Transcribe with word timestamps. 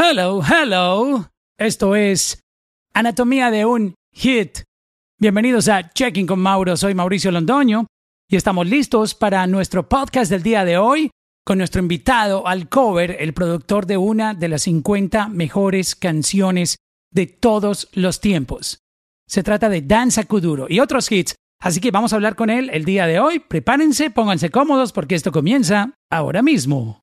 Hello, 0.00 0.40
hello. 0.40 1.28
Esto 1.58 1.96
es 1.96 2.38
Anatomía 2.94 3.50
de 3.50 3.66
un 3.66 3.96
Hit. 4.14 4.60
Bienvenidos 5.18 5.68
a 5.68 5.90
Checking 5.90 6.24
con 6.24 6.38
Mauro. 6.38 6.76
Soy 6.76 6.94
Mauricio 6.94 7.32
Londoño 7.32 7.88
y 8.30 8.36
estamos 8.36 8.68
listos 8.68 9.16
para 9.16 9.44
nuestro 9.48 9.88
podcast 9.88 10.30
del 10.30 10.44
día 10.44 10.64
de 10.64 10.78
hoy 10.78 11.10
con 11.44 11.58
nuestro 11.58 11.82
invitado 11.82 12.46
al 12.46 12.68
cover, 12.68 13.16
el 13.18 13.34
productor 13.34 13.86
de 13.86 13.96
una 13.96 14.34
de 14.34 14.46
las 14.46 14.62
50 14.62 15.30
mejores 15.30 15.96
canciones 15.96 16.76
de 17.12 17.26
todos 17.26 17.88
los 17.92 18.20
tiempos. 18.20 18.78
Se 19.26 19.42
trata 19.42 19.68
de 19.68 19.82
Danza 19.82 20.22
Kuduro 20.22 20.66
y 20.68 20.78
otros 20.78 21.10
hits, 21.10 21.34
así 21.60 21.80
que 21.80 21.90
vamos 21.90 22.12
a 22.12 22.16
hablar 22.16 22.36
con 22.36 22.50
él 22.50 22.70
el 22.72 22.84
día 22.84 23.08
de 23.08 23.18
hoy. 23.18 23.40
Prepárense, 23.40 24.10
pónganse 24.10 24.50
cómodos 24.50 24.92
porque 24.92 25.16
esto 25.16 25.32
comienza 25.32 25.92
ahora 26.08 26.40
mismo. 26.40 27.00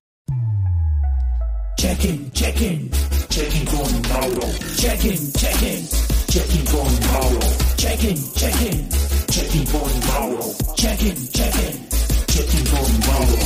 Check-in, 1.78 2.30
check-in, 2.32 2.90
check-in 3.28 3.64
con 3.66 4.02
Mauro. 4.08 4.48
Check-in, 4.76 5.30
check-in, 5.32 5.86
check-in 6.26 6.64
con 6.64 6.88
Mauro. 7.12 7.38
Check-in, 7.76 8.16
check-in, 8.32 8.88
check-in 9.28 9.64
con 9.66 9.90
Mauro. 10.08 10.40
Check-in, 10.74 11.14
check-in, 11.32 11.86
check-in 12.28 12.64
con 12.64 12.98
Mauro. 13.06 13.42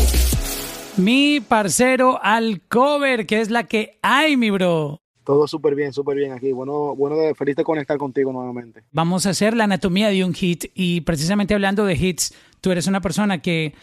Mi 0.97 1.41
parcero 1.41 2.21
al 2.23 2.63
cover, 2.69 3.27
que 3.27 3.41
es 3.41 3.51
la 3.51 3.65
que 3.65 3.99
hay, 4.01 4.37
mi 4.37 4.51
bro. 4.51 5.01
Todo 5.25 5.49
súper 5.49 5.75
bien, 5.75 5.93
súper 5.93 6.17
bien 6.17 6.31
aquí. 6.31 6.53
Bueno, 6.53 6.95
bueno, 6.95 7.17
feliz 7.35 7.57
de 7.57 7.65
conectar 7.65 7.99
contigo 7.99 8.33
nuevamente. 8.33 8.85
Vamos 8.93 9.27
a 9.27 9.31
hacer 9.31 9.57
la 9.57 9.65
anatomía 9.65 10.09
de 10.09 10.25
un 10.25 10.35
hit 10.35 10.67
y 10.75 11.01
precisamente 11.01 11.55
hablando 11.55 11.85
de 11.85 11.95
hits, 11.95 12.33
tú 12.61 12.71
eres 12.71 12.87
una 12.87 13.01
persona 13.01 13.43
que 13.43 13.75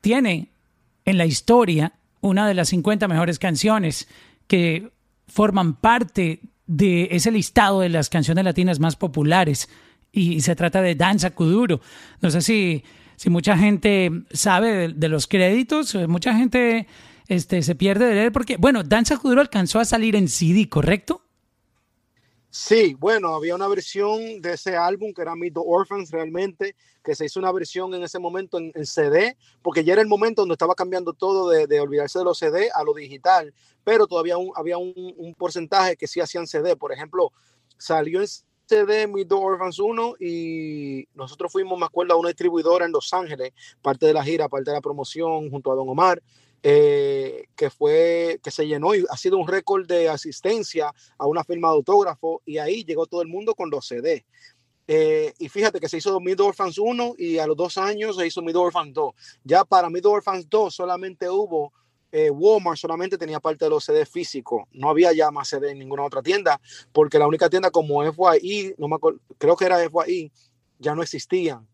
tiene 0.00 0.50
en 1.04 1.18
la 1.18 1.24
historia 1.24 1.92
una 2.28 2.48
de 2.48 2.54
las 2.54 2.70
50 2.70 3.06
mejores 3.06 3.38
canciones 3.38 4.08
que 4.46 4.90
forman 5.26 5.74
parte 5.74 6.40
de 6.66 7.08
ese 7.10 7.30
listado 7.30 7.80
de 7.80 7.90
las 7.90 8.08
canciones 8.08 8.44
latinas 8.44 8.80
más 8.80 8.96
populares 8.96 9.68
y 10.10 10.40
se 10.40 10.56
trata 10.56 10.80
de 10.80 10.94
Danza 10.94 11.30
Kuduro. 11.30 11.80
No 12.22 12.30
sé 12.30 12.40
si, 12.40 12.84
si 13.16 13.28
mucha 13.28 13.58
gente 13.58 14.10
sabe 14.32 14.88
de, 14.88 15.08
los 15.08 15.26
créditos, 15.26 15.94
mucha 16.08 16.34
gente 16.34 16.86
este, 17.28 17.62
se 17.62 17.74
pierde 17.74 18.06
de 18.06 18.14
leer 18.14 18.32
porque, 18.32 18.56
bueno, 18.56 18.84
Danza 18.84 19.18
Kuduro 19.18 19.40
alcanzó 19.40 19.80
a 19.80 19.84
salir 19.84 20.16
en 20.16 20.28
CD, 20.28 20.68
¿correcto? 20.68 21.23
Sí, 22.56 22.94
bueno, 23.00 23.34
había 23.34 23.56
una 23.56 23.66
versión 23.66 24.40
de 24.40 24.52
ese 24.52 24.76
álbum 24.76 25.12
que 25.12 25.22
era 25.22 25.34
Meet 25.34 25.54
the 25.54 25.60
Orphans 25.60 26.12
realmente, 26.12 26.76
que 27.02 27.16
se 27.16 27.24
hizo 27.24 27.40
una 27.40 27.50
versión 27.50 27.92
en 27.94 28.04
ese 28.04 28.20
momento 28.20 28.58
en, 28.58 28.86
CD, 28.86 29.36
porque 29.60 29.82
ya 29.82 29.94
era 29.94 30.02
el 30.02 30.06
momento 30.06 30.42
donde 30.42 30.52
estaba 30.52 30.76
cambiando 30.76 31.14
todo 31.14 31.48
de, 31.50 31.80
olvidarse 31.80 32.20
de 32.20 32.24
los 32.24 32.38
CD 32.38 32.70
a 32.72 32.84
lo 32.84 32.94
digital, 32.94 33.52
pero 33.82 34.06
todavía 34.06 34.36
había 34.54 34.78
un, 34.78 34.94
un, 34.94 35.34
porcentaje 35.34 35.96
que 35.96 36.06
sí 36.06 36.20
hacían 36.20 36.46
CD. 36.46 36.76
Por 36.76 36.92
ejemplo, 36.92 37.32
salió 37.76 38.20
en 38.20 38.28
CD 38.66 39.08
Meet 39.08 39.30
the 39.30 39.34
Orphans 39.34 39.80
1 39.80 40.14
y 40.20 41.08
nosotros 41.12 41.50
fuimos, 41.50 41.76
me 41.76 41.86
acuerdo, 41.86 42.14
a 42.14 42.18
una 42.18 42.28
distribuidora 42.28 42.86
en 42.86 42.92
Los 42.92 43.12
Ángeles, 43.12 43.52
parte 43.82 44.06
de 44.06 44.12
la 44.12 44.22
gira, 44.22 44.48
parte 44.48 44.70
de 44.70 44.76
la 44.76 44.80
promoción 44.80 45.50
junto 45.50 45.72
a 45.72 45.74
Don 45.74 45.88
Omar. 45.88 46.22
Eh, 46.66 47.44
que 47.54 47.68
fue 47.68 48.40
que 48.42 48.50
se 48.50 48.66
llenó 48.66 48.94
y 48.94 49.04
ha 49.10 49.18
sido 49.18 49.36
un 49.36 49.46
récord 49.46 49.86
de 49.86 50.08
asistencia 50.08 50.94
a 51.18 51.26
una 51.26 51.44
firma 51.44 51.68
de 51.68 51.74
autógrafo 51.74 52.40
y 52.46 52.56
ahí 52.56 52.84
llegó 52.84 53.04
todo 53.04 53.20
el 53.20 53.28
mundo 53.28 53.54
con 53.54 53.68
los 53.68 53.86
CD. 53.86 54.24
Eh, 54.88 55.34
y 55.38 55.50
fíjate 55.50 55.78
que 55.78 55.90
se 55.90 55.98
hizo 55.98 56.18
Mid 56.20 56.40
Orphans 56.40 56.78
1 56.78 57.16
y 57.18 57.36
a 57.36 57.46
los 57.46 57.54
dos 57.54 57.76
años 57.76 58.16
se 58.16 58.26
hizo 58.26 58.40
Mid 58.40 58.56
Orphans 58.56 58.94
2. 58.94 59.14
Ya 59.44 59.62
para 59.66 59.90
Mid 59.90 60.06
Orphans 60.06 60.48
2 60.48 60.74
solamente 60.74 61.28
hubo 61.28 61.70
eh, 62.10 62.30
Walmart, 62.30 62.78
solamente 62.78 63.18
tenía 63.18 63.40
parte 63.40 63.66
de 63.66 63.70
los 63.70 63.84
CD 63.84 64.06
físicos. 64.06 64.62
No 64.72 64.88
había 64.88 65.12
ya 65.12 65.30
más 65.30 65.48
CD 65.48 65.72
en 65.72 65.80
ninguna 65.80 66.04
otra 66.04 66.22
tienda 66.22 66.58
porque 66.92 67.18
la 67.18 67.26
única 67.26 67.50
tienda 67.50 67.70
como 67.70 68.02
FYI, 68.10 68.76
no 68.78 68.88
me 68.88 68.96
creo 69.36 69.54
que 69.54 69.66
era 69.66 69.78
FYI, 69.90 70.32
ya 70.78 70.94
no 70.94 71.02
existían. 71.02 71.68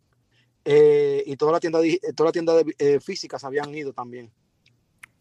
Eh, 0.64 1.23
y 1.27 1.36
toda 1.36 1.52
la 1.52 1.61
tienda, 1.61 1.80
toda 2.17 2.29
la 2.29 2.33
tienda 2.33 2.55
de, 2.55 2.74
eh, 2.79 3.00
físicas 3.00 3.45
habían 3.45 3.73
ido 3.74 3.92
también. 3.92 4.33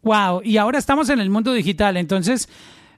Wow, 0.02 0.40
y 0.42 0.56
ahora 0.56 0.78
estamos 0.78 1.10
en 1.10 1.20
el 1.20 1.30
mundo 1.30 1.52
digital, 1.52 1.96
entonces 1.96 2.48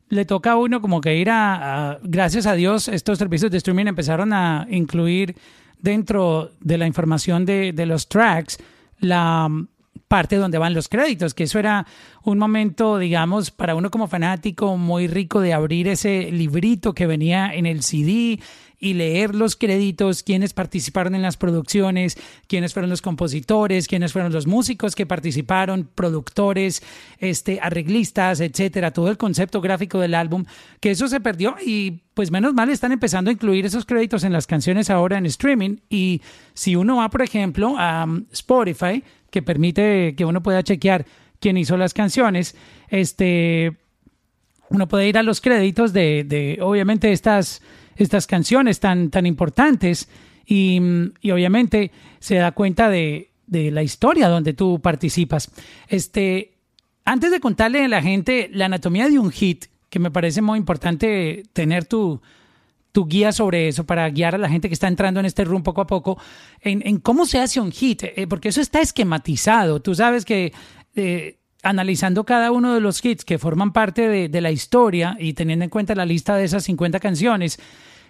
le 0.08 0.24
toca 0.24 0.52
a 0.52 0.56
uno 0.56 0.80
como 0.80 1.00
que 1.00 1.16
ir 1.16 1.30
a, 1.30 1.98
gracias 2.02 2.46
a 2.46 2.54
Dios, 2.54 2.86
estos 2.88 3.18
servicios 3.18 3.50
de 3.50 3.56
streaming 3.58 3.86
empezaron 3.86 4.32
a 4.32 4.66
incluir 4.70 5.34
dentro 5.80 6.52
de 6.60 6.78
la 6.78 6.86
información 6.86 7.44
de, 7.44 7.72
de 7.72 7.86
los 7.86 8.08
tracks 8.08 8.58
la 9.00 9.48
parte 10.06 10.36
donde 10.36 10.58
van 10.58 10.74
los 10.74 10.88
créditos, 10.88 11.32
que 11.32 11.44
eso 11.44 11.58
era 11.58 11.86
un 12.22 12.36
momento, 12.36 12.98
digamos, 12.98 13.50
para 13.50 13.74
uno 13.74 13.90
como 13.90 14.08
fanático 14.08 14.76
muy 14.76 15.06
rico 15.06 15.40
de 15.40 15.54
abrir 15.54 15.88
ese 15.88 16.30
librito 16.30 16.92
que 16.92 17.06
venía 17.06 17.52
en 17.54 17.64
el 17.64 17.82
CD 17.82 18.38
y 18.82 18.94
leer 18.94 19.36
los 19.36 19.54
créditos, 19.54 20.24
quiénes 20.24 20.54
participaron 20.54 21.14
en 21.14 21.22
las 21.22 21.36
producciones, 21.36 22.18
quiénes 22.48 22.72
fueron 22.74 22.90
los 22.90 23.00
compositores, 23.00 23.86
quiénes 23.86 24.12
fueron 24.12 24.32
los 24.32 24.48
músicos 24.48 24.96
que 24.96 25.06
participaron, 25.06 25.88
productores, 25.94 26.82
este, 27.18 27.60
arreglistas, 27.62 28.40
etcétera, 28.40 28.90
todo 28.90 29.08
el 29.08 29.18
concepto 29.18 29.60
gráfico 29.60 30.00
del 30.00 30.14
álbum, 30.14 30.46
que 30.80 30.90
eso 30.90 31.06
se 31.06 31.20
perdió 31.20 31.54
y 31.64 32.00
pues 32.14 32.32
menos 32.32 32.54
mal 32.54 32.70
están 32.70 32.90
empezando 32.90 33.30
a 33.30 33.32
incluir 33.32 33.64
esos 33.66 33.86
créditos 33.86 34.24
en 34.24 34.32
las 34.32 34.48
canciones 34.48 34.90
ahora 34.90 35.16
en 35.16 35.26
streaming. 35.26 35.76
Y 35.88 36.20
si 36.52 36.74
uno 36.74 36.96
va, 36.96 37.08
por 37.08 37.22
ejemplo, 37.22 37.76
a 37.78 38.02
um, 38.02 38.24
Spotify, 38.32 39.04
que 39.30 39.42
permite 39.42 40.16
que 40.16 40.24
uno 40.24 40.42
pueda 40.42 40.64
chequear 40.64 41.06
quién 41.38 41.56
hizo 41.56 41.76
las 41.76 41.94
canciones, 41.94 42.56
este, 42.88 43.76
uno 44.70 44.88
puede 44.88 45.06
ir 45.06 45.18
a 45.18 45.22
los 45.22 45.40
créditos 45.40 45.92
de, 45.92 46.24
de 46.24 46.58
obviamente 46.60 47.12
estas 47.12 47.62
estas 47.96 48.26
canciones 48.26 48.80
tan, 48.80 49.10
tan 49.10 49.26
importantes 49.26 50.08
y, 50.46 50.80
y 51.20 51.30
obviamente 51.30 51.90
se 52.18 52.36
da 52.36 52.52
cuenta 52.52 52.88
de, 52.88 53.30
de, 53.46 53.70
la 53.70 53.82
historia 53.82 54.28
donde 54.28 54.54
tú 54.54 54.80
participas. 54.80 55.50
Este, 55.88 56.54
antes 57.04 57.30
de 57.30 57.40
contarle 57.40 57.84
a 57.84 57.88
la 57.88 58.02
gente 58.02 58.50
la 58.52 58.66
anatomía 58.66 59.08
de 59.08 59.18
un 59.18 59.30
hit, 59.30 59.66
que 59.88 59.98
me 59.98 60.10
parece 60.10 60.40
muy 60.40 60.58
importante 60.58 61.42
tener 61.52 61.84
tu, 61.84 62.20
tu 62.92 63.06
guía 63.06 63.32
sobre 63.32 63.68
eso 63.68 63.84
para 63.84 64.08
guiar 64.08 64.34
a 64.34 64.38
la 64.38 64.48
gente 64.48 64.68
que 64.68 64.74
está 64.74 64.88
entrando 64.88 65.20
en 65.20 65.26
este 65.26 65.44
room 65.44 65.62
poco 65.62 65.80
a 65.80 65.86
poco 65.86 66.18
en, 66.60 66.86
en 66.86 66.98
cómo 66.98 67.26
se 67.26 67.40
hace 67.40 67.60
un 67.60 67.72
hit, 67.72 68.04
eh, 68.04 68.26
porque 68.28 68.48
eso 68.48 68.60
está 68.60 68.80
esquematizado. 68.80 69.80
Tú 69.80 69.94
sabes 69.94 70.24
que 70.24 70.52
eh, 70.94 71.38
analizando 71.62 72.24
cada 72.24 72.50
uno 72.50 72.74
de 72.74 72.80
los 72.80 73.04
hits 73.04 73.24
que 73.24 73.38
forman 73.38 73.72
parte 73.72 74.08
de, 74.08 74.28
de, 74.28 74.40
la 74.40 74.50
historia 74.50 75.16
y 75.18 75.34
teniendo 75.34 75.64
en 75.64 75.70
cuenta 75.70 75.94
la 75.94 76.04
lista 76.04 76.36
de 76.36 76.44
esas 76.44 76.64
50 76.64 77.00
canciones, 77.00 77.58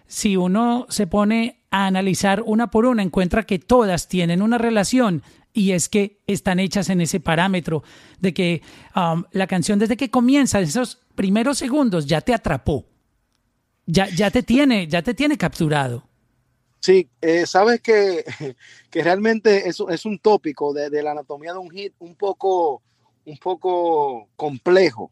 si 0.07 0.37
uno 0.37 0.87
se 0.89 1.07
pone 1.07 1.63
a 1.71 1.87
analizar 1.87 2.43
una 2.45 2.71
por 2.71 2.87
una, 2.87 3.03
encuentra 3.03 3.45
que 3.45 3.59
todas 3.59 4.09
tienen 4.09 4.43
una 4.43 4.59
relación 4.59 5.23
y 5.53 5.73
es 5.73 5.89
que 5.89 6.21
están 6.27 6.61
hechas 6.61 6.89
en 6.91 7.01
ese 7.01 7.21
parámetro 7.21 7.83
de 8.21 8.35
que 8.35 8.63
um, 8.97 9.25
la 9.33 9.47
canción 9.47 9.79
desde 9.79 9.97
que 9.97 10.11
comienza, 10.11 10.61
esos 10.61 10.99
primeros 11.15 11.59
segundos, 11.59 12.07
ya 12.07 12.21
te 12.21 12.35
atrapó, 12.35 12.87
ya, 13.87 14.09
ya, 14.09 14.31
te, 14.31 14.43
tiene, 14.43 14.87
ya 14.87 15.03
te 15.03 15.15
tiene 15.15 15.37
capturado. 15.37 16.09
Sí, 16.81 17.09
eh, 17.21 17.47
sabes 17.47 17.81
que, 17.81 18.25
que 18.91 19.03
realmente 19.05 19.69
es, 19.69 19.83
es 19.89 20.05
un 20.05 20.19
tópico 20.19 20.73
de, 20.73 20.91
de 20.91 21.03
la 21.03 21.13
anatomía 21.13 21.53
de 21.53 21.59
un 21.59 21.71
hit 21.71 21.95
un 21.99 22.17
poco 22.17 22.83
un 23.25 23.37
poco 23.39 24.29
complejo, 24.37 25.11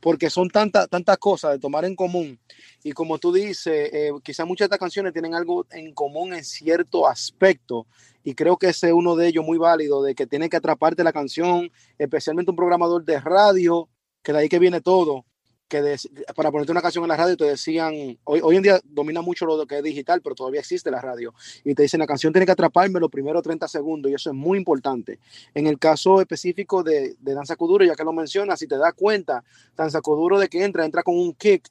porque 0.00 0.30
son 0.30 0.48
tantas 0.48 0.88
tantas 0.88 1.18
cosas 1.18 1.52
de 1.52 1.58
tomar 1.58 1.84
en 1.84 1.96
común. 1.96 2.38
Y 2.82 2.92
como 2.92 3.18
tú 3.18 3.32
dices, 3.32 3.90
eh, 3.92 4.10
quizás 4.22 4.46
muchas 4.46 4.66
de 4.68 4.74
estas 4.74 4.78
canciones 4.78 5.12
tienen 5.12 5.34
algo 5.34 5.66
en 5.70 5.92
común 5.92 6.34
en 6.34 6.44
cierto 6.44 7.06
aspecto. 7.06 7.86
Y 8.22 8.34
creo 8.34 8.56
que 8.56 8.68
ese 8.68 8.88
es 8.88 8.92
uno 8.92 9.16
de 9.16 9.28
ellos 9.28 9.44
muy 9.44 9.58
válido, 9.58 10.02
de 10.02 10.14
que 10.14 10.26
tiene 10.26 10.48
que 10.48 10.56
atraparte 10.56 11.02
la 11.04 11.12
canción, 11.12 11.70
especialmente 11.98 12.50
un 12.50 12.56
programador 12.56 13.04
de 13.04 13.20
radio, 13.20 13.88
que 14.22 14.32
de 14.32 14.38
ahí 14.38 14.48
que 14.48 14.58
viene 14.58 14.80
todo 14.80 15.24
que 15.68 15.82
de, 15.82 15.98
para 16.34 16.50
ponerte 16.50 16.72
una 16.72 16.82
canción 16.82 17.04
en 17.04 17.08
la 17.08 17.16
radio 17.16 17.36
te 17.36 17.44
decían, 17.44 18.18
hoy, 18.24 18.40
hoy 18.42 18.56
en 18.56 18.62
día 18.62 18.80
domina 18.84 19.22
mucho 19.22 19.46
lo 19.46 19.66
que 19.66 19.78
es 19.78 19.82
digital, 19.84 20.20
pero 20.22 20.34
todavía 20.34 20.60
existe 20.60 20.90
la 20.90 21.00
radio, 21.00 21.34
y 21.64 21.74
te 21.74 21.82
dicen 21.82 22.00
la 22.00 22.06
canción 22.06 22.32
tiene 22.32 22.46
que 22.46 22.52
atraparme 22.52 22.98
los 22.98 23.10
primeros 23.10 23.42
30 23.42 23.68
segundos, 23.68 24.10
y 24.10 24.14
eso 24.14 24.30
es 24.30 24.36
muy 24.36 24.58
importante. 24.58 25.18
En 25.54 25.66
el 25.66 25.78
caso 25.78 26.20
específico 26.20 26.82
de, 26.82 27.14
de 27.20 27.34
Danza 27.34 27.56
Kuduro, 27.56 27.84
ya 27.84 27.94
que 27.94 28.04
lo 28.04 28.12
mencionas, 28.12 28.58
si 28.58 28.66
te 28.66 28.76
das 28.76 28.94
cuenta, 28.94 29.44
Danza 29.76 30.00
Kuduro 30.00 30.38
de 30.38 30.48
que 30.48 30.64
entra, 30.64 30.84
entra 30.84 31.02
con 31.02 31.16
un 31.18 31.34
kick, 31.34 31.68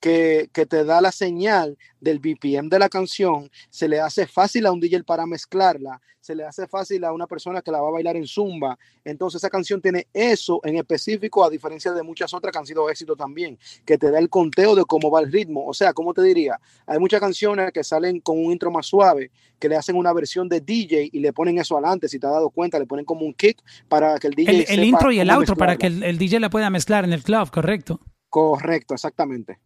que, 0.00 0.50
que, 0.52 0.66
te 0.66 0.84
da 0.84 1.00
la 1.00 1.12
señal 1.12 1.76
del 2.00 2.18
BPM 2.18 2.68
de 2.68 2.78
la 2.78 2.88
canción, 2.88 3.50
se 3.68 3.88
le 3.88 4.00
hace 4.00 4.26
fácil 4.26 4.66
a 4.66 4.72
un 4.72 4.80
DJ 4.80 5.04
para 5.04 5.26
mezclarla, 5.26 6.00
se 6.20 6.34
le 6.34 6.44
hace 6.44 6.66
fácil 6.66 7.04
a 7.04 7.12
una 7.12 7.26
persona 7.26 7.62
que 7.62 7.70
la 7.70 7.80
va 7.80 7.88
a 7.88 7.92
bailar 7.92 8.16
en 8.16 8.26
zumba. 8.26 8.78
Entonces 9.04 9.40
esa 9.40 9.50
canción 9.50 9.80
tiene 9.80 10.06
eso 10.12 10.60
en 10.64 10.76
específico, 10.76 11.44
a 11.44 11.50
diferencia 11.50 11.92
de 11.92 12.02
muchas 12.02 12.32
otras 12.34 12.52
que 12.52 12.58
han 12.58 12.66
sido 12.66 12.88
éxito 12.88 13.16
también, 13.16 13.58
que 13.84 13.98
te 13.98 14.10
da 14.10 14.18
el 14.18 14.28
conteo 14.28 14.74
de 14.74 14.84
cómo 14.84 15.10
va 15.10 15.20
el 15.20 15.32
ritmo. 15.32 15.66
O 15.66 15.74
sea, 15.74 15.92
¿cómo 15.92 16.14
te 16.14 16.22
diría? 16.22 16.60
Hay 16.86 16.98
muchas 16.98 17.20
canciones 17.20 17.72
que 17.72 17.82
salen 17.82 18.20
con 18.20 18.38
un 18.38 18.52
intro 18.52 18.70
más 18.70 18.86
suave, 18.86 19.30
que 19.58 19.68
le 19.68 19.76
hacen 19.76 19.96
una 19.96 20.12
versión 20.12 20.48
de 20.48 20.60
DJ 20.60 21.10
y 21.12 21.20
le 21.20 21.32
ponen 21.32 21.58
eso 21.58 21.76
adelante, 21.76 22.08
si 22.08 22.18
te 22.18 22.26
has 22.26 22.32
dado 22.32 22.50
cuenta, 22.50 22.78
le 22.78 22.86
ponen 22.86 23.04
como 23.04 23.24
un 23.24 23.34
kick 23.34 23.62
para 23.88 24.18
que 24.18 24.28
el 24.28 24.34
DJ... 24.34 24.50
El, 24.50 24.78
el 24.78 24.84
intro 24.84 25.10
y 25.10 25.20
el 25.20 25.30
outro 25.30 25.56
para 25.56 25.76
que 25.76 25.86
el, 25.86 26.02
el 26.02 26.18
DJ 26.18 26.40
la 26.40 26.50
pueda 26.50 26.70
mezclar 26.70 27.04
en 27.04 27.12
el 27.12 27.22
club, 27.22 27.50
correcto. 27.50 28.00
Correcto, 28.28 28.94
exactamente. 28.94 29.58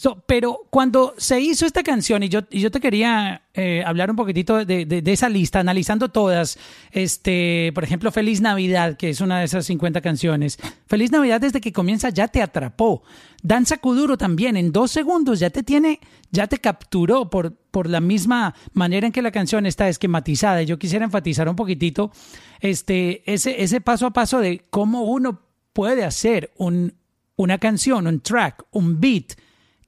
So, 0.00 0.22
pero 0.28 0.60
cuando 0.70 1.12
se 1.18 1.40
hizo 1.40 1.66
esta 1.66 1.82
canción, 1.82 2.22
y 2.22 2.28
yo, 2.28 2.42
y 2.50 2.60
yo 2.60 2.70
te 2.70 2.78
quería 2.78 3.42
eh, 3.52 3.82
hablar 3.84 4.12
un 4.12 4.16
poquitito 4.16 4.64
de, 4.64 4.86
de- 4.86 5.12
esa 5.12 5.28
lista, 5.28 5.58
analizando 5.58 6.08
todas, 6.08 6.56
este, 6.92 7.72
por 7.74 7.82
ejemplo, 7.82 8.12
Feliz 8.12 8.40
Navidad, 8.40 8.96
que 8.96 9.08
es 9.10 9.20
una 9.20 9.40
de 9.40 9.46
esas 9.46 9.66
50 9.66 10.00
canciones. 10.00 10.56
Feliz 10.86 11.10
Navidad 11.10 11.40
desde 11.40 11.60
que 11.60 11.72
comienza 11.72 12.10
ya 12.10 12.28
te 12.28 12.42
atrapó. 12.42 13.02
Danza 13.42 13.78
Kuduro 13.78 14.16
también, 14.16 14.56
en 14.56 14.70
dos 14.70 14.92
segundos 14.92 15.40
ya 15.40 15.50
te 15.50 15.64
tiene, 15.64 15.98
ya 16.30 16.46
te 16.46 16.58
capturó 16.58 17.28
por, 17.28 17.56
por 17.56 17.90
la 17.90 18.00
misma 18.00 18.54
manera 18.74 19.04
en 19.04 19.12
que 19.12 19.20
la 19.20 19.32
canción 19.32 19.66
está 19.66 19.88
esquematizada. 19.88 20.62
Yo 20.62 20.78
quisiera 20.78 21.06
enfatizar 21.06 21.48
un 21.48 21.56
poquitito 21.56 22.12
este, 22.60 23.24
ese, 23.26 23.64
ese 23.64 23.80
paso 23.80 24.06
a 24.06 24.12
paso 24.12 24.38
de 24.38 24.64
cómo 24.70 25.02
uno 25.06 25.40
puede 25.72 26.04
hacer 26.04 26.52
un, 26.56 26.94
una 27.34 27.58
canción, 27.58 28.06
un 28.06 28.20
track, 28.20 28.64
un 28.70 29.00
beat 29.00 29.32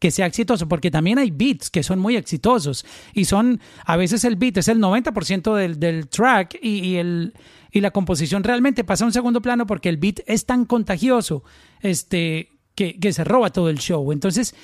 que 0.00 0.10
sea 0.10 0.26
exitoso, 0.26 0.66
porque 0.66 0.90
también 0.90 1.18
hay 1.18 1.30
beats 1.30 1.70
que 1.70 1.82
son 1.82 1.98
muy 1.98 2.16
exitosos 2.16 2.84
y 3.12 3.26
son, 3.26 3.60
a 3.84 3.96
veces 3.96 4.24
el 4.24 4.36
beat 4.36 4.56
es 4.56 4.68
el 4.68 4.78
90% 4.78 5.54
del, 5.54 5.78
del 5.78 6.08
track 6.08 6.58
y, 6.60 6.80
y 6.80 6.96
el, 6.96 7.34
y 7.70 7.82
la 7.82 7.90
composición 7.90 8.42
realmente 8.42 8.82
pasa 8.82 9.04
a 9.04 9.08
un 9.08 9.12
segundo 9.12 9.42
plano 9.42 9.66
porque 9.66 9.90
el 9.90 9.98
beat 9.98 10.20
es 10.26 10.46
tan 10.46 10.64
contagioso 10.64 11.44
este, 11.82 12.48
que, 12.74 12.98
que 12.98 13.12
se 13.12 13.24
roba 13.24 13.50
todo 13.50 13.68
el 13.68 13.78
show. 13.78 14.10
Entonces, 14.10 14.54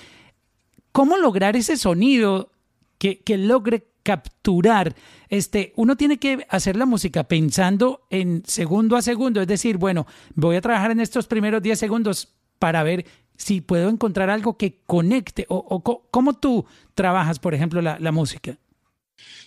¿cómo 0.90 1.18
lograr 1.18 1.54
ese 1.54 1.76
sonido 1.76 2.50
que, 2.96 3.20
que 3.20 3.36
logre 3.36 3.88
capturar? 4.02 4.96
Este, 5.28 5.74
uno 5.76 5.96
tiene 5.96 6.16
que 6.16 6.46
hacer 6.48 6.76
la 6.76 6.86
música 6.86 7.24
pensando 7.24 8.06
en 8.08 8.42
segundo 8.46 8.96
a 8.96 9.02
segundo, 9.02 9.42
es 9.42 9.48
decir, 9.48 9.76
bueno, 9.76 10.06
voy 10.34 10.56
a 10.56 10.62
trabajar 10.62 10.92
en 10.92 11.00
estos 11.00 11.26
primeros 11.26 11.62
10 11.62 11.78
segundos 11.78 12.32
para 12.58 12.82
ver 12.82 13.04
si 13.36 13.60
puedo 13.60 13.88
encontrar 13.88 14.30
algo 14.30 14.56
que 14.56 14.80
conecte 14.86 15.46
o, 15.48 15.56
o 15.56 15.82
cómo 16.10 16.34
tú 16.34 16.66
trabajas, 16.94 17.38
por 17.38 17.54
ejemplo, 17.54 17.82
la, 17.82 17.98
la 17.98 18.12
música. 18.12 18.58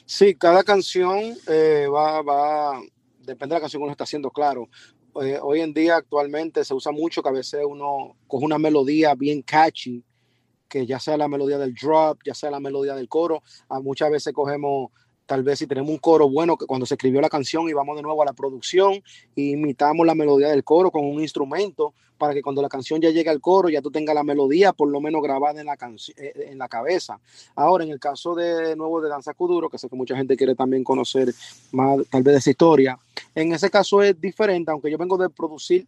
Sí, 0.05 0.35
cada 0.35 0.63
canción 0.63 1.35
eh, 1.47 1.87
va, 1.93 2.21
va, 2.21 2.81
depende 3.19 3.53
de 3.53 3.59
la 3.59 3.61
canción 3.61 3.79
que 3.79 3.83
uno 3.83 3.91
está 3.91 4.05
haciendo, 4.05 4.31
claro. 4.31 4.67
Eh, 5.21 5.39
hoy 5.41 5.61
en 5.61 5.73
día 5.73 5.97
actualmente 5.97 6.63
se 6.63 6.73
usa 6.73 6.91
mucho 6.91 7.21
que 7.21 7.29
a 7.29 7.33
veces 7.33 7.61
uno 7.67 8.15
coge 8.27 8.45
una 8.45 8.57
melodía 8.57 9.13
bien 9.15 9.41
catchy, 9.41 10.03
que 10.67 10.85
ya 10.85 10.99
sea 10.99 11.17
la 11.17 11.27
melodía 11.27 11.57
del 11.57 11.73
drop, 11.73 12.19
ya 12.25 12.33
sea 12.33 12.51
la 12.51 12.59
melodía 12.59 12.95
del 12.95 13.09
coro. 13.09 13.43
A 13.69 13.79
muchas 13.79 14.11
veces 14.11 14.33
cogemos, 14.33 14.91
tal 15.29 15.43
vez 15.43 15.59
si 15.59 15.67
tenemos 15.67 15.91
un 15.91 15.99
coro 15.99 16.27
bueno, 16.27 16.57
que 16.57 16.65
cuando 16.65 16.87
se 16.87 16.95
escribió 16.95 17.21
la 17.21 17.29
canción 17.29 17.69
y 17.69 17.73
vamos 17.73 17.95
de 17.95 18.01
nuevo 18.01 18.23
a 18.23 18.25
la 18.25 18.33
producción 18.33 19.03
y 19.35 19.51
imitamos 19.51 20.03
la 20.07 20.15
melodía 20.15 20.47
del 20.49 20.63
coro 20.63 20.89
con 20.89 21.05
un 21.05 21.21
instrumento 21.21 21.93
para 22.17 22.33
que 22.33 22.41
cuando 22.41 22.63
la 22.63 22.67
canción 22.67 22.99
ya 22.99 23.11
llegue 23.11 23.29
al 23.29 23.39
coro 23.39 23.69
ya 23.69 23.79
tú 23.79 23.91
tengas 23.91 24.15
la 24.15 24.23
melodía 24.23 24.73
por 24.73 24.89
lo 24.89 24.99
menos 24.99 25.21
grabada 25.21 25.61
en 25.61 25.67
la, 25.67 25.77
canci- 25.77 26.15
eh, 26.17 26.47
en 26.49 26.57
la 26.57 26.67
cabeza. 26.67 27.19
Ahora, 27.55 27.83
en 27.83 27.91
el 27.91 27.99
caso 27.99 28.33
de 28.33 28.75
nuevo 28.75 28.99
de 29.01 29.07
Danza 29.07 29.35
Kuduro, 29.35 29.69
que 29.69 29.77
sé 29.77 29.87
que 29.87 29.95
mucha 29.95 30.17
gente 30.17 30.35
quiere 30.35 30.55
también 30.55 30.83
conocer 30.83 31.31
más 31.73 31.99
tal 32.09 32.23
vez 32.23 32.33
de 32.33 32.39
esa 32.39 32.49
historia, 32.49 32.97
en 33.35 33.53
ese 33.53 33.69
caso 33.69 34.01
es 34.01 34.19
diferente, 34.19 34.71
aunque 34.71 34.89
yo 34.89 34.97
vengo 34.97 35.15
de 35.15 35.29
producir 35.29 35.85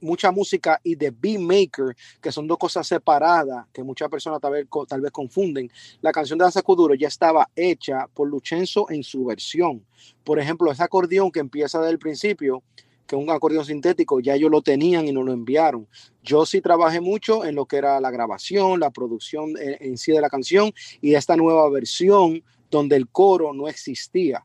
mucha 0.00 0.30
música 0.30 0.80
y 0.82 0.94
de 0.94 1.10
beat 1.10 1.40
maker, 1.40 1.96
que 2.20 2.32
son 2.32 2.46
dos 2.46 2.58
cosas 2.58 2.86
separadas, 2.86 3.66
que 3.72 3.82
muchas 3.82 4.08
personas 4.08 4.40
tal 4.40 4.52
vez, 4.52 5.10
confunden. 5.12 5.70
La 6.00 6.12
canción 6.12 6.38
de 6.38 6.44
Danza 6.44 6.62
Kuduro 6.62 6.94
ya 6.94 7.08
estaba 7.08 7.48
hecha 7.54 8.06
por 8.12 8.28
Luchenzo 8.28 8.90
en 8.90 9.02
su 9.02 9.24
versión. 9.24 9.84
Por 10.24 10.38
ejemplo, 10.38 10.70
ese 10.70 10.82
acordeón 10.82 11.30
que 11.30 11.40
empieza 11.40 11.78
desde 11.78 11.92
el 11.92 11.98
principio, 11.98 12.62
que 13.06 13.16
es 13.16 13.22
un 13.22 13.30
acordeón 13.30 13.64
sintético, 13.64 14.20
ya 14.20 14.34
ellos 14.34 14.50
lo 14.50 14.62
tenían 14.62 15.06
y 15.06 15.12
nos 15.12 15.24
lo 15.24 15.32
enviaron. 15.32 15.88
Yo 16.22 16.46
sí 16.46 16.60
trabajé 16.60 17.00
mucho 17.00 17.44
en 17.44 17.54
lo 17.54 17.66
que 17.66 17.76
era 17.76 18.00
la 18.00 18.10
grabación, 18.10 18.80
la 18.80 18.90
producción 18.90 19.50
en, 19.58 19.76
en 19.80 19.98
sí 19.98 20.12
de 20.12 20.20
la 20.20 20.30
canción 20.30 20.72
y 21.00 21.14
esta 21.14 21.36
nueva 21.36 21.68
versión 21.70 22.44
donde 22.70 22.96
el 22.96 23.08
coro 23.08 23.52
no 23.52 23.68
existía. 23.68 24.44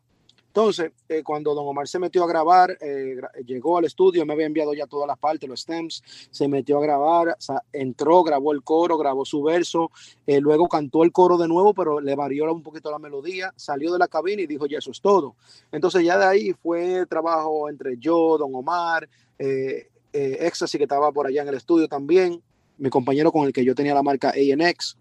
Entonces, 0.56 0.94
eh, 1.10 1.22
cuando 1.22 1.54
Don 1.54 1.68
Omar 1.68 1.86
se 1.86 2.00
metió 2.00 2.24
a 2.24 2.28
grabar, 2.28 2.78
eh, 2.80 3.18
llegó 3.46 3.78
al 3.78 3.84
estudio, 3.84 4.26
me 4.26 4.32
había 4.32 4.46
enviado 4.46 4.74
ya 4.74 4.88
todas 4.88 5.06
las 5.06 5.18
partes, 5.18 5.50
los 5.50 5.60
stems, 5.60 6.02
se 6.32 6.48
metió 6.48 6.78
a 6.78 6.82
grabar, 6.82 7.36
entró, 7.74 8.24
grabó 8.24 8.54
el 8.54 8.64
coro, 8.64 8.98
grabó 8.98 9.26
su 9.26 9.44
verso, 9.44 9.92
eh, 10.26 10.40
luego 10.40 10.70
cantó 10.70 11.04
el 11.04 11.12
coro 11.12 11.38
de 11.38 11.50
nuevo, 11.50 11.74
pero 11.74 12.00
le 12.00 12.16
varió 12.16 12.50
un 12.54 12.64
poquito 12.64 12.90
la 12.90 13.00
melodía, 13.00 13.54
salió 13.58 13.92
de 13.92 14.00
la 14.00 14.08
cabina 14.08 14.44
y 14.44 14.48
dijo, 14.48 14.66
ya 14.66 14.78
eso 14.78 14.92
es 14.92 15.02
todo. 15.02 15.36
Entonces 15.74 16.06
ya 16.06 16.18
de 16.18 16.24
ahí 16.24 16.54
fue 16.54 17.06
trabajo 17.06 17.68
entre 17.68 17.98
yo, 17.98 18.38
Don 18.38 18.56
Omar, 18.56 19.10
eh, 19.38 19.90
Ecstasy, 20.14 20.78
que 20.78 20.86
estaba 20.86 21.12
por 21.12 21.28
allá 21.28 21.42
en 21.42 21.50
el 21.50 21.56
estudio 21.56 21.90
también, 21.90 22.42
mi 22.78 22.90
compañero 22.90 23.30
con 23.30 23.46
el 23.46 23.52
que 23.52 23.66
yo 23.66 23.76
tenía 23.76 23.94
la 23.94 24.04
marca 24.04 24.32
ANX, 24.32 24.96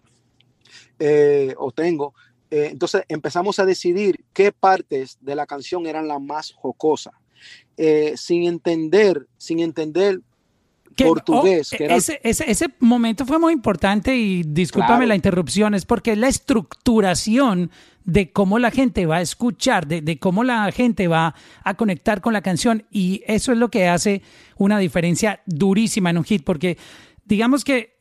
o 1.59 1.71
tengo. 1.71 2.13
Eh, 2.57 2.69
entonces 2.71 3.03
empezamos 3.09 3.59
a 3.59 3.65
decidir 3.67 4.25
qué 4.33 4.53
partes 4.53 5.19
de 5.21 5.35
la 5.35 5.45
canción 5.45 5.87
eran 5.89 6.07
las 6.07 6.21
más 6.21 6.53
jocosas, 6.53 7.13
eh, 7.77 8.13
sin 8.17 8.45
entender, 8.45 9.27
sin 9.37 9.59
entender 9.59 10.21
Que- 10.95 11.05
portugués, 11.07 11.73
oh, 11.73 11.77
que 11.77 11.85
era- 11.87 11.97
ese, 11.97 12.21
ese, 12.23 12.49
ese 12.49 12.67
momento 12.79 13.27
fue 13.27 13.41
muy 13.41 13.53
importante 13.53 14.15
y 14.17 14.45
discúlpame 14.45 14.99
Claro. 14.99 15.07
la 15.09 15.17
interrupción, 15.17 15.75
es 15.75 15.85
porque 15.85 16.15
la 16.15 16.29
estructuración 16.29 17.73
de 18.05 18.31
cómo 18.31 18.61
la 18.61 18.71
gente 18.71 19.05
va 19.07 19.17
a 19.17 19.21
escuchar, 19.23 19.89
de, 19.89 20.01
de 20.03 20.19
cómo 20.21 20.45
la 20.45 20.71
gente 20.71 21.09
va 21.09 21.35
a 21.65 21.75
conectar 21.75 22.21
con 22.21 22.35
la 22.35 22.43
canción 22.43 22.85
y 22.91 23.23
eso 23.27 23.51
es 23.51 23.59
lo 23.59 23.69
que 23.71 23.89
hace 23.89 24.23
una 24.59 24.79
diferencia 24.79 25.41
durísima 25.47 26.11
en 26.11 26.19
un 26.19 26.25
hit, 26.25 26.45
porque 26.45 26.79
digamos 27.25 27.65
que 27.65 27.94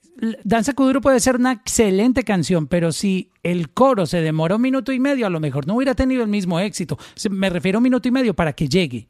Danza 0.43 0.73
Kuduro 0.73 1.01
puede 1.01 1.19
ser 1.19 1.35
una 1.35 1.51
excelente 1.51 2.23
canción, 2.23 2.67
pero 2.67 2.91
si 2.91 3.31
el 3.41 3.71
coro 3.71 4.05
se 4.05 4.21
demora 4.21 4.55
un 4.55 4.61
minuto 4.61 4.91
y 4.91 4.99
medio, 4.99 5.25
a 5.25 5.29
lo 5.29 5.39
mejor 5.39 5.67
no 5.67 5.75
hubiera 5.75 5.95
tenido 5.95 6.21
el 6.21 6.29
mismo 6.29 6.59
éxito. 6.59 6.97
Me 7.29 7.49
refiero 7.49 7.77
a 7.77 7.79
un 7.79 7.83
minuto 7.83 8.07
y 8.07 8.11
medio 8.11 8.33
para 8.33 8.53
que 8.53 8.67
llegue. 8.67 9.07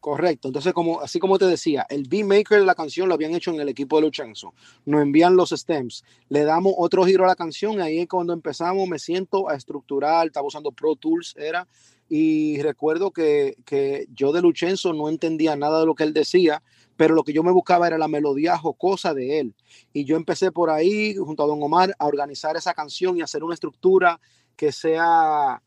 Correcto, 0.00 0.46
entonces 0.46 0.72
como 0.72 1.00
así 1.00 1.18
como 1.18 1.38
te 1.38 1.46
decía, 1.46 1.84
el 1.90 2.04
beat 2.08 2.24
maker 2.24 2.60
de 2.60 2.66
la 2.66 2.76
canción 2.76 3.08
lo 3.08 3.14
habían 3.14 3.34
hecho 3.34 3.50
en 3.50 3.60
el 3.60 3.68
equipo 3.68 3.96
de 3.96 4.02
Luchenzo. 4.02 4.54
Nos 4.86 5.02
envían 5.02 5.34
los 5.34 5.50
stems, 5.50 6.04
le 6.28 6.44
damos 6.44 6.72
otro 6.78 7.04
giro 7.04 7.24
a 7.24 7.26
la 7.26 7.34
canción, 7.34 7.80
ahí 7.80 7.98
es 7.98 8.08
cuando 8.08 8.32
empezamos. 8.32 8.88
Me 8.88 9.00
siento 9.00 9.48
a 9.48 9.56
estructurar, 9.56 10.28
estaba 10.28 10.46
usando 10.46 10.70
Pro 10.70 10.94
Tools, 10.94 11.34
era, 11.36 11.66
y 12.08 12.62
recuerdo 12.62 13.10
que, 13.10 13.56
que 13.64 14.06
yo 14.14 14.30
de 14.30 14.40
Luchenzo 14.40 14.92
no 14.92 15.08
entendía 15.08 15.56
nada 15.56 15.80
de 15.80 15.86
lo 15.86 15.96
que 15.96 16.04
él 16.04 16.12
decía, 16.12 16.62
pero 16.98 17.14
lo 17.14 17.22
que 17.22 17.32
yo 17.32 17.44
me 17.44 17.52
buscaba 17.52 17.86
era 17.86 17.96
la 17.96 18.08
melodía 18.08 18.58
jocosa 18.58 19.14
de 19.14 19.38
él. 19.38 19.54
Y 19.92 20.04
yo 20.04 20.16
empecé 20.16 20.50
por 20.50 20.68
ahí, 20.68 21.14
junto 21.14 21.44
a 21.44 21.46
Don 21.46 21.62
Omar, 21.62 21.94
a 21.96 22.06
organizar 22.06 22.56
esa 22.56 22.74
canción 22.74 23.16
y 23.16 23.22
hacer 23.22 23.44
una 23.44 23.54
estructura 23.54 24.20
que 24.56 24.72
sea 24.72 25.62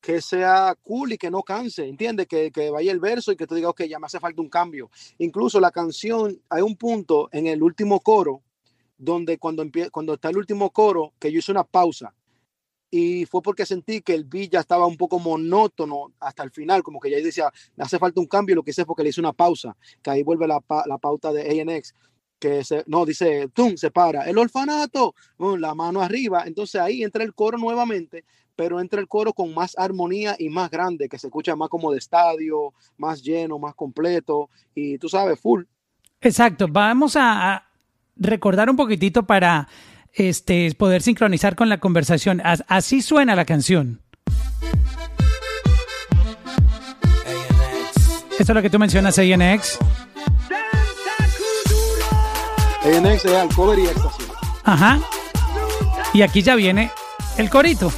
que 0.00 0.20
sea 0.20 0.76
cool 0.82 1.14
y 1.14 1.18
que 1.18 1.30
no 1.30 1.42
canse, 1.42 1.88
¿entiendes? 1.88 2.28
Que, 2.28 2.52
que 2.52 2.70
vaya 2.70 2.92
el 2.92 3.00
verso 3.00 3.32
y 3.32 3.36
que 3.36 3.46
tú 3.46 3.54
digas, 3.54 3.70
ok, 3.70 3.84
ya 3.84 3.98
me 3.98 4.06
hace 4.06 4.20
falta 4.20 4.42
un 4.42 4.50
cambio. 4.50 4.90
Incluso 5.16 5.58
la 5.58 5.70
canción, 5.70 6.38
hay 6.50 6.60
un 6.60 6.76
punto 6.76 7.30
en 7.32 7.46
el 7.46 7.62
último 7.62 7.98
coro, 8.00 8.42
donde 8.98 9.38
cuando, 9.38 9.64
cuando 9.90 10.14
está 10.14 10.28
el 10.28 10.36
último 10.36 10.70
coro, 10.70 11.14
que 11.18 11.32
yo 11.32 11.38
hice 11.38 11.50
una 11.50 11.64
pausa. 11.64 12.14
Y 12.90 13.26
fue 13.26 13.42
porque 13.42 13.66
sentí 13.66 14.00
que 14.00 14.14
el 14.14 14.24
beat 14.24 14.52
ya 14.52 14.60
estaba 14.60 14.86
un 14.86 14.96
poco 14.96 15.18
monótono 15.18 16.12
hasta 16.20 16.42
el 16.42 16.50
final, 16.50 16.82
como 16.82 17.00
que 17.00 17.10
ya 17.10 17.18
decía, 17.18 17.52
me 17.76 17.84
hace 17.84 17.98
falta 17.98 18.20
un 18.20 18.26
cambio, 18.26 18.56
lo 18.56 18.62
que 18.62 18.70
hice 18.70 18.84
fue 18.84 18.96
que 18.96 19.02
le 19.02 19.10
hice 19.10 19.20
una 19.20 19.32
pausa, 19.32 19.76
que 20.02 20.10
ahí 20.10 20.22
vuelve 20.22 20.46
la, 20.46 20.62
la 20.86 20.98
pauta 20.98 21.32
de 21.32 21.60
ANX, 21.60 21.94
que 22.38 22.62
no, 22.86 23.04
dice, 23.04 23.48
tum, 23.52 23.76
se 23.76 23.90
para, 23.90 24.24
el 24.24 24.38
orfanato, 24.38 25.14
mm, 25.38 25.54
la 25.56 25.74
mano 25.74 26.00
arriba, 26.00 26.44
entonces 26.46 26.80
ahí 26.80 27.02
entra 27.02 27.24
el 27.24 27.34
coro 27.34 27.58
nuevamente, 27.58 28.24
pero 28.56 28.80
entra 28.80 29.00
el 29.00 29.08
coro 29.08 29.32
con 29.32 29.52
más 29.54 29.76
armonía 29.78 30.34
y 30.38 30.48
más 30.48 30.70
grande, 30.70 31.08
que 31.08 31.18
se 31.18 31.26
escucha 31.26 31.56
más 31.56 31.68
como 31.68 31.92
de 31.92 31.98
estadio, 31.98 32.72
más 32.96 33.22
lleno, 33.22 33.58
más 33.58 33.74
completo, 33.74 34.48
y 34.74 34.98
tú 34.98 35.08
sabes, 35.08 35.38
full. 35.38 35.64
Exacto, 36.20 36.66
vamos 36.68 37.16
a 37.16 37.64
recordar 38.16 38.68
un 38.68 38.76
poquitito 38.76 39.24
para 39.24 39.68
este, 40.14 40.72
poder 40.76 41.02
sincronizar 41.02 41.56
con 41.56 41.68
la 41.68 41.78
conversación. 41.78 42.40
As- 42.44 42.64
así 42.68 43.02
suena 43.02 43.34
la 43.36 43.44
canción. 43.44 44.00
Eso 48.38 48.52
es 48.52 48.54
lo 48.54 48.62
que 48.62 48.70
tú 48.70 48.78
mencionas, 48.78 49.18
ANX. 49.18 49.78
ANX 52.84 53.24
es 53.24 53.32
al 53.34 53.48
cover 53.54 53.78
y 53.78 53.86
éxtasis. 53.86 54.26
Ajá. 54.64 55.00
Y 56.14 56.22
aquí 56.22 56.42
ya 56.42 56.54
viene 56.54 56.90
el 57.36 57.50
corito. 57.50 57.92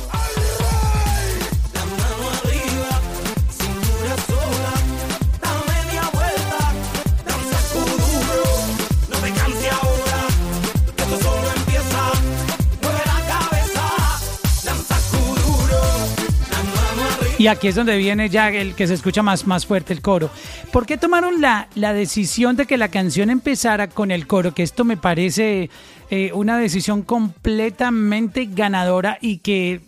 Y 17.41 17.47
aquí 17.47 17.69
es 17.69 17.75
donde 17.75 17.97
viene 17.97 18.29
ya 18.29 18.51
el 18.51 18.75
que 18.75 18.87
se 18.87 18.93
escucha 18.93 19.23
más, 19.23 19.47
más 19.47 19.65
fuerte 19.65 19.95
el 19.95 20.03
coro. 20.03 20.29
¿Por 20.71 20.85
qué 20.85 20.99
tomaron 20.99 21.41
la, 21.41 21.71
la 21.75 21.95
decisión 21.95 22.55
de 22.55 22.67
que 22.67 22.77
la 22.77 22.91
canción 22.91 23.31
empezara 23.31 23.89
con 23.89 24.11
el 24.11 24.27
coro? 24.27 24.53
Que 24.53 24.63
esto 24.63 24.85
me 24.85 24.99
parece 24.99 25.71
eh, 26.11 26.33
una 26.35 26.59
decisión 26.59 27.01
completamente 27.01 28.45
ganadora 28.45 29.17
y 29.23 29.39
que 29.39 29.81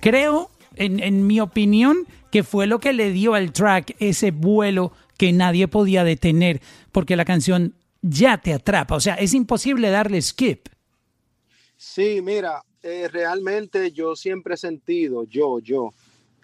creo, 0.00 0.50
en, 0.74 0.98
en 0.98 1.28
mi 1.28 1.38
opinión, 1.38 2.08
que 2.32 2.42
fue 2.42 2.66
lo 2.66 2.80
que 2.80 2.92
le 2.92 3.12
dio 3.12 3.34
al 3.34 3.52
track 3.52 3.94
ese 4.00 4.32
vuelo 4.32 4.90
que 5.16 5.32
nadie 5.32 5.68
podía 5.68 6.02
detener, 6.02 6.60
porque 6.90 7.14
la 7.14 7.24
canción 7.24 7.74
ya 8.02 8.38
te 8.38 8.52
atrapa, 8.52 8.96
o 8.96 9.00
sea, 9.00 9.14
es 9.14 9.32
imposible 9.32 9.90
darle 9.90 10.20
skip. 10.20 10.70
Sí, 11.76 12.20
mira, 12.20 12.64
eh, 12.82 13.06
realmente 13.06 13.92
yo 13.92 14.16
siempre 14.16 14.54
he 14.54 14.56
sentido, 14.56 15.24
yo, 15.24 15.60
yo, 15.60 15.94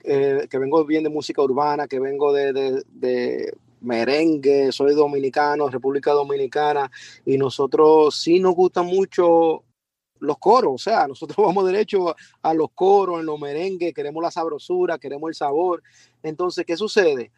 eh, 0.05 0.47
que 0.51 0.59
vengo 0.59 0.85
bien 0.85 1.05
de 1.05 1.11
música 1.11 1.43
urbana, 1.43 1.87
que 1.87 2.01
vengo 2.01 2.33
de, 2.33 2.83
de, 2.89 3.55
merengue, 3.81 4.71
soy 4.73 4.95
dominicano, 4.95 5.69
República 5.69 6.13
Dominicana, 6.13 6.91
y 7.25 7.37
nosotros 7.37 8.21
sí 8.21 8.39
nos 8.39 8.55
gustan 8.55 8.87
mucho 8.87 9.65
los 10.21 10.39
coros, 10.39 10.73
o 10.75 10.79
sea, 10.79 11.07
nosotros 11.09 11.37
vamos 11.37 11.67
derecho 11.67 12.15
a, 12.43 12.55
los 12.55 12.71
coros, 12.75 13.21
en 13.21 13.27
los 13.27 13.39
merengues, 13.41 13.93
queremos 13.93 14.23
la 14.23 14.31
sabrosura, 14.31 14.99
queremos 14.99 15.29
el 15.29 15.35
sabor. 15.35 15.83
Entonces, 16.23 16.65
¿qué 16.65 16.77
sucede? 16.77 17.33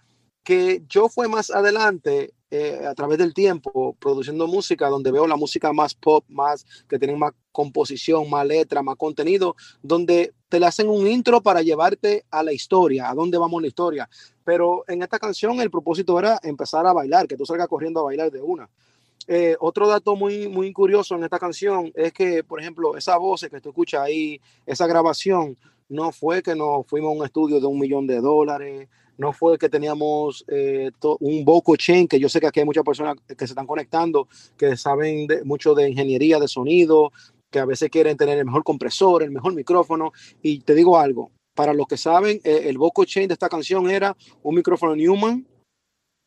Que 0.45 0.83
yo 0.89 1.09
fue 1.09 1.27
más 1.27 1.51
adelante, 1.51 2.35
eh, 2.57 2.87
a 2.87 2.95
través 2.95 3.19
del 3.19 3.35
tiempo, 3.35 3.97
produciendo 3.99 4.47
música, 4.47 4.89
donde 4.89 5.11
veo 5.11 5.27
la 5.27 5.35
música 5.35 5.73
más 5.73 5.93
pop, 5.95 6.25
más 6.29 6.65
que 6.89 7.01
tiene 7.01 7.17
más 7.17 7.33
composición, 7.51 8.31
más 8.31 8.47
letra, 8.47 8.81
más 8.81 8.95
contenido, 8.95 9.57
donde 9.83 10.33
te 10.49 10.61
le 10.61 10.67
hacen 10.67 10.89
un 10.89 11.05
intro 11.09 11.43
para 11.43 11.63
llevarte 11.63 12.25
a 12.31 12.45
la 12.45 12.53
historia, 12.53 13.11
a 13.11 13.15
dónde 13.15 13.39
vamos 13.39 13.61
la 13.61 13.67
historia. 13.67 14.09
Pero 14.45 14.85
en 14.87 15.03
esta 15.03 15.19
canción 15.19 15.61
el 15.61 15.69
propósito 15.69 16.17
era 16.17 16.39
empezar 16.45 16.87
a 16.87 16.93
bailar, 16.93 17.27
que 17.27 17.37
tú 17.37 17.45
salgas 17.45 17.67
corriendo 17.67 17.99
a 17.99 18.05
bailar 18.05 18.31
de 18.31 18.41
una. 18.41 18.71
Eh, 19.27 19.57
otro 19.59 19.89
dato 19.89 20.15
muy, 20.15 20.47
muy 20.47 20.73
curioso 20.73 21.17
en 21.17 21.25
esta 21.25 21.41
canción 21.41 21.91
es 21.97 22.13
que, 22.13 22.45
por 22.45 22.61
ejemplo, 22.61 22.97
esa 22.97 23.17
voz 23.17 23.47
que 23.51 23.61
tú 23.61 23.71
escuchas 23.71 24.03
ahí, 24.03 24.41
esa 24.65 24.87
grabación, 24.87 25.57
no 25.89 26.13
fue 26.13 26.43
que 26.43 26.55
nos 26.55 26.87
fuimos 26.87 27.11
a 27.11 27.19
un 27.19 27.25
estudio 27.25 27.59
de 27.59 27.67
un 27.67 27.79
millón 27.79 28.07
de 28.07 28.21
dólares, 28.21 28.89
no 29.19 29.33
fue 29.33 29.59
que 29.59 29.69
teníamos 29.69 30.45
eh, 30.49 30.91
un 31.21 31.45
vocal 31.45 31.77
chain, 31.77 32.09
que 32.09 32.19
yo 32.19 32.29
sé 32.29 32.41
que 32.41 32.47
aquí 32.47 32.61
hay 32.61 32.67
muchas 32.67 32.85
personas 32.85 33.17
que 33.27 33.47
se 33.47 33.53
están 33.53 33.67
conectando, 33.67 34.29
que 34.57 34.77
saben 34.77 35.27
de, 35.27 35.45
mucho 35.45 35.75
de 35.75 35.89
ingeniería 35.89 36.39
de 36.39 36.49
sonido, 36.49 37.13
que 37.51 37.61
a 37.61 37.65
veces 37.65 37.91
quieren 37.91 38.17
tener 38.17 38.39
el 38.39 38.45
mejor 38.45 38.65
compresor, 38.65 39.23
el 39.23 39.31
mejor 39.31 39.55
micrófono. 39.55 40.13
Y 40.43 40.61
te 40.61 40.75
digo 40.75 40.99
algo, 40.99 41.31
para 41.55 41.73
los 41.73 41.87
que 41.87 41.97
saben, 41.97 42.41
eh, 42.45 42.63
el 42.65 42.79
vocal 42.79 43.07
chain 43.07 43.29
de 43.29 43.35
esta 43.35 43.49
canción 43.49 43.89
era 43.91 44.17
un 44.43 44.57
micrófono 44.57 44.97
Newman, 44.97 45.47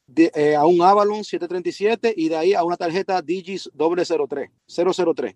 de, 0.07 0.31
eh, 0.33 0.55
a 0.55 0.65
un 0.65 0.81
Avalon 0.81 1.23
737 1.23 2.13
y 2.15 2.29
de 2.29 2.37
ahí 2.37 2.53
a 2.53 2.63
una 2.63 2.77
tarjeta 2.77 3.21
Digis 3.21 3.69
003, 3.75 4.49
003. 4.65 5.35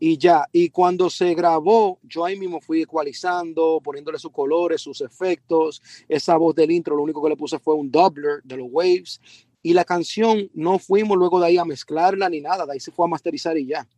Y 0.00 0.16
ya, 0.16 0.46
y 0.52 0.70
cuando 0.70 1.10
se 1.10 1.34
grabó, 1.34 1.98
yo 2.04 2.24
ahí 2.24 2.38
mismo 2.38 2.60
fui 2.60 2.82
ecualizando, 2.82 3.80
poniéndole 3.82 4.18
sus 4.18 4.30
colores, 4.30 4.80
sus 4.80 5.00
efectos. 5.00 5.82
Esa 6.08 6.36
voz 6.36 6.54
del 6.54 6.70
intro, 6.70 6.96
lo 6.96 7.02
único 7.02 7.22
que 7.22 7.30
le 7.30 7.36
puse 7.36 7.58
fue 7.58 7.74
un 7.74 7.90
doubler 7.90 8.40
de 8.44 8.56
los 8.56 8.68
waves. 8.70 9.20
Y 9.60 9.72
la 9.72 9.84
canción 9.84 10.48
no 10.54 10.78
fuimos 10.78 11.16
luego 11.18 11.40
de 11.40 11.46
ahí 11.46 11.58
a 11.58 11.64
mezclarla 11.64 12.28
ni 12.28 12.40
nada, 12.40 12.64
de 12.64 12.74
ahí 12.74 12.80
se 12.80 12.92
fue 12.92 13.06
a 13.06 13.08
masterizar 13.08 13.58
y 13.58 13.66
ya. 13.66 13.88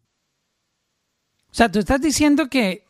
O 1.51 1.55
sea, 1.55 1.71
tú 1.71 1.81
estás 1.81 2.01
diciendo 2.01 2.49
que, 2.49 2.85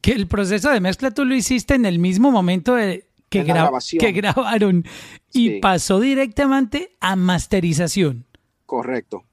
que 0.00 0.12
el 0.12 0.26
proceso 0.26 0.70
de 0.70 0.80
mezcla 0.80 1.12
tú 1.12 1.24
lo 1.24 1.36
hiciste 1.36 1.74
en 1.74 1.86
el 1.86 2.00
mismo 2.00 2.32
momento 2.32 2.74
de, 2.74 3.08
que, 3.28 3.44
gra 3.44 3.70
que, 3.98 4.12
grabaron 4.12 4.84
y 5.32 5.48
sí. 5.48 5.58
pasó 5.60 6.00
directamente 6.00 6.96
a 7.00 7.14
masterización. 7.14 8.24
Correcto. 8.66 9.24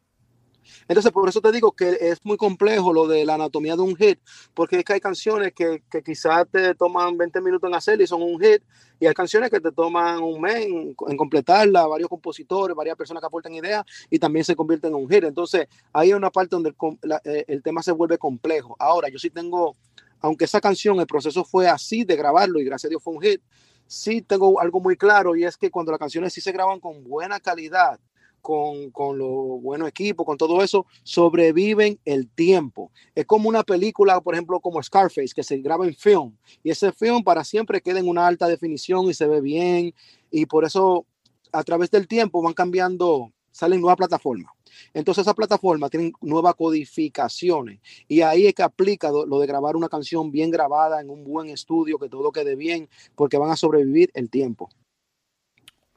Entonces, 0.87 1.11
por 1.11 1.27
eso 1.27 1.41
te 1.41 1.51
digo 1.51 1.71
que 1.71 1.97
es 1.99 2.23
muy 2.23 2.37
complejo 2.37 2.93
lo 2.93 3.07
de 3.07 3.25
la 3.25 3.35
anatomía 3.35 3.75
de 3.75 3.81
un 3.81 3.95
hit, 3.95 4.19
porque 4.53 4.77
es 4.77 4.85
que 4.85 4.93
hay 4.93 4.99
canciones 4.99 5.53
que, 5.53 5.83
que 5.89 6.03
quizás 6.03 6.45
te 6.51 6.75
toman 6.75 7.17
20 7.17 7.41
minutos 7.41 7.67
en 7.67 7.75
hacer 7.75 7.99
y 8.01 8.07
son 8.07 8.21
un 8.21 8.39
hit, 8.39 8.61
y 8.99 9.07
hay 9.07 9.13
canciones 9.13 9.49
que 9.49 9.59
te 9.59 9.71
toman 9.71 10.21
un 10.21 10.41
mes 10.41 10.67
en, 10.67 10.95
en 11.07 11.17
completarla, 11.17 11.87
varios 11.87 12.09
compositores, 12.09 12.75
varias 12.75 12.95
personas 12.95 13.21
que 13.21 13.27
aportan 13.27 13.53
ideas 13.53 13.83
y 14.09 14.19
también 14.19 14.45
se 14.45 14.55
convierten 14.55 14.91
en 14.91 14.95
un 14.95 15.09
hit. 15.09 15.23
Entonces, 15.23 15.67
ahí 15.91 16.09
hay 16.09 16.13
una 16.13 16.29
parte 16.29 16.55
donde 16.55 16.69
el, 16.69 16.75
la, 17.01 17.21
eh, 17.23 17.45
el 17.47 17.63
tema 17.63 17.81
se 17.81 17.91
vuelve 17.91 18.17
complejo. 18.17 18.75
Ahora, 18.79 19.09
yo 19.09 19.17
sí 19.17 19.29
tengo, 19.29 19.75
aunque 20.19 20.45
esa 20.45 20.61
canción, 20.61 20.99
el 20.99 21.07
proceso 21.07 21.43
fue 21.43 21.67
así 21.67 22.03
de 22.03 22.15
grabarlo 22.15 22.59
y 22.59 22.63
gracias 22.63 22.89
a 22.89 22.89
Dios 22.89 23.03
fue 23.03 23.13
un 23.13 23.21
hit, 23.21 23.41
sí 23.87 24.21
tengo 24.21 24.59
algo 24.59 24.79
muy 24.79 24.95
claro 24.95 25.35
y 25.35 25.45
es 25.45 25.57
que 25.57 25.69
cuando 25.71 25.91
las 25.91 25.99
canciones 25.99 26.33
sí 26.33 26.41
se 26.41 26.51
graban 26.51 26.79
con 26.79 27.03
buena 27.03 27.39
calidad, 27.39 27.99
con, 28.45 28.91
con 28.91 29.17
los 29.17 29.59
buenos 29.59 29.89
equipos, 29.89 30.23
con 30.23 30.37
todo 30.37 30.61
eso, 30.61 30.85
sobreviven 31.01 31.99
el 32.05 32.29
tiempo. 32.29 32.91
Es 33.15 33.25
como 33.25 33.49
una 33.49 33.63
película, 33.63 34.21
por 34.21 34.35
ejemplo, 34.35 34.59
como 34.59 34.83
Scarface, 34.83 35.33
que 35.35 35.41
se 35.41 35.57
graba 35.57 35.87
en 35.87 35.95
film 35.95 36.37
y 36.63 36.69
ese 36.69 36.91
film 36.91 37.23
para 37.23 37.43
siempre 37.43 37.81
queda 37.81 37.97
en 37.97 38.07
una 38.07 38.27
alta 38.27 38.47
definición 38.47 39.09
y 39.09 39.15
se 39.15 39.25
ve 39.25 39.41
bien 39.41 39.95
y 40.29 40.45
por 40.45 40.63
eso 40.63 41.07
a 41.51 41.63
través 41.63 41.89
del 41.89 42.07
tiempo 42.07 42.39
van 42.43 42.53
cambiando, 42.53 43.31
salen 43.49 43.81
nuevas 43.81 43.97
plataformas. 43.97 44.51
Entonces 44.93 45.23
esas 45.23 45.33
plataformas 45.33 45.89
tienen 45.89 46.13
nuevas 46.21 46.53
codificaciones 46.53 47.79
y 48.07 48.21
ahí 48.21 48.45
es 48.45 48.53
que 48.53 48.61
aplica 48.61 49.09
lo 49.09 49.39
de 49.39 49.47
grabar 49.47 49.75
una 49.75 49.89
canción 49.89 50.29
bien 50.29 50.51
grabada 50.51 51.01
en 51.01 51.09
un 51.09 51.23
buen 51.23 51.49
estudio, 51.49 51.97
que 51.97 52.09
todo 52.09 52.31
quede 52.31 52.55
bien, 52.55 52.87
porque 53.15 53.39
van 53.39 53.49
a 53.49 53.55
sobrevivir 53.55 54.11
el 54.13 54.29
tiempo. 54.29 54.69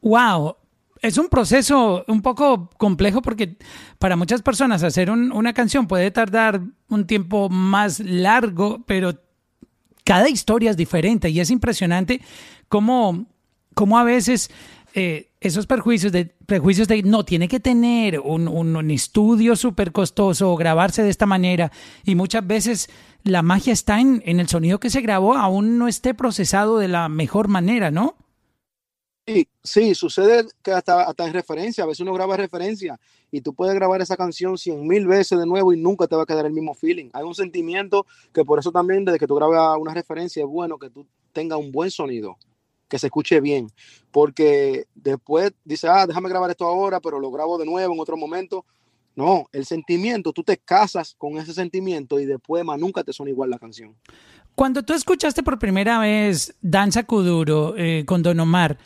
Wow, 0.01 0.55
es 1.03 1.19
un 1.19 1.29
proceso 1.29 2.05
un 2.09 2.23
poco 2.23 2.71
complejo 2.77 3.23
porque 3.23 3.57
para 3.99 4.17
muchas 4.17 4.43
personas 4.43 4.83
hacer 4.83 5.11
un, 5.11 5.33
una 5.33 5.53
canción 5.53 5.87
puede 5.87 6.11
tardar 6.11 6.61
un 6.89 7.07
tiempo 7.07 7.49
más 7.49 8.01
largo, 8.01 8.85
pero 8.87 9.15
cada 10.05 10.29
historia 10.29 10.71
es 10.71 10.77
diferente 10.77 11.31
y 11.31 11.41
es 11.41 11.51
impresionante 11.51 12.21
cómo, 12.69 13.27
cómo 13.75 13.99
a 13.99 14.05
veces 14.05 14.51
eh, 14.95 15.31
esos 15.41 15.67
perjuicios 15.67 16.13
de, 16.13 16.25
prejuicios 16.25 16.89
de 16.89 17.03
no 17.03 17.25
tiene 17.25 17.47
que 17.47 17.61
tener 17.61 18.19
un, 18.21 18.49
un, 18.49 18.91
estudio 18.91 19.55
súper 19.55 19.93
costoso 19.93 20.51
o 20.51 20.57
grabarse 20.57 21.03
de 21.03 21.11
esta 21.11 21.27
manera 21.27 21.71
y 22.05 22.15
muchas 22.15 22.47
veces 22.47 22.89
la 23.23 23.43
magia 23.43 23.73
está 23.73 24.01
en, 24.01 24.23
en 24.25 24.41
el 24.41 24.49
sonido 24.49 24.81
que 24.81 24.91
se 24.91 25.03
grabó 25.03 25.35
aún 25.35 25.79
no 25.79 25.89
esté 25.89 26.15
procesado 26.15 26.79
de 26.79 26.89
la 26.89 27.09
mejor 27.09 27.49
manera, 27.49 27.91
¿no? 27.91 28.17
Sí, 29.63 29.95
sucede 29.95 30.47
que 30.63 30.73
hasta, 30.73 31.03
hasta 31.03 31.27
en 31.27 31.35
referencia, 31.35 31.85
a 31.85 31.87
veces 31.87 32.01
uno 32.01 32.15
graba 32.15 32.37
referencia 32.37 32.99
y 33.31 33.43
tú 33.43 33.53
puedes 33.53 33.75
grabar 33.75 34.01
esa 34.01 34.17
canción 34.17 34.57
cien 34.57 34.87
mil 34.87 35.07
veces 35.07 35.39
de 35.39 35.45
nuevo 35.45 35.73
y 35.73 35.79
nunca 35.79 36.07
te 36.07 36.17
va 36.17 36.23
a 36.23 36.27
quedar 36.27 36.47
el 36.47 36.53
mismo 36.53 36.73
feeling. 36.73 37.11
Hay 37.13 37.25
un 37.25 37.35
sentimiento 37.35 38.07
que 38.33 38.45
por 38.45 38.59
eso 38.59 38.73
también 38.73 39.05
desde 39.05 39.19
que 39.19 39.27
tú 39.27 39.35
grabas 39.35 39.79
una 39.79 39.93
referencia 39.93 40.43
es 40.43 40.49
bueno 40.49 40.79
que 40.79 40.89
tú 40.89 41.07
tengas 41.33 41.59
un 41.59 41.71
buen 41.71 41.91
sonido, 41.91 42.39
que 42.89 42.99
se 42.99 43.09
escuche 43.09 43.41
bien, 43.41 43.71
porque 44.11 44.87
después 44.95 45.53
dice, 45.63 45.89
ah, 45.89 46.07
déjame 46.07 46.31
grabar 46.31 46.51
esto 46.51 46.65
ahora, 46.65 46.99
pero 47.01 47.21
lo 47.21 47.31
grabo 47.31 47.59
de 47.59 47.67
nuevo 47.67 47.93
en 47.93 48.01
otro 48.01 48.17
momento. 48.17 48.65
No, 49.15 49.47
el 49.53 49.67
sentimiento, 49.67 50.33
tú 50.33 50.43
te 50.45 50.57
casas 50.57 51.15
con 51.19 51.37
ese 51.39 51.53
sentimiento 51.53 52.19
y 52.21 52.25
después 52.25 52.65
más 52.65 52.79
nunca 52.79 53.03
te 53.03 53.13
suena 53.13 53.31
igual 53.31 53.51
la 53.51 53.59
canción. 53.59 53.95
Cuando 54.55 54.83
tú 54.85 54.95
escuchaste 54.95 55.43
por 55.43 55.59
primera 55.59 55.99
vez 55.99 56.57
Danza 56.63 57.03
Kuduro 57.03 57.75
eh, 57.77 58.05
con 58.07 58.23
Don 58.23 58.41
Omar, 58.41 58.79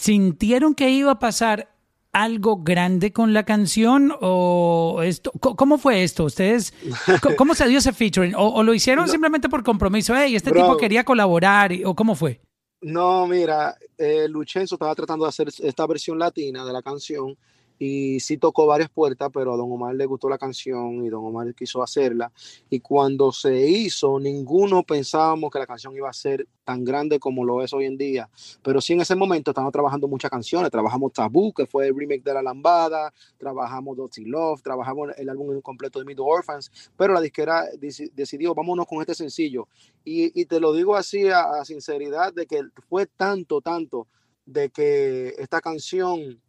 ¿Sintieron 0.00 0.74
que 0.74 0.88
iba 0.88 1.12
a 1.12 1.18
pasar 1.18 1.76
algo 2.10 2.62
grande 2.62 3.12
con 3.12 3.34
la 3.34 3.44
canción 3.44 4.14
o 4.22 5.02
esto? 5.04 5.30
¿Cómo 5.32 5.76
fue 5.76 6.02
esto? 6.02 6.24
¿Ustedes 6.24 6.72
cómo 7.36 7.54
se 7.54 7.68
dio 7.68 7.76
ese 7.76 7.92
featuring? 7.92 8.34
¿O, 8.34 8.48
o 8.48 8.62
lo 8.62 8.72
hicieron 8.72 9.04
no. 9.04 9.12
simplemente 9.12 9.50
por 9.50 9.62
compromiso? 9.62 10.16
Hey, 10.16 10.34
este 10.34 10.52
Bro, 10.52 10.62
tipo 10.62 10.76
quería 10.78 11.04
colaborar 11.04 11.72
o 11.84 11.94
cómo 11.94 12.14
fue? 12.14 12.40
No, 12.80 13.26
mira, 13.26 13.76
eh, 13.98 14.26
Luchenzo 14.26 14.76
estaba 14.76 14.94
tratando 14.94 15.26
de 15.26 15.28
hacer 15.28 15.48
esta 15.48 15.86
versión 15.86 16.18
latina 16.18 16.64
de 16.64 16.72
la 16.72 16.80
canción 16.80 17.36
y 17.82 18.20
sí 18.20 18.36
tocó 18.36 18.66
varias 18.66 18.90
puertas, 18.90 19.30
pero 19.32 19.54
a 19.54 19.56
Don 19.56 19.72
Omar 19.72 19.94
le 19.94 20.04
gustó 20.04 20.28
la 20.28 20.36
canción 20.36 21.02
y 21.02 21.08
Don 21.08 21.24
Omar 21.24 21.54
quiso 21.54 21.82
hacerla. 21.82 22.30
Y 22.68 22.80
cuando 22.80 23.32
se 23.32 23.66
hizo, 23.66 24.20
ninguno 24.20 24.82
pensábamos 24.82 25.50
que 25.50 25.58
la 25.58 25.66
canción 25.66 25.96
iba 25.96 26.10
a 26.10 26.12
ser 26.12 26.46
tan 26.62 26.84
grande 26.84 27.18
como 27.18 27.42
lo 27.42 27.62
es 27.62 27.72
hoy 27.72 27.86
en 27.86 27.96
día. 27.96 28.28
Pero 28.62 28.82
sí 28.82 28.92
en 28.92 29.00
ese 29.00 29.16
momento 29.16 29.52
estábamos 29.52 29.72
trabajando 29.72 30.08
muchas 30.08 30.30
canciones. 30.30 30.70
Trabajamos 30.70 31.14
Tabú, 31.14 31.54
que 31.54 31.64
fue 31.64 31.86
el 31.86 31.96
remake 31.96 32.22
de 32.22 32.34
La 32.34 32.42
Lambada, 32.42 33.14
trabajamos 33.38 33.96
Dirty 33.96 34.26
Love, 34.26 34.60
trabajamos 34.60 35.12
el 35.16 35.30
álbum 35.30 35.58
completo 35.62 36.00
de 36.00 36.04
Middle 36.04 36.26
Orphans, 36.28 36.70
pero 36.98 37.14
la 37.14 37.22
disquera 37.22 37.64
decidió, 38.12 38.54
vámonos 38.54 38.86
con 38.86 39.00
este 39.00 39.14
sencillo. 39.14 39.68
Y, 40.04 40.38
y 40.38 40.44
te 40.44 40.60
lo 40.60 40.74
digo 40.74 40.96
así 40.96 41.28
a 41.30 41.64
sinceridad, 41.64 42.34
de 42.34 42.44
que 42.44 42.60
fue 42.90 43.06
tanto, 43.06 43.62
tanto, 43.62 44.06
de 44.44 44.68
que 44.68 45.34
esta 45.38 45.62
canción 45.62 46.42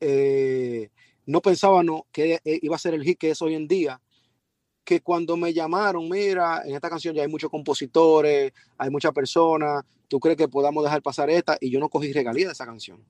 eh, 0.00 0.90
no 1.26 1.40
pensaba 1.40 1.82
no, 1.82 2.06
que 2.12 2.40
iba 2.44 2.76
a 2.76 2.78
ser 2.78 2.94
el 2.94 3.02
hit 3.02 3.18
que 3.18 3.30
es 3.30 3.42
hoy 3.42 3.54
en 3.54 3.66
día, 3.66 4.00
que 4.84 5.00
cuando 5.00 5.36
me 5.36 5.52
llamaron, 5.52 6.08
mira, 6.08 6.62
en 6.64 6.74
esta 6.74 6.88
canción 6.88 7.14
ya 7.14 7.22
hay 7.22 7.28
muchos 7.28 7.50
compositores, 7.50 8.52
hay 8.78 8.90
muchas 8.90 9.12
personas, 9.12 9.84
¿tú 10.06 10.20
crees 10.20 10.38
que 10.38 10.48
podamos 10.48 10.84
dejar 10.84 11.02
pasar 11.02 11.28
esta? 11.28 11.58
Y 11.60 11.70
yo 11.70 11.80
no 11.80 11.88
cogí 11.88 12.12
regalía 12.12 12.46
de 12.46 12.52
esa 12.52 12.64
canción. 12.64 13.04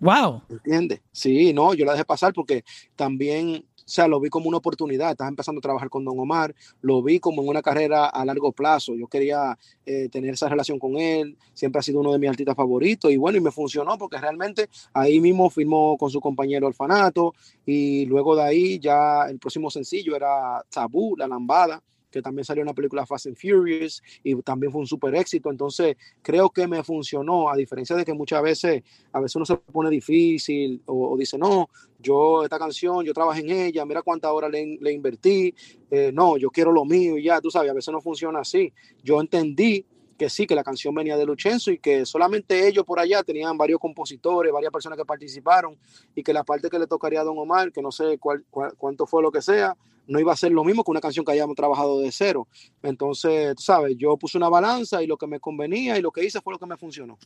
Wow. 0.00 0.42
¿Entiendes? 0.48 1.02
Sí, 1.12 1.52
no, 1.52 1.74
yo 1.74 1.84
la 1.84 1.92
dejé 1.92 2.04
pasar 2.04 2.32
porque 2.32 2.64
también, 2.96 3.66
o 3.84 3.88
sea, 3.88 4.08
lo 4.08 4.18
vi 4.18 4.30
como 4.30 4.48
una 4.48 4.58
oportunidad. 4.58 5.10
Estaba 5.10 5.28
empezando 5.28 5.58
a 5.58 5.62
trabajar 5.62 5.90
con 5.90 6.04
Don 6.04 6.18
Omar, 6.18 6.54
lo 6.80 7.02
vi 7.02 7.20
como 7.20 7.42
en 7.42 7.48
una 7.48 7.62
carrera 7.62 8.06
a 8.06 8.24
largo 8.24 8.52
plazo. 8.52 8.94
Yo 8.94 9.06
quería 9.06 9.58
eh, 9.84 10.08
tener 10.08 10.34
esa 10.34 10.48
relación 10.48 10.78
con 10.78 10.96
él, 10.96 11.36
siempre 11.52 11.80
ha 11.80 11.82
sido 11.82 12.00
uno 12.00 12.12
de 12.12 12.18
mis 12.18 12.30
artistas 12.30 12.56
favoritos. 12.56 13.10
Y 13.12 13.16
bueno, 13.16 13.38
y 13.38 13.40
me 13.40 13.50
funcionó 13.50 13.98
porque 13.98 14.18
realmente 14.18 14.68
ahí 14.94 15.20
mismo 15.20 15.50
firmó 15.50 15.98
con 15.98 16.10
su 16.10 16.20
compañero 16.20 16.66
Orfanato. 16.66 17.34
Y 17.66 18.06
luego 18.06 18.34
de 18.36 18.42
ahí 18.42 18.78
ya 18.78 19.26
el 19.28 19.38
próximo 19.38 19.70
sencillo 19.70 20.16
era 20.16 20.62
Tabú, 20.70 21.16
La 21.16 21.28
Lambada 21.28 21.82
que 22.14 22.22
también 22.22 22.44
salió 22.44 22.62
en 22.62 22.68
la 22.68 22.74
película 22.74 23.04
Fast 23.04 23.26
and 23.26 23.36
Furious 23.36 24.00
y 24.22 24.40
también 24.42 24.70
fue 24.70 24.80
un 24.82 24.86
súper 24.86 25.16
éxito. 25.16 25.50
Entonces, 25.50 25.96
creo 26.22 26.48
que 26.48 26.68
me 26.68 26.84
funcionó, 26.84 27.50
a 27.50 27.56
diferencia 27.56 27.96
de 27.96 28.04
que 28.04 28.14
muchas 28.14 28.40
veces, 28.40 28.84
a 29.12 29.18
veces 29.18 29.34
uno 29.34 29.44
se 29.44 29.56
pone 29.56 29.90
difícil 29.90 30.80
o, 30.86 31.16
dice, 31.18 31.36
no, 31.36 31.68
yo 31.98 32.44
esta 32.44 32.56
canción, 32.56 33.04
yo 33.04 33.12
trabajé 33.12 33.40
en 33.40 33.50
ella, 33.50 33.84
mira 33.84 34.02
cuántas 34.02 34.30
horas 34.30 34.52
le, 34.52 34.78
le 34.80 34.92
invertí, 34.92 35.52
eh, 35.90 36.12
no, 36.14 36.36
yo 36.36 36.50
quiero 36.50 36.70
lo 36.70 36.84
mío 36.84 37.18
y 37.18 37.24
ya, 37.24 37.40
tú 37.40 37.50
sabes, 37.50 37.72
a 37.72 37.74
veces 37.74 37.90
no 37.90 38.00
funciona 38.00 38.38
así. 38.38 38.72
Yo 39.02 39.20
entendí 39.20 39.84
que 40.16 40.30
sí, 40.30 40.46
que 40.46 40.54
la 40.54 40.62
canción 40.62 40.94
venía 40.94 41.16
de 41.16 41.26
Luchenzo 41.26 41.72
y 41.72 41.78
que 41.78 42.06
solamente 42.06 42.68
ellos 42.68 42.84
por 42.84 43.00
allá 43.00 43.24
tenían 43.24 43.58
varios 43.58 43.80
compositores, 43.80 44.52
varias 44.52 44.70
personas 44.70 44.96
que 44.96 45.04
participaron 45.04 45.76
y 46.14 46.22
que 46.22 46.32
la 46.32 46.44
parte 46.44 46.70
que 46.70 46.78
le 46.78 46.86
tocaría 46.86 47.22
a 47.22 47.24
Don 47.24 47.36
Omar, 47.36 47.72
que 47.72 47.82
no 47.82 47.90
sé 47.90 48.18
cuál, 48.18 48.44
cuánto 48.78 49.04
fue 49.04 49.20
lo 49.20 49.32
que 49.32 49.42
sea, 49.42 49.76
no 50.06 50.20
iba 50.20 50.32
a 50.32 50.36
ser 50.36 50.52
lo 50.52 50.64
mismo 50.64 50.84
que 50.84 50.90
una 50.90 51.00
canción 51.00 51.24
que 51.24 51.32
hayamos 51.32 51.56
trabajado 51.56 52.00
de 52.00 52.12
cero. 52.12 52.46
Entonces, 52.82 53.54
tú 53.56 53.62
sabes, 53.62 53.96
yo 53.96 54.16
puse 54.16 54.36
una 54.38 54.48
balanza 54.48 55.02
y 55.02 55.06
lo 55.06 55.16
que 55.16 55.26
me 55.26 55.40
convenía 55.40 55.98
y 55.98 56.02
lo 56.02 56.10
que 56.10 56.24
hice 56.24 56.40
fue 56.40 56.52
lo 56.52 56.58
que 56.58 56.66
me 56.66 56.76
funcionó. 56.76 57.18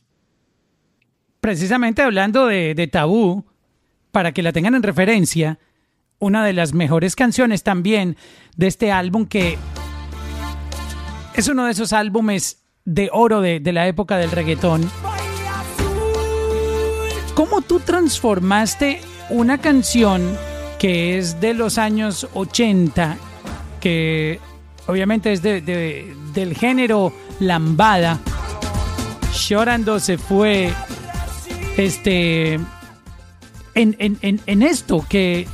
Precisamente 1.39 2.01
hablando 2.01 2.47
de, 2.47 2.89
Tabú, 2.91 3.45
para 4.11 4.33
que 4.33 4.43
la 4.43 4.51
tengan 4.51 4.75
en 4.75 4.83
referencia, 4.83 5.59
una 6.19 6.45
de 6.45 6.53
las 6.53 6.73
mejores 6.73 7.15
canciones 7.15 7.63
también 7.63 8.17
de 8.57 8.67
este 8.67 8.91
álbum 8.91 9.25
que 9.25 9.57
es 11.33 11.47
uno 11.47 11.65
de 11.65 11.71
esos 11.71 11.93
álbumes 11.93 12.65
de 12.83 13.09
oro 13.13 13.39
de, 13.39 13.61
de 13.61 13.71
la 13.71 13.87
época 13.87 14.17
del 14.17 14.31
reggaetón. 14.31 14.89
¿Cómo 17.35 17.61
tú 17.61 17.79
transformaste 17.79 18.99
una 19.29 19.59
canción 19.59 20.37
que 20.79 21.17
es 21.17 21.39
de 21.41 21.53
los 21.53 21.77
años 21.77 22.27
80, 22.33 23.17
que 23.81 24.39
obviamente 24.87 25.31
es 25.33 25.43
de, 25.43 25.61
del 26.33 26.55
género 26.55 27.13
lambada. 27.39 28.19
Llorando 29.47 29.99
se 29.99 30.17
fue 30.17 30.73
este 31.77 32.53
en, 33.75 33.95
en, 33.99 34.41
en, 34.45 34.61
esto 34.63 35.05
que 35.07 35.47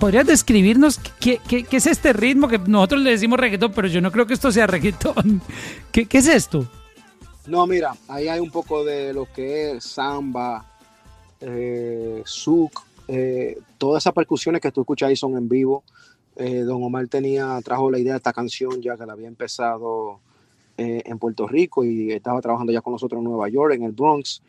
podrías 0.00 0.26
describirnos 0.26 0.98
qué, 1.20 1.40
qué, 1.46 1.66
es 1.70 1.86
este 1.86 2.12
ritmo 2.12 2.48
que 2.48 2.58
nosotros 2.58 3.02
le 3.02 3.10
decimos 3.10 3.38
reggaetón, 3.38 3.72
pero 3.72 3.88
yo 3.88 4.00
no 4.00 4.10
creo 4.10 4.26
que 4.26 4.34
esto 4.34 4.50
sea 4.50 4.66
reggaetón. 4.66 5.42
¿Qué, 5.92 6.06
qué 6.06 6.18
es 6.18 6.26
esto? 6.26 6.66
No, 7.46 7.66
mira, 7.66 7.94
ahí 8.08 8.28
hay 8.28 8.40
un 8.40 8.50
poco 8.50 8.84
de 8.84 9.12
lo 9.12 9.26
que 9.32 9.72
es 9.72 9.84
samba, 9.84 10.64
eh, 11.40 12.22
eh, 13.08 13.58
todas 13.78 14.02
esas 14.02 14.12
percusiones 14.12 14.60
que 14.60 14.70
tú 14.70 14.82
escuchas 14.82 15.08
ahí 15.08 15.16
son 15.16 15.36
en 15.36 15.48
vivo. 15.48 15.82
Eh, 16.36 16.60
Don 16.60 16.82
Omar 16.82 17.08
tenía, 17.08 17.58
trajo 17.64 17.90
la 17.90 17.98
idea 17.98 18.12
de 18.12 18.18
esta 18.18 18.32
canción 18.32 18.80
ya 18.80 18.96
que 18.96 19.06
la 19.06 19.14
había 19.14 19.26
empezado 19.26 20.20
eh, 20.76 21.02
en 21.04 21.18
Puerto 21.18 21.48
Rico 21.48 21.84
y 21.84 22.12
estaba 22.12 22.40
trabajando 22.40 22.72
ya 22.72 22.80
con 22.80 22.92
nosotros 22.92 23.18
en 23.18 23.24
Nueva 23.24 23.48
York, 23.48 23.74
en 23.74 23.82
el 23.82 23.92
Bronx. 23.92 24.42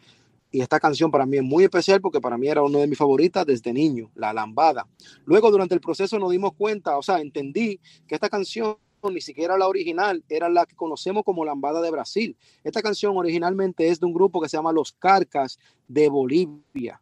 Y 0.51 0.61
esta 0.61 0.79
canción 0.79 1.09
para 1.09 1.25
mí 1.25 1.37
es 1.37 1.43
muy 1.43 1.63
especial 1.63 2.01
porque 2.01 2.19
para 2.19 2.37
mí 2.37 2.47
era 2.47 2.61
una 2.61 2.79
de 2.79 2.87
mis 2.87 2.97
favoritas 2.97 3.45
desde 3.45 3.71
niño, 3.71 4.11
La 4.15 4.33
Lambada. 4.33 4.87
Luego 5.25 5.51
durante 5.51 5.75
el 5.75 5.81
proceso 5.81 6.19
nos 6.19 6.31
dimos 6.31 6.53
cuenta, 6.53 6.97
o 6.97 7.03
sea, 7.03 7.19
entendí 7.19 7.79
que 8.07 8.15
esta 8.15 8.29
canción 8.29 8.77
ni 9.03 9.21
siquiera 9.21 9.57
la 9.57 9.67
original, 9.67 10.23
era 10.27 10.49
la 10.49 10.65
que 10.65 10.75
conocemos 10.75 11.23
como 11.23 11.45
Lambada 11.45 11.81
de 11.81 11.89
Brasil. 11.89 12.35
Esta 12.63 12.81
canción 12.81 13.15
originalmente 13.15 13.87
es 13.87 13.99
de 13.99 14.05
un 14.05 14.13
grupo 14.13 14.41
que 14.41 14.49
se 14.49 14.57
llama 14.57 14.73
Los 14.73 14.91
Carcas 14.91 15.57
de 15.87 16.09
Bolivia. 16.09 16.99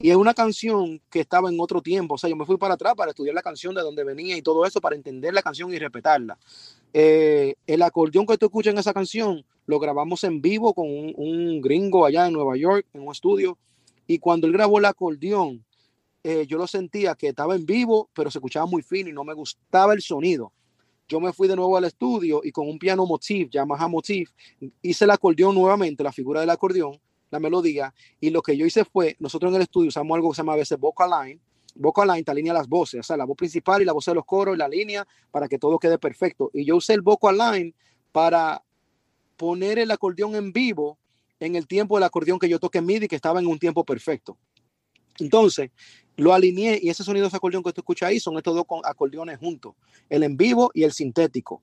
Y 0.00 0.10
es 0.10 0.16
una 0.16 0.32
canción 0.32 1.00
que 1.10 1.20
estaba 1.20 1.48
en 1.48 1.58
otro 1.58 1.82
tiempo. 1.82 2.14
O 2.14 2.18
sea, 2.18 2.30
yo 2.30 2.36
me 2.36 2.46
fui 2.46 2.56
para 2.56 2.74
atrás 2.74 2.94
para 2.94 3.10
estudiar 3.10 3.34
la 3.34 3.42
canción 3.42 3.74
de 3.74 3.82
dónde 3.82 4.04
venía 4.04 4.36
y 4.36 4.42
todo 4.42 4.64
eso 4.64 4.80
para 4.80 4.94
entender 4.94 5.34
la 5.34 5.42
canción 5.42 5.72
y 5.72 5.78
respetarla. 5.78 6.38
Eh, 6.92 7.56
el 7.66 7.82
acordeón 7.82 8.26
que 8.26 8.38
tú 8.38 8.46
escuchas 8.46 8.72
en 8.72 8.78
esa 8.78 8.94
canción 8.94 9.44
lo 9.66 9.78
grabamos 9.78 10.24
en 10.24 10.40
vivo 10.40 10.72
con 10.72 10.86
un, 10.88 11.60
gringo 11.60 12.06
allá 12.06 12.26
en 12.26 12.32
Nueva 12.32 12.56
York, 12.56 12.86
en 12.94 13.02
un 13.02 13.12
estudio. 13.12 13.58
Y 14.06 14.18
cuando 14.18 14.46
él 14.46 14.52
grabó 14.52 14.78
el 14.78 14.86
acordeón, 14.86 15.64
eh, 16.24 16.46
yo 16.46 16.56
lo 16.58 16.66
sentía 16.66 17.14
que 17.14 17.28
estaba 17.28 17.54
en 17.54 17.66
vivo, 17.66 18.08
pero 18.14 18.30
se 18.30 18.38
escuchaba 18.38 18.66
muy 18.66 18.82
fino 18.82 19.10
y 19.10 19.12
no 19.12 19.24
me 19.24 19.34
gustaba 19.34 19.92
el 19.92 20.00
sonido. 20.00 20.52
Yo 21.08 21.20
me 21.20 21.32
fui 21.32 21.48
de 21.48 21.56
nuevo 21.56 21.76
al 21.76 21.84
estudio 21.84 22.40
y 22.44 22.52
con 22.52 22.68
un 22.68 22.78
piano 22.78 23.04
motif, 23.04 23.48
Yamaha 23.50 23.88
motif, 23.88 24.30
hice 24.82 25.04
el 25.04 25.10
acordeón 25.10 25.54
nuevamente, 25.54 26.02
la 26.04 26.12
figura 26.12 26.40
del 26.40 26.50
acordeón, 26.50 26.98
la 27.30 27.40
melodía. 27.40 27.94
Y 28.20 28.30
lo 28.30 28.42
que 28.42 28.56
yo 28.56 28.66
hice 28.66 28.84
fue, 28.84 29.16
nosotros 29.18 29.50
en 29.50 29.56
el 29.56 29.62
estudio 29.62 29.88
usamos 29.88 30.14
algo 30.14 30.30
que 30.30 30.36
se 30.36 30.42
llama 30.42 30.54
a 30.54 30.56
veces 30.56 30.78
vocal 30.78 31.10
line. 31.10 31.40
Vocal 31.74 32.08
line 32.08 32.24
te 32.24 32.30
alinea 32.30 32.52
las 32.52 32.68
voces, 32.68 33.00
o 33.00 33.02
sea, 33.02 33.16
la 33.16 33.24
voz 33.24 33.36
principal 33.36 33.80
y 33.82 33.84
la 33.84 33.92
voz 33.92 34.04
de 34.04 34.14
los 34.14 34.24
coros 34.24 34.56
y 34.56 34.58
la 34.58 34.68
línea 34.68 35.06
para 35.30 35.48
que 35.48 35.58
todo 35.58 35.78
quede 35.78 35.98
perfecto. 35.98 36.50
Y 36.52 36.64
yo 36.64 36.76
usé 36.76 36.94
el 36.94 37.02
vocal 37.02 37.38
line 37.38 37.74
para 38.10 38.62
poner 39.36 39.78
el 39.78 39.90
acordeón 39.90 40.34
en 40.34 40.52
vivo 40.52 40.98
en 41.40 41.56
el 41.56 41.66
tiempo 41.66 41.96
del 41.96 42.04
acordeón 42.04 42.38
que 42.38 42.48
yo 42.48 42.58
toqué 42.58 42.78
en 42.78 42.86
MIDI, 42.86 43.08
que 43.08 43.16
estaba 43.16 43.40
en 43.40 43.46
un 43.46 43.58
tiempo 43.58 43.84
perfecto. 43.84 44.36
Entonces, 45.20 45.70
lo 46.16 46.34
alineé 46.34 46.80
y 46.82 46.90
ese 46.90 47.04
sonido 47.04 47.28
de 47.28 47.36
acordeón 47.36 47.62
que 47.62 47.72
tú 47.72 47.80
escuchas 47.80 48.08
ahí 48.08 48.20
son 48.20 48.36
estos 48.36 48.54
dos 48.54 48.66
acordeones 48.84 49.38
juntos, 49.38 49.74
el 50.08 50.22
en 50.24 50.36
vivo 50.36 50.70
y 50.74 50.82
el 50.82 50.92
sintético. 50.92 51.62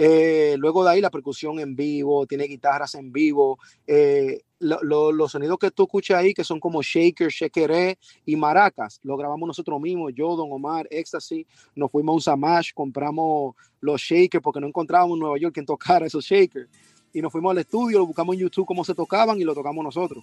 Eh, 0.00 0.54
luego 0.58 0.84
de 0.84 0.90
ahí 0.90 1.00
la 1.00 1.10
percusión 1.10 1.58
en 1.58 1.74
vivo, 1.74 2.24
tiene 2.26 2.44
guitarras 2.44 2.94
en 2.94 3.12
vivo, 3.12 3.58
eh, 3.84 4.42
los 4.60 5.32
sonidos 5.32 5.58
que 5.58 5.72
tú 5.72 5.84
escuchas 5.84 6.18
ahí, 6.18 6.32
que 6.32 6.44
son 6.44 6.60
como 6.60 6.82
shaker, 6.82 7.30
shakeré 7.30 7.98
y 8.24 8.36
maracas, 8.36 9.00
lo 9.02 9.16
grabamos 9.16 9.46
nosotros 9.48 9.80
mismos, 9.80 10.12
yo, 10.14 10.36
Don 10.36 10.52
Omar, 10.52 10.86
Ecstasy, 10.90 11.46
nos 11.74 11.90
fuimos 11.90 12.12
a 12.12 12.14
un 12.14 12.20
Samash, 12.20 12.70
compramos 12.74 13.56
los 13.80 14.00
shakers 14.00 14.42
porque 14.42 14.60
no 14.60 14.68
encontrábamos 14.68 15.16
en 15.16 15.20
Nueva 15.20 15.38
York 15.38 15.54
quien 15.54 15.66
tocara 15.66 16.06
esos 16.06 16.24
shakers. 16.24 16.68
Y 17.12 17.22
nos 17.22 17.32
fuimos 17.32 17.50
al 17.50 17.58
estudio, 17.58 17.98
lo 17.98 18.06
buscamos 18.06 18.34
en 18.34 18.42
YouTube 18.42 18.66
cómo 18.66 18.84
se 18.84 18.94
tocaban 18.94 19.40
y 19.40 19.44
lo 19.44 19.54
tocamos 19.54 19.82
nosotros. 19.82 20.22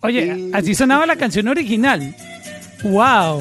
Oye, 0.00 0.50
así 0.52 0.74
sonaba 0.74 1.06
la 1.06 1.16
canción 1.16 1.48
original. 1.48 2.14
¡Wow! 2.84 3.40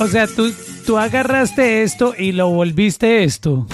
O 0.00 0.06
sea, 0.06 0.28
tú, 0.28 0.52
tú 0.86 0.96
agarraste 0.96 1.82
esto 1.82 2.14
y 2.16 2.32
lo 2.32 2.48
volviste 2.50 3.24
esto. 3.24 3.66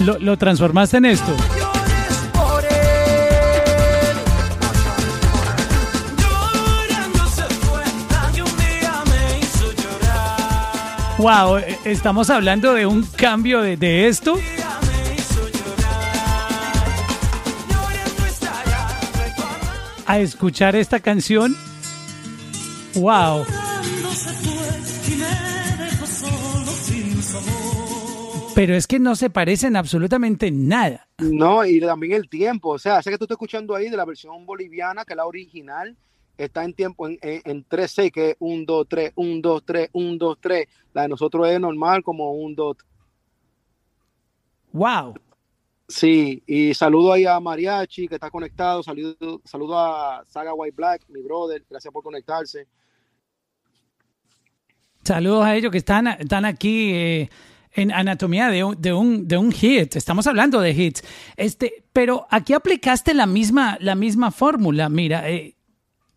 Lo, 0.00 0.18
lo 0.18 0.36
transformaste 0.36 0.96
en 0.96 1.04
esto. 1.04 1.36
Wow, 11.18 11.58
e, 11.58 11.78
estamos 11.84 12.30
hablando 12.30 12.72
de 12.72 12.86
un 12.86 13.02
cambio 13.02 13.60
de, 13.60 13.76
de 13.76 14.08
esto. 14.08 14.40
A 20.06 20.18
escuchar 20.18 20.74
esta 20.74 20.98
canción. 20.98 21.54
Wow. 22.94 23.44
Pero 28.60 28.74
es 28.74 28.86
que 28.86 28.98
no 28.98 29.16
se 29.16 29.30
parecen 29.30 29.74
absolutamente 29.74 30.50
nada. 30.50 31.08
No, 31.16 31.64
y 31.64 31.80
también 31.80 32.12
el 32.12 32.28
tiempo. 32.28 32.72
O 32.72 32.78
sea, 32.78 33.00
sé 33.00 33.10
que 33.10 33.16
tú 33.16 33.24
estás 33.24 33.36
escuchando 33.36 33.74
ahí 33.74 33.88
de 33.88 33.96
la 33.96 34.04
versión 34.04 34.44
boliviana, 34.44 35.06
que 35.06 35.14
la 35.14 35.24
original 35.24 35.96
está 36.36 36.62
en 36.62 36.74
tiempo 36.74 37.08
en, 37.08 37.18
en, 37.22 37.66
3-6, 37.66 38.12
que 38.12 38.30
es 38.32 38.36
1, 38.38 38.64
2, 38.66 38.86
3, 38.86 39.12
1, 39.14 39.40
2, 39.40 39.62
3, 39.64 39.90
1, 39.94 40.16
2, 40.18 40.38
3. 40.42 40.68
La 40.92 41.02
de 41.02 41.08
nosotros 41.08 41.48
es 41.48 41.58
normal 41.58 42.02
como 42.02 42.32
1, 42.32 42.54
2. 42.54 42.76
Wow. 44.72 45.14
Sí, 45.88 46.42
y 46.46 46.74
saludo 46.74 47.14
ahí 47.14 47.24
a 47.24 47.40
Mariachi 47.40 48.08
que 48.08 48.16
está 48.16 48.28
conectado, 48.28 48.82
saludo, 48.82 49.40
saludo 49.42 49.78
a 49.78 50.22
Saga 50.28 50.52
White 50.52 50.76
Black, 50.76 51.04
mi 51.08 51.22
brother, 51.22 51.64
gracias 51.66 51.90
por 51.90 52.02
conectarse. 52.02 52.66
Saludos 55.02 55.46
a 55.46 55.56
ellos 55.56 55.72
que 55.72 55.78
están, 55.78 56.08
están 56.08 56.44
aquí 56.44 56.92
eh, 56.92 57.30
en 57.72 57.92
anatomía 57.92 58.48
de 58.48 58.64
un, 58.64 58.80
de, 58.80 58.92
un, 58.92 59.28
de 59.28 59.36
un 59.36 59.52
hit. 59.52 59.96
Estamos 59.96 60.26
hablando 60.26 60.60
de 60.60 60.70
hits. 60.70 61.02
Este, 61.36 61.84
pero 61.92 62.26
aquí 62.30 62.52
aplicaste 62.52 63.14
la 63.14 63.26
misma, 63.26 63.78
la 63.80 63.94
misma 63.94 64.30
fórmula. 64.30 64.88
Mira, 64.88 65.30
eh, 65.30 65.56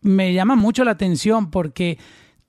me 0.00 0.32
llama 0.32 0.56
mucho 0.56 0.84
la 0.84 0.92
atención 0.92 1.50
porque 1.50 1.98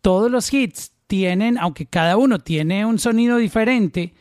todos 0.02 0.30
los 0.32 0.52
hits 0.54 0.92
tienen, 1.08 1.58
aunque 1.58 1.86
cada 1.86 2.18
uno 2.18 2.40
tiene 2.40 2.86
un 2.86 3.00
sonido 3.00 3.38
diferente, 3.38 4.14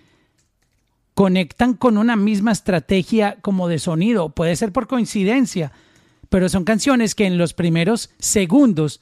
conectan 1.14 1.74
con 1.74 1.96
una 1.96 2.16
misma 2.16 2.52
estrategia 2.52 3.38
como 3.40 3.68
de 3.68 3.78
sonido. 3.78 4.30
Puede 4.30 4.56
ser 4.56 4.72
por 4.72 4.86
coincidencia, 4.86 5.72
pero 6.28 6.48
son 6.48 6.64
canciones 6.64 7.14
que 7.14 7.26
en 7.26 7.38
los 7.38 7.54
primeros 7.54 8.10
segundos 8.18 9.00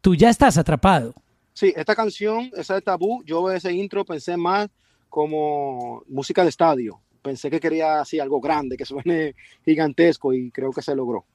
tú 0.00 0.14
ya 0.14 0.30
estás 0.30 0.58
atrapado. 0.58 1.14
Sí, 1.54 1.72
esta 1.76 1.94
canción, 1.94 2.50
esa 2.56 2.74
de 2.74 2.80
Tabú, 2.80 3.22
yo 3.24 3.50
ese 3.52 3.72
intro 3.72 4.04
pensé 4.04 4.36
más 4.36 4.68
como 5.12 6.04
música 6.08 6.42
de 6.42 6.48
estadio. 6.48 6.98
Pensé 7.20 7.50
que 7.50 7.60
quería 7.60 8.00
así 8.00 8.18
algo 8.18 8.40
grande, 8.40 8.78
que 8.78 8.86
suene 8.86 9.34
gigantesco 9.64 10.32
y 10.32 10.50
creo 10.50 10.70
que 10.72 10.80
se 10.80 10.96
logró. 10.96 11.26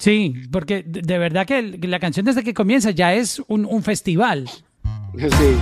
Sí, 0.00 0.34
porque 0.50 0.82
de 0.82 1.18
verdad 1.18 1.46
que 1.46 1.62
la 1.62 2.00
canción 2.00 2.26
desde 2.26 2.42
que 2.42 2.52
comienza 2.52 2.90
ya 2.90 3.14
es 3.14 3.40
un, 3.46 3.64
un 3.64 3.82
festival. 3.84 4.50
Sí. 5.12 5.56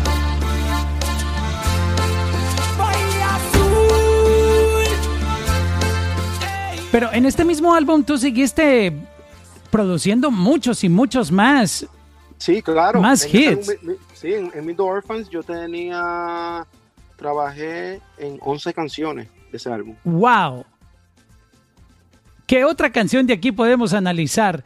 Pero 6.90 7.12
en 7.12 7.26
este 7.26 7.44
mismo 7.44 7.74
álbum 7.74 8.02
tú 8.02 8.16
seguiste 8.16 8.92
produciendo 9.70 10.30
muchos 10.30 10.82
y 10.84 10.88
muchos 10.88 11.30
más. 11.30 11.86
Sí, 12.38 12.62
claro. 12.62 13.00
Más 13.00 13.24
En 13.24 13.58
ese 13.58 13.72
hits. 13.72 13.80
sí, 14.14 14.32
en, 14.32 14.50
en 14.54 14.64
Middle 14.64 14.84
Orphans 14.84 15.28
yo 15.28 15.42
tenía, 15.42 16.64
trabajé 17.18 18.00
en 18.16 18.38
11 18.40 18.72
canciones 18.72 19.28
de 19.50 19.56
ese 19.58 19.70
álbum. 19.70 19.96
¡Wow! 20.04 20.64
¿Qué 22.46 22.64
otra 22.64 22.90
canción 22.90 23.26
de 23.26 23.34
aquí 23.34 23.52
podemos 23.52 23.92
analizar? 23.92 24.64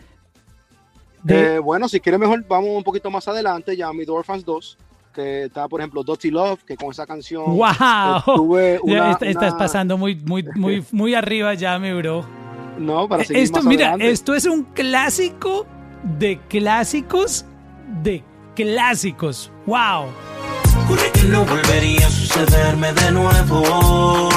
De- 1.25 1.57
Eh, 1.57 1.59
bueno, 1.59 1.89
si 1.89 1.99
quieres 1.99 2.21
mejor 2.21 2.45
vamos 2.47 2.71
un 2.71 2.85
poquito 2.85 3.11
más 3.11 3.27
adelante, 3.27 3.77
ya 3.77 3.93
Middle 3.93 4.13
Orphans 4.15 4.45
2, 4.45 4.79
que 5.15 5.45
está 5.45 5.67
por 5.69 5.81
ejemplo 5.81 6.05
Dirty 6.05 6.31
Love, 6.31 6.63
que 6.65 6.77
con 6.77 6.91
esa 6.91 7.07
canción 7.07 7.45
¡Wow! 7.57 8.41
una- 8.83 9.11
est- 9.13 9.23
estás 9.23 9.51
una- 9.53 9.59
pasando 9.59 9.97
muy, 9.99 10.15
muy, 10.17 10.45
muy, 10.55 10.85
muy 10.93 11.15
arriba 11.15 11.55
ya, 11.55 11.79
mi 11.79 11.93
bro. 11.93 12.25
No, 12.79 13.09
para 13.09 13.25
seguir 13.25 13.43
Esto, 13.43 13.57
más 13.59 13.65
mira, 13.67 13.89
adelante. 13.89 14.11
esto 14.11 14.35
es 14.35 14.47
un 14.47 14.63
clásico 14.65 15.67
de 16.19 16.39
clásicos 16.49 17.45
de 18.03 18.23
clásicos. 18.55 19.51
¡Wow! 19.67 20.07
Juré 20.93 21.11
que 21.13 21.23
no 21.25 21.47
volvería 21.47 22.07
a 22.07 22.11
sucederme 22.11 22.93
de 22.93 23.13
nuevo. 23.13 24.29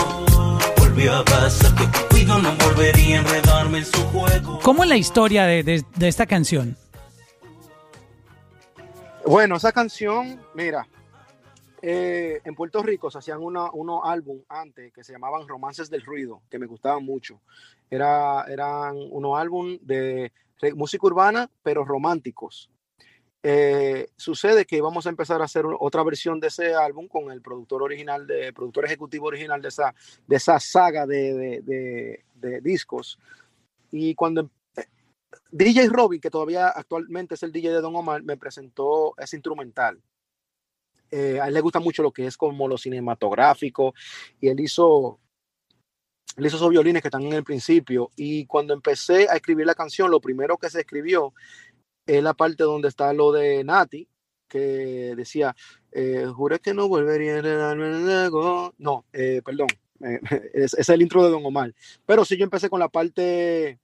Volvió 0.77 1.13
a 1.17 1.25
pasar 1.25 1.75
que 1.75 1.83
Cupido 2.07 2.37
no 2.39 2.55
volvería 2.55 3.17
a 3.17 3.19
enredarme 3.23 3.79
en 3.79 3.85
su 3.85 4.01
juego. 4.05 4.59
¿Cómo 4.63 4.83
es 4.83 4.89
la 4.89 4.95
historia 4.95 5.45
de, 5.45 5.63
de- 5.63 5.83
de 5.97 6.07
esta 6.07 6.25
canción? 6.25 6.77
Bueno, 9.25 9.57
esa 9.57 9.73
canción, 9.73 10.39
mira, 10.53 10.87
eh, 11.81 12.39
en 12.45 12.55
Puerto 12.55 12.81
Rico 12.81 13.11
se 13.11 13.17
hacían 13.17 13.41
una- 13.41 13.69
unos 13.73 13.99
álbum 14.05 14.39
antes 14.47 14.93
que 14.93 15.03
se 15.03 15.11
llamaban 15.11 15.49
Romances 15.49 15.89
del 15.89 16.05
Ruido, 16.05 16.41
que 16.49 16.57
me 16.57 16.67
gustaban 16.67 17.03
mucho. 17.03 17.41
Era, 17.89 18.45
eran 18.47 18.95
unos 19.11 19.37
álbum 19.37 19.77
de 19.81 20.31
música 20.73 21.05
urbana, 21.05 21.49
pero 21.63 21.83
románticos. 21.83 22.69
Eh, 23.47 24.09
sucede 24.17 24.65
que 24.65 24.81
vamos 24.81 25.05
a 25.05 25.09
empezar 25.09 25.39
a 25.39 25.45
hacer 25.45 25.65
otra 25.79 26.01
versión 26.01 26.39
de 26.39 26.47
ese 26.47 26.73
álbum 26.73 27.07
con 27.07 27.31
el 27.31 27.43
productor 27.43 27.83
original, 27.83 28.25
de, 28.25 28.51
productor 28.51 28.85
ejecutivo 28.85 29.27
original 29.27 29.61
de 29.61 29.67
esa, 29.67 29.93
de 30.25 30.35
esa 30.35 30.59
saga 30.59 31.05
de, 31.05 31.61
de- 31.61 32.61
discos. 32.61 33.19
Y 33.91 34.15
cuando 34.15 34.49
eh, 34.75 34.85
DJ 35.51 35.89
Robin, 35.89 36.19
que 36.19 36.31
todavía 36.31 36.69
actualmente 36.69 37.35
es 37.35 37.43
el 37.43 37.51
DJ 37.51 37.69
de 37.69 37.81
Don 37.81 37.95
Omar, 37.95 38.23
me 38.23 38.35
presentó 38.35 39.13
ese 39.15 39.35
instrumental. 39.35 40.01
Eh, 41.11 41.39
a 41.39 41.47
él 41.47 41.53
le 41.53 41.61
gusta 41.61 41.79
mucho 41.79 42.01
lo 42.01 42.11
que 42.11 42.25
es 42.25 42.37
como 42.37 42.67
lo 42.67 42.79
cinematográfico 42.79 43.93
y 44.41 44.47
él 44.47 44.59
hizo, 44.59 45.19
él 46.35 46.47
hizo 46.47 46.57
esos 46.57 46.69
violines 46.71 47.03
que 47.03 47.09
están 47.09 47.21
en 47.21 47.33
el 47.33 47.43
principio 47.43 48.09
y 48.15 48.47
cuando 48.47 48.73
empecé 48.73 49.29
a 49.29 49.35
escribir 49.35 49.67
la 49.67 49.75
canción, 49.75 50.09
lo 50.09 50.19
primero 50.19 50.57
que 50.57 50.71
se 50.71 50.79
escribió 50.79 51.31
es 52.05 52.23
la 52.23 52.33
parte 52.33 52.63
donde 52.63 52.87
está 52.87 53.13
lo 53.13 53.31
de 53.31 53.63
Nati, 53.63 54.07
que 54.47 55.13
decía, 55.15 55.55
eh, 55.91 56.25
juré 56.33 56.59
que 56.59 56.73
no 56.73 56.87
volvería 56.87 57.33
a 57.33 57.37
enredarme 57.37 57.87
en 57.87 58.09
el 58.09 58.25
ego". 58.25 58.73
No, 58.77 59.05
eh, 59.13 59.41
perdón, 59.43 59.67
eh, 60.01 60.19
es, 60.53 60.73
es 60.73 60.89
el 60.89 61.01
intro 61.01 61.23
de 61.23 61.31
Don 61.31 61.45
Omar. 61.45 61.73
Pero 62.05 62.25
sí 62.25 62.37
yo 62.37 62.43
empecé 62.43 62.69
con 62.69 62.79
la 62.79 62.89
parte, 62.89 63.79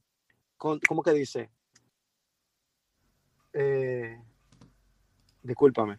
con, 0.58 0.80
¿cómo 0.88 1.04
que 1.04 1.14
dice? 1.14 1.50
Eh, 3.54 4.18
discúlpame, 5.44 5.98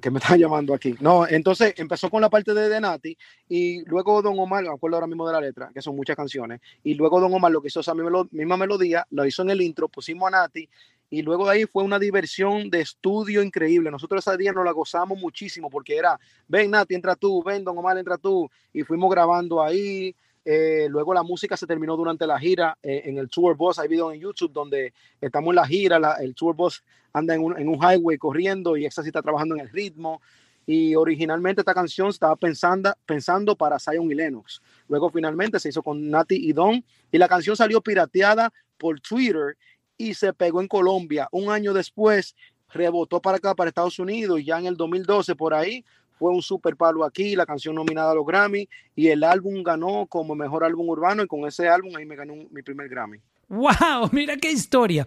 que 0.00 0.10
me 0.10 0.18
están 0.20 0.38
llamando 0.38 0.74
aquí. 0.74 0.94
No, 1.00 1.26
entonces 1.26 1.74
empezó 1.76 2.10
con 2.10 2.20
la 2.20 2.30
parte 2.30 2.54
de, 2.54 2.80
Nati 2.80 3.16
y 3.48 3.84
luego 3.84 4.22
Don 4.22 4.38
Omar, 4.38 4.62
me 4.62 4.70
acuerdo 4.70 4.96
ahora 4.96 5.06
mismo 5.06 5.26
de 5.26 5.32
la 5.32 5.40
letra, 5.40 5.70
que 5.72 5.82
son 5.82 5.96
muchas 5.96 6.16
canciones, 6.16 6.60
y 6.84 6.94
luego 6.94 7.20
Don 7.20 7.32
Omar 7.32 7.52
lo 7.52 7.60
que 7.60 7.68
hizo 7.68 7.80
esa 7.80 7.94
misma 7.94 8.56
melodía, 8.56 9.06
lo 9.10 9.24
hizo 9.24 9.42
en 9.42 9.50
el 9.50 9.60
intro, 9.60 9.88
pusimos 9.88 10.28
a 10.28 10.30
Nati 10.30 10.68
y 11.10 11.22
luego 11.22 11.46
de 11.46 11.52
ahí 11.52 11.64
fue 11.64 11.82
una 11.84 11.98
diversión 11.98 12.68
de 12.68 12.82
estudio 12.82 13.42
increíble. 13.42 13.90
Nosotros 13.90 14.26
ese 14.26 14.36
día 14.36 14.52
nos 14.52 14.64
la 14.64 14.72
gozamos 14.72 15.18
muchísimo 15.18 15.70
porque 15.70 15.96
era, 15.96 16.18
ven 16.46 16.70
Nati, 16.70 16.94
entra 16.94 17.16
tú, 17.16 17.42
ven 17.42 17.64
Don 17.64 17.78
Omar, 17.78 17.96
entra 17.96 18.18
tú, 18.18 18.50
y 18.72 18.82
fuimos 18.82 19.10
grabando 19.10 19.62
ahí. 19.62 20.14
Eh, 20.50 20.86
luego 20.88 21.12
la 21.12 21.22
música 21.22 21.58
se 21.58 21.66
terminó 21.66 21.94
durante 21.94 22.26
la 22.26 22.38
gira 22.38 22.78
eh, 22.82 23.02
en 23.04 23.18
el 23.18 23.28
tour 23.28 23.54
bus. 23.54 23.78
Hay 23.78 23.86
videos 23.86 24.14
en 24.14 24.20
YouTube 24.20 24.50
donde 24.50 24.94
estamos 25.20 25.50
en 25.50 25.56
la 25.56 25.66
gira, 25.66 26.16
el 26.22 26.34
tour 26.34 26.56
bus 26.56 26.82
anda 27.12 27.34
en 27.34 27.42
un, 27.42 27.74
highway 27.74 28.16
corriendo 28.16 28.74
y 28.74 28.86
está 28.86 29.02
trabajando 29.20 29.56
en 29.56 29.60
el 29.60 29.68
ritmo. 29.68 30.22
Y 30.64 30.94
originalmente 30.94 31.60
esta 31.60 31.74
canción 31.74 32.08
estaba 32.08 32.34
pensando, 32.34 32.94
pensando 33.04 33.56
para 33.56 33.78
Zion 33.78 34.10
y 34.10 34.14
Lennox. 34.14 34.62
Luego 34.88 35.10
finalmente 35.10 35.60
se 35.60 35.68
hizo 35.68 35.82
con 35.82 36.08
Nati 36.08 36.36
y 36.36 36.54
Don 36.54 36.82
y 37.12 37.18
la 37.18 37.28
canción 37.28 37.54
salió 37.54 37.82
pirateada 37.82 38.50
por 38.78 38.98
Twitter 39.00 39.58
y 39.98 40.14
se 40.14 40.32
pegó 40.32 40.62
en 40.62 40.68
Colombia. 40.68 41.28
Un 41.30 41.50
año 41.50 41.74
después 41.74 42.34
rebotó 42.70 43.20
para 43.20 43.36
acá, 43.36 43.54
para 43.54 43.68
Estados 43.68 43.98
Unidos 43.98 44.40
ya 44.42 44.58
en 44.58 44.64
el 44.64 44.78
2012 44.78 45.34
por 45.34 45.52
ahí 45.52 45.84
fue 46.18 46.32
un 46.32 46.42
super 46.42 46.76
palo 46.76 47.04
aquí, 47.04 47.36
la 47.36 47.46
canción 47.46 47.74
nominada 47.74 48.12
a 48.12 48.14
los 48.14 48.26
Grammy 48.26 48.68
y 48.96 49.08
el 49.08 49.24
álbum 49.24 49.62
ganó 49.62 50.06
como 50.06 50.34
mejor 50.34 50.64
álbum 50.64 50.88
urbano 50.88 51.22
y 51.22 51.26
con 51.26 51.46
ese 51.46 51.68
álbum 51.68 51.94
ahí 51.96 52.04
me 52.04 52.16
ganó 52.16 52.34
mi 52.50 52.62
primer 52.62 52.88
Grammy. 52.88 53.18
¡Wow! 53.48 54.08
Mira 54.12 54.36
qué 54.36 54.50
historia. 54.50 55.06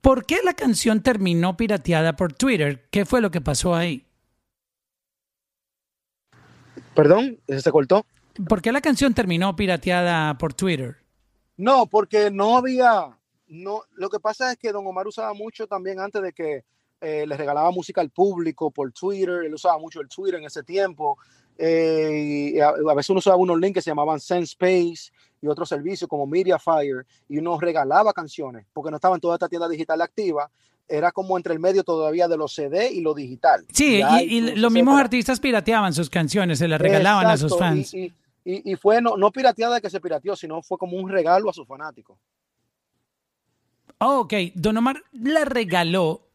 ¿Por 0.00 0.24
qué 0.24 0.38
la 0.42 0.54
canción 0.54 1.02
terminó 1.02 1.56
pirateada 1.56 2.16
por 2.16 2.32
Twitter? 2.32 2.88
¿Qué 2.90 3.04
fue 3.04 3.20
lo 3.20 3.30
que 3.30 3.40
pasó 3.40 3.74
ahí? 3.74 4.04
Perdón, 6.94 7.38
¿ese 7.46 7.60
se 7.60 7.70
cortó. 7.70 8.04
¿Por 8.48 8.62
qué 8.62 8.72
la 8.72 8.80
canción 8.80 9.14
terminó 9.14 9.54
pirateada 9.54 10.36
por 10.38 10.54
Twitter? 10.54 10.96
No, 11.56 11.86
porque 11.86 12.30
no 12.30 12.56
había, 12.56 13.18
no, 13.46 13.82
lo 13.92 14.08
que 14.08 14.18
pasa 14.18 14.52
es 14.52 14.58
que 14.58 14.72
Don 14.72 14.86
Omar 14.86 15.06
usaba 15.06 15.34
mucho 15.34 15.66
también 15.66 16.00
antes 16.00 16.22
de 16.22 16.32
que 16.32 16.64
eh, 17.00 17.24
le 17.26 17.36
regalaba 17.36 17.70
música 17.70 18.00
al 18.00 18.10
público 18.10 18.70
por 18.70 18.92
Twitter, 18.92 19.44
él 19.44 19.54
usaba 19.54 19.78
mucho 19.78 20.00
el 20.00 20.08
Twitter 20.08 20.40
en 20.40 20.46
ese 20.46 20.62
tiempo, 20.62 21.18
eh, 21.56 22.52
y 22.54 22.60
a, 22.60 22.68
a 22.68 22.94
veces 22.94 23.10
uno 23.10 23.18
usaba 23.18 23.36
unos 23.36 23.58
links 23.58 23.74
que 23.74 23.82
se 23.82 23.90
llamaban 23.90 24.20
SendSpace 24.20 25.10
y 25.42 25.46
otros 25.46 25.68
servicios 25.68 26.08
como 26.08 26.26
Mediafire, 26.26 27.04
y 27.28 27.38
uno 27.38 27.58
regalaba 27.58 28.12
canciones, 28.12 28.66
porque 28.72 28.90
no 28.90 28.96
estaba 28.96 29.14
en 29.14 29.20
toda 29.20 29.34
esta 29.34 29.48
tienda 29.48 29.68
digital 29.68 30.00
activa, 30.02 30.50
era 30.90 31.12
como 31.12 31.36
entre 31.36 31.54
el 31.54 31.60
medio 31.60 31.84
todavía 31.84 32.26
de 32.28 32.36
los 32.36 32.52
CD 32.52 32.90
y 32.92 33.00
lo 33.00 33.14
digital. 33.14 33.64
Sí, 33.72 34.02
y, 34.22 34.40
los 34.56 34.72
mismos 34.72 34.98
artistas 34.98 35.38
pirateaban 35.38 35.92
sus 35.92 36.10
canciones, 36.10 36.58
se 36.58 36.68
las 36.68 36.80
regalaban 36.80 37.26
a 37.26 37.36
sus 37.36 37.56
fans. 37.56 37.94
Y, 37.94 38.12
y- 38.44 38.74
fue 38.76 39.00
no, 39.00 39.16
no 39.16 39.30
pirateada 39.30 39.80
que 39.80 39.88
se 39.88 40.00
pirateó, 40.00 40.34
sino 40.34 40.60
fue 40.62 40.78
como 40.78 40.96
un 40.96 41.08
regalo 41.08 41.48
a 41.48 41.52
sus 41.52 41.66
fanáticos. 41.66 42.18
Oh, 43.98 44.20
ok, 44.20 44.34
Don 44.54 44.76
Omar 44.78 45.02
la 45.12 45.44
regaló 45.44 46.29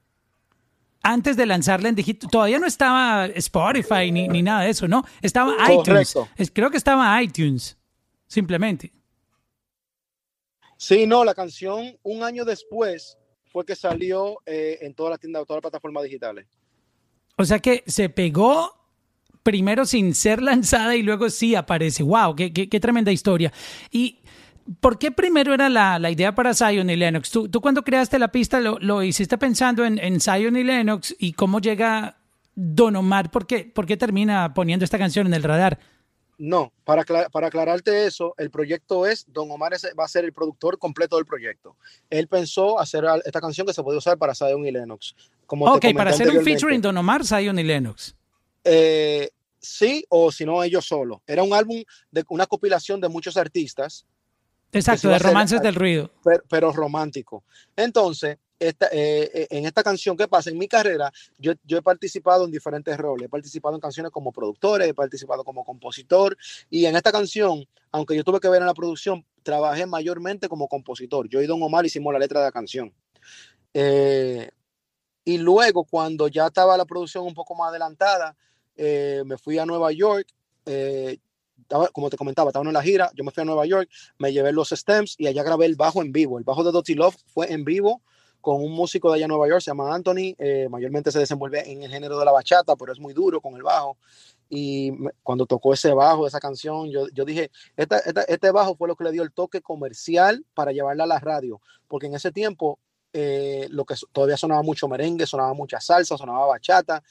antes 1.05 1.37
de 1.37 1.45
lanzarla 1.45 1.89
en 1.89 1.95
digital. 1.95 2.29
Todavía 2.29 2.59
no 2.59 2.65
estaba 2.67 3.27
Spotify 3.27 4.11
ni, 4.11 4.27
ni 4.27 4.41
nada 4.41 4.61
de 4.63 4.71
eso, 4.71 4.87
¿no? 4.87 5.03
Estaba 5.21 5.53
iTunes. 5.71 6.13
Correcto. 6.13 6.27
Es- 6.35 6.51
creo 6.51 6.69
que 6.71 6.77
estaba 6.77 7.21
iTunes, 7.21 7.77
simplemente. 8.27 8.91
Sí, 10.77 11.07
no, 11.07 11.23
la 11.23 11.33
canción 11.33 11.97
un 12.03 12.23
año 12.23 12.43
después 12.43 13.17
fue 13.51 13.65
que 13.65 13.75
salió 13.75 14.39
eh, 14.45 14.79
en 14.81 14.93
todas 14.93 15.11
las 15.11 15.19
tiendas, 15.19 15.45
todas 15.45 15.57
las 15.63 15.69
plataformas 15.71 16.03
digitales. 16.03 16.47
O 17.37 17.45
sea 17.45 17.59
que 17.59 17.83
se 17.87 18.09
pegó 18.09 18.71
primero 19.43 19.85
sin 19.85 20.13
ser 20.13 20.41
lanzada 20.41 20.95
y 20.95 21.03
luego 21.03 21.29
sí 21.29 21.55
aparece. 21.55 22.03
¡Wow! 22.03 22.35
¡Qué, 22.35 22.51
qué, 22.51 22.67
qué 22.67 22.79
tremenda 22.79 23.11
historia! 23.11 23.53
¿Y 23.91 24.19
por 24.79 24.97
qué 24.97 25.11
primero 25.11 25.53
era 25.53 25.69
la, 25.69 25.99
la 25.99 26.09
idea 26.11 26.33
para 26.33 26.53
Zion 26.53 26.89
y 26.89 26.95
Lennox? 26.95 27.29
¿Tú, 27.31 27.47
tú 27.49 27.61
cuando 27.61 27.83
creaste 27.83 28.17
la 28.19 28.29
pista 28.29 28.59
lo, 28.59 28.77
lo 28.79 29.03
hiciste 29.03 29.37
pensando 29.37 29.85
en, 29.85 29.99
en 29.99 30.19
Zion 30.19 30.55
y 30.57 30.63
Lennox 30.63 31.15
y 31.19 31.33
cómo 31.33 31.59
llega 31.59 32.17
Don 32.55 32.95
Omar? 32.95 33.29
¿Por 33.31 33.45
qué, 33.45 33.65
¿Por 33.65 33.85
qué 33.85 33.97
termina 33.97 34.53
poniendo 34.53 34.83
esta 34.85 34.97
canción 34.97 35.27
en 35.27 35.33
el 35.33 35.43
radar? 35.43 35.79
No, 36.37 36.73
para, 36.83 37.05
para 37.31 37.47
aclararte 37.47 38.05
eso, 38.07 38.33
el 38.37 38.49
proyecto 38.51 39.05
es, 39.05 39.25
Don 39.31 39.49
Omar 39.49 39.73
es- 39.73 39.87
va 39.97 40.03
a 40.03 40.07
ser 40.09 40.25
el 40.25 40.33
productor 40.33 40.77
completo 40.77 41.15
del 41.15 41.25
proyecto. 41.25 41.77
Él 42.09 42.27
pensó 42.27 42.77
hacer 42.77 43.05
esta 43.23 43.39
canción 43.39 43.65
que 43.65 43.73
se 43.73 43.81
podía 43.83 43.99
usar 43.99 44.17
para 44.17 44.35
Zion 44.35 44.65
y 44.65 44.71
Lennox. 44.71 45.15
Como 45.45 45.65
Ok, 45.65 45.85
para 45.95 46.09
hacer 46.09 46.29
un 46.29 46.43
featuring 46.43 46.81
Don 46.81 46.97
Omar, 46.97 47.23
Zion 47.25 47.57
y 47.57 47.63
Lennox. 47.63 48.15
Eh, 48.65 49.29
sí, 49.59 50.03
o 50.09 50.31
si 50.31 50.43
no, 50.43 50.61
ellos 50.63 50.85
solos. 50.85 51.19
Era 51.25 51.43
un 51.43 51.53
álbum 51.53 51.83
de 52.11 52.25
una 52.29 52.45
compilación 52.47 52.99
de 52.99 53.07
muchos 53.07 53.37
artistas. 53.37 54.05
Exacto, 54.75 55.09
de 55.09 55.19
romances 55.19 55.61
del 55.61 55.75
ruido. 55.75 56.11
pero, 56.23 56.43
pero 56.49 56.71
romántico. 56.71 57.43
Entonces, 57.75 58.37
esta, 58.59 58.87
eh, 58.91 59.29
eh, 59.33 59.47
en 59.49 59.65
esta 59.65 59.83
canción 59.83 60.15
que 60.15 60.27
pasa 60.27 60.49
en 60.49 60.57
mi 60.57 60.67
carrera, 60.67 61.11
yo, 61.37 61.53
yo 61.63 61.77
he 61.77 61.81
participado 61.81 62.45
en 62.45 62.51
diferentes 62.51 62.97
roles. 62.97 63.25
He 63.25 63.29
participado 63.29 63.75
en 63.75 63.81
canciones 63.81 64.11
como 64.11 64.31
productor, 64.31 64.81
he 64.81 64.93
participado 64.93 65.43
como 65.43 65.63
compositor. 65.63 66.37
Y 66.69 66.85
en 66.85 66.95
esta 66.95 67.11
canción, 67.11 67.65
aunque 67.91 68.15
yo 68.15 68.23
tuve 68.23 68.39
que 68.39 68.49
ver 68.49 68.61
en 68.61 68.67
la 68.67 68.73
producción, 68.73 69.25
trabajé 69.43 69.85
mayormente 69.85 70.47
como 70.47 70.67
compositor. 70.67 71.27
Yo 71.29 71.41
y 71.41 71.47
Don 71.47 71.61
Omar 71.61 71.85
hicimos 71.85 72.13
la 72.13 72.19
letra 72.19 72.39
de 72.39 72.45
la 72.45 72.51
canción. 72.51 72.93
Eh, 73.73 74.49
y 75.25 75.37
luego, 75.37 75.83
cuando 75.83 76.27
ya 76.27 76.47
estaba 76.47 76.77
la 76.77 76.85
producción 76.85 77.25
un 77.25 77.33
poco 77.33 77.55
más 77.55 77.69
adelantada, 77.69 78.35
eh, 78.77 79.23
me 79.25 79.37
fui 79.37 79.57
a 79.57 79.65
Nueva 79.65 79.91
York. 79.91 80.27
eh, 80.65 81.17
como 81.93 82.09
te 82.09 82.17
comentaba, 82.17 82.49
estaba 82.49 82.65
en 82.65 82.73
la 82.73 82.81
gira. 82.81 83.11
Yo 83.15 83.23
me 83.23 83.31
fui 83.31 83.41
a 83.41 83.45
Nueva 83.45 83.65
York 83.65 83.89
me 84.17 84.31
llevé 84.31 84.51
los 84.51 84.69
stems 84.69 85.15
y 85.17 85.27
allá 85.27 85.43
grabé 85.43 85.65
el 85.65 85.75
bajo 85.75 86.01
en 86.01 86.11
vivo. 86.11 86.37
El 86.37 86.43
bajo 86.43 86.63
de 86.63 86.71
Dottie 86.71 86.95
Love 86.95 87.15
fue 87.27 87.51
en 87.51 87.65
vivo 87.65 88.01
con 88.41 88.61
un 88.63 88.71
músico 88.73 89.09
de 89.09 89.15
allá 89.15 89.25
en 89.25 89.29
Nueva 89.29 89.47
York, 89.47 89.61
se 89.61 89.71
llama 89.71 89.93
Anthony, 89.95 90.35
eh, 90.37 90.67
mayormente 90.69 91.11
se 91.11 91.17
desenvuelve 91.17 91.67
en 91.71 91.81
el 91.81 91.89
género 91.89 92.19
de 92.19 92.25
la 92.25 92.31
bachata, 92.31 92.75
pero 92.75 92.93
es 92.93 92.99
muy 92.99 93.11
duro 93.11 93.41
con 93.41 93.55
el 93.55 93.63
bajo. 93.63 93.97
Y 94.49 94.91
me- 94.91 95.09
cuando 95.23 95.47
tocó 95.47 95.73
ese 95.73 95.91
bajo, 95.93 96.27
esa 96.27 96.39
canción, 96.39 96.91
yo, 96.91 97.07
yo 97.09 97.25
dije, 97.25 97.49
esta- 97.75 97.97
esta- 97.97 98.21
este 98.21 98.51
bajo 98.51 98.75
fue 98.75 98.87
lo 98.87 98.95
que 98.95 99.03
le 99.05 99.11
dio 99.11 99.23
el 99.23 99.31
toque 99.31 99.61
comercial 99.61 100.45
para 100.53 100.71
llevarla 100.71 101.05
a 101.05 101.07
la 101.07 101.19
radio, 101.19 101.59
porque 101.87 102.05
en 102.05 102.13
ese 102.13 102.31
tiempo 102.31 102.77
eh, 103.17 103.67
lo 103.71 103.85
que 103.85 103.95
todavía 104.11 104.35
sonaba 104.35 104.61
mucho 104.61 104.89
merengue, 104.89 105.25
sonaba 105.25 105.53
mucha 105.53 105.79
salsa, 105.79 106.17
sonaba 106.17 106.47
bachata, 106.47 107.01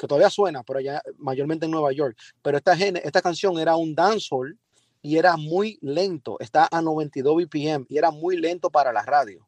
que 0.00 0.08
todavía 0.08 0.30
suena, 0.30 0.62
pero 0.62 0.78
allá 0.78 1.02
mayormente 1.18 1.66
en 1.66 1.70
Nueva 1.70 1.92
York. 1.92 2.16
Pero 2.40 2.56
esta, 2.56 2.72
esta 2.72 3.20
canción 3.20 3.58
era 3.58 3.76
un 3.76 3.94
dancehall 3.94 4.58
y 5.02 5.18
era 5.18 5.36
muy 5.36 5.78
lento, 5.82 6.38
está 6.40 6.68
a 6.70 6.80
92 6.80 7.44
BPM 7.44 7.84
y 7.88 7.98
era 7.98 8.10
muy 8.10 8.38
lento 8.38 8.70
para 8.70 8.92
la 8.92 9.02
radio. 9.02 9.46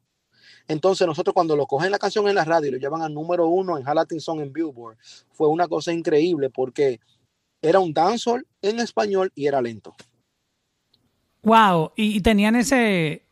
Entonces 0.67 1.07
nosotros 1.07 1.33
cuando 1.33 1.55
lo 1.55 1.65
cogen 1.65 1.91
la 1.91 1.97
canción 1.97 2.27
en 2.27 2.35
la 2.35 2.45
radio 2.45 2.69
y 2.69 2.71
lo 2.71 2.77
llevan 2.77 3.01
al 3.01 3.13
número 3.13 3.47
uno 3.47 3.77
en 3.77 3.83
Latin 3.83 4.21
Song 4.21 4.41
en 4.41 4.53
Billboard, 4.53 4.97
fue 5.31 5.47
una 5.47 5.67
cosa 5.67 5.91
increíble 5.91 6.51
porque 6.51 6.99
era 7.61 7.79
un 7.79 7.91
dancehall 7.91 8.45
en 8.61 8.79
español 8.79 9.31
y 9.33 9.47
era 9.47 9.59
lento. 9.59 9.95
Wow, 11.41 11.91
y 11.95 12.21
tenían 12.21 12.55
ese, 12.55 13.25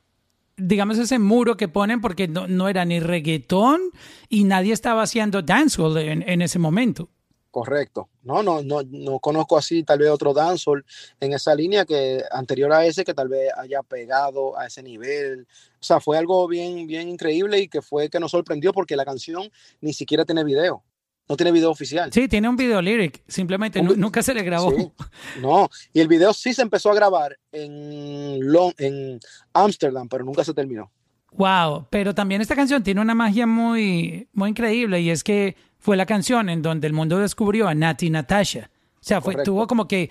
digamos, 0.57 0.97
ese 0.97 1.19
muro 1.19 1.57
que 1.57 1.67
ponen 1.67 2.01
porque 2.01 2.27
no, 2.27 2.47
no 2.47 2.69
era 2.69 2.85
ni 2.85 2.99
reggaetón 2.99 3.81
y 4.29 4.43
nadie 4.43 4.73
estaba 4.73 5.03
haciendo 5.03 5.41
dancehall 5.41 5.97
en, 5.97 6.27
en 6.27 6.41
ese 6.41 6.59
momento. 6.59 7.09
Correcto. 7.51 8.07
No, 8.23 8.41
no, 8.41 8.61
no, 8.61 8.81
no 8.83 9.19
conozco 9.19 9.57
así 9.57 9.83
tal 9.83 9.99
vez 9.99 10.09
otro 10.09 10.33
dancehall 10.33 10.85
en 11.19 11.33
esa 11.33 11.53
línea 11.53 11.83
que 11.83 12.23
anterior 12.31 12.71
a 12.71 12.85
ese 12.85 13.03
que 13.03 13.13
tal 13.13 13.27
vez 13.27 13.51
haya 13.57 13.83
pegado 13.83 14.57
a 14.57 14.67
ese 14.67 14.81
nivel. 14.81 15.45
O 15.73 15.83
sea, 15.83 15.99
fue 15.99 16.17
algo 16.17 16.47
bien, 16.47 16.87
bien 16.87 17.09
increíble 17.09 17.59
y 17.59 17.67
que 17.67 17.81
fue 17.81 18.09
que 18.09 18.21
nos 18.21 18.31
sorprendió 18.31 18.71
porque 18.71 18.95
la 18.95 19.03
canción 19.03 19.51
ni 19.81 19.91
siquiera 19.91 20.23
tiene 20.23 20.45
video. 20.45 20.81
No 21.29 21.38
tiene 21.38 21.51
video 21.53 21.71
oficial. 21.71 22.12
Sí, 22.12 22.27
tiene 22.27 22.49
un 22.49 22.57
video 22.57 22.81
lyric, 22.81 23.23
simplemente 23.27 23.79
Un 23.79 23.97
nunca 23.99 24.21
se 24.21 24.34
le 24.34 24.43
grabó. 24.43 24.71
Sí. 24.71 24.91
No, 25.41 25.69
y 25.93 26.01
el 26.01 26.07
video 26.10 26.34
sí 26.34 26.53
se 26.53 26.62
empezó 26.62 26.91
a 26.91 26.95
grabar 26.95 27.38
en 27.53 28.39
Lon- 28.41 28.73
en 28.77 29.19
Ámsterdam, 29.53 30.10
pero 30.10 30.25
nunca 30.25 30.43
se 30.43 30.53
terminó. 30.53 30.91
Wow, 31.34 31.88
pero 31.89 32.13
también 32.13 32.41
esta 32.41 32.55
canción 32.55 32.84
tiene 32.84 32.99
una 32.99 33.15
magia 33.15 33.47
muy, 33.47 34.27
muy 34.34 34.49
increíble 34.49 34.99
y 34.99 35.10
es 35.10 35.23
que 35.23 35.55
fue 35.79 35.95
la 35.95 36.05
canción 36.05 36.49
en 36.49 36.62
donde 36.62 36.88
el 36.88 36.93
mundo 36.93 37.17
descubrió 37.19 37.69
a 37.69 37.73
Nati 37.73 38.10
Natasha. 38.10 38.69
O 38.95 38.99
sea, 39.03 39.21
fue, 39.21 39.34
Correcto. 39.34 39.51
tuvo 39.51 39.67
como 39.67 39.88
que, 39.88 40.10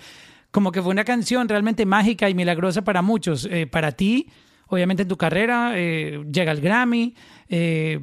como 0.51 0.73
que 0.73 0.81
fue 0.81 0.91
una 0.91 1.05
canción 1.05 1.47
realmente 1.49 1.85
mágica 1.85 2.31
y 2.31 2.35
milagrosa 2.35 2.83
para 2.83 3.03
muchos. 3.03 3.47
Eh, 3.51 3.67
para 3.67 3.93
ti, 3.93 4.29
obviamente 4.69 5.03
en 5.03 5.09
tu 5.09 5.19
carrera, 5.19 5.73
eh, 5.77 6.25
llega 6.33 6.51
el 6.53 6.63
Grammy, 6.63 7.15
eh, 7.51 8.01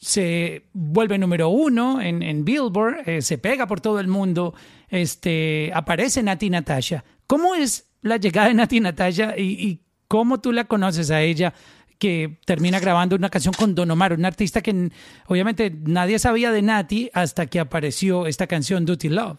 se 0.00 0.62
vuelve 0.72 1.18
número 1.18 1.48
uno 1.48 2.00
en, 2.00 2.22
en 2.22 2.44
Billboard, 2.44 3.08
eh, 3.08 3.22
se 3.22 3.38
pega 3.38 3.66
por 3.66 3.80
todo 3.80 3.98
el 4.00 4.06
mundo, 4.06 4.54
este, 4.88 5.70
aparece 5.74 6.22
Nati 6.22 6.50
Natasha. 6.50 7.04
¿Cómo 7.26 7.54
es 7.54 7.86
la 8.02 8.16
llegada 8.16 8.48
de 8.48 8.54
Nati 8.54 8.80
Natasha 8.80 9.34
y, 9.36 9.80
cómo 10.06 10.40
tú 10.40 10.52
la 10.52 10.64
conoces 10.64 11.10
a 11.10 11.22
ella? 11.22 11.54
que 11.98 12.38
termina 12.46 12.78
grabando 12.78 13.16
una 13.16 13.28
canción 13.28 13.52
con 13.52 13.74
Don 13.74 13.90
Omar, 13.90 14.12
un 14.12 14.24
artista 14.24 14.62
que 14.62 14.92
obviamente 15.26 15.68
nadie 15.68 16.20
sabía 16.20 16.52
de 16.52 16.62
Nati 16.62 17.10
hasta 17.12 17.46
que 17.46 17.58
apareció 17.58 18.28
esta 18.28 18.46
canción 18.46 18.86
Duty 18.86 19.08
Love. 19.08 19.38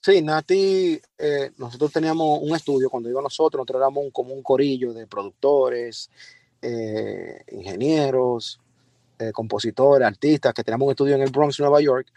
Sí, 0.00 0.22
Nati, 0.22 1.00
eh, 1.18 1.50
nosotros 1.56 1.90
teníamos 1.90 2.38
un 2.42 2.54
estudio 2.54 2.88
cuando 2.88 3.10
iba 3.10 3.20
nosotros, 3.20 3.58
nosotros 3.58 3.80
éramos 3.80 4.04
como 4.12 4.32
un 4.32 4.40
corillo 4.40 4.92
de 4.92 5.08
productores, 5.08 6.08
eh, 6.62 7.44
ingenieros, 7.50 8.60
eh, 9.20 9.32
compositores, 9.32 10.06
artistas, 10.06 10.54
que 10.54 10.64
teníamos 10.64 10.86
un 10.86 10.92
estudio 10.92 11.14
en 11.14 11.22
el 11.22 11.30
Bronx, 11.30 11.60
Nueva 11.60 11.80
York. 11.80 12.08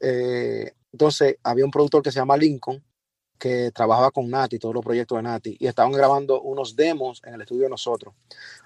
Eh, 0.00 0.72
entonces, 0.92 1.36
había 1.42 1.64
un 1.64 1.70
productor 1.70 2.02
que 2.02 2.12
se 2.12 2.20
llama 2.20 2.36
Lincoln, 2.36 2.82
que 3.36 3.72
trabajaba 3.72 4.10
con 4.10 4.30
Nati, 4.30 4.58
todos 4.58 4.74
los 4.74 4.84
proyectos 4.84 5.18
de 5.18 5.22
Nati, 5.22 5.56
y 5.58 5.66
estaban 5.66 5.92
grabando 5.92 6.40
unos 6.42 6.76
demos 6.76 7.20
en 7.24 7.34
el 7.34 7.40
estudio 7.40 7.64
de 7.64 7.70
nosotros. 7.70 8.14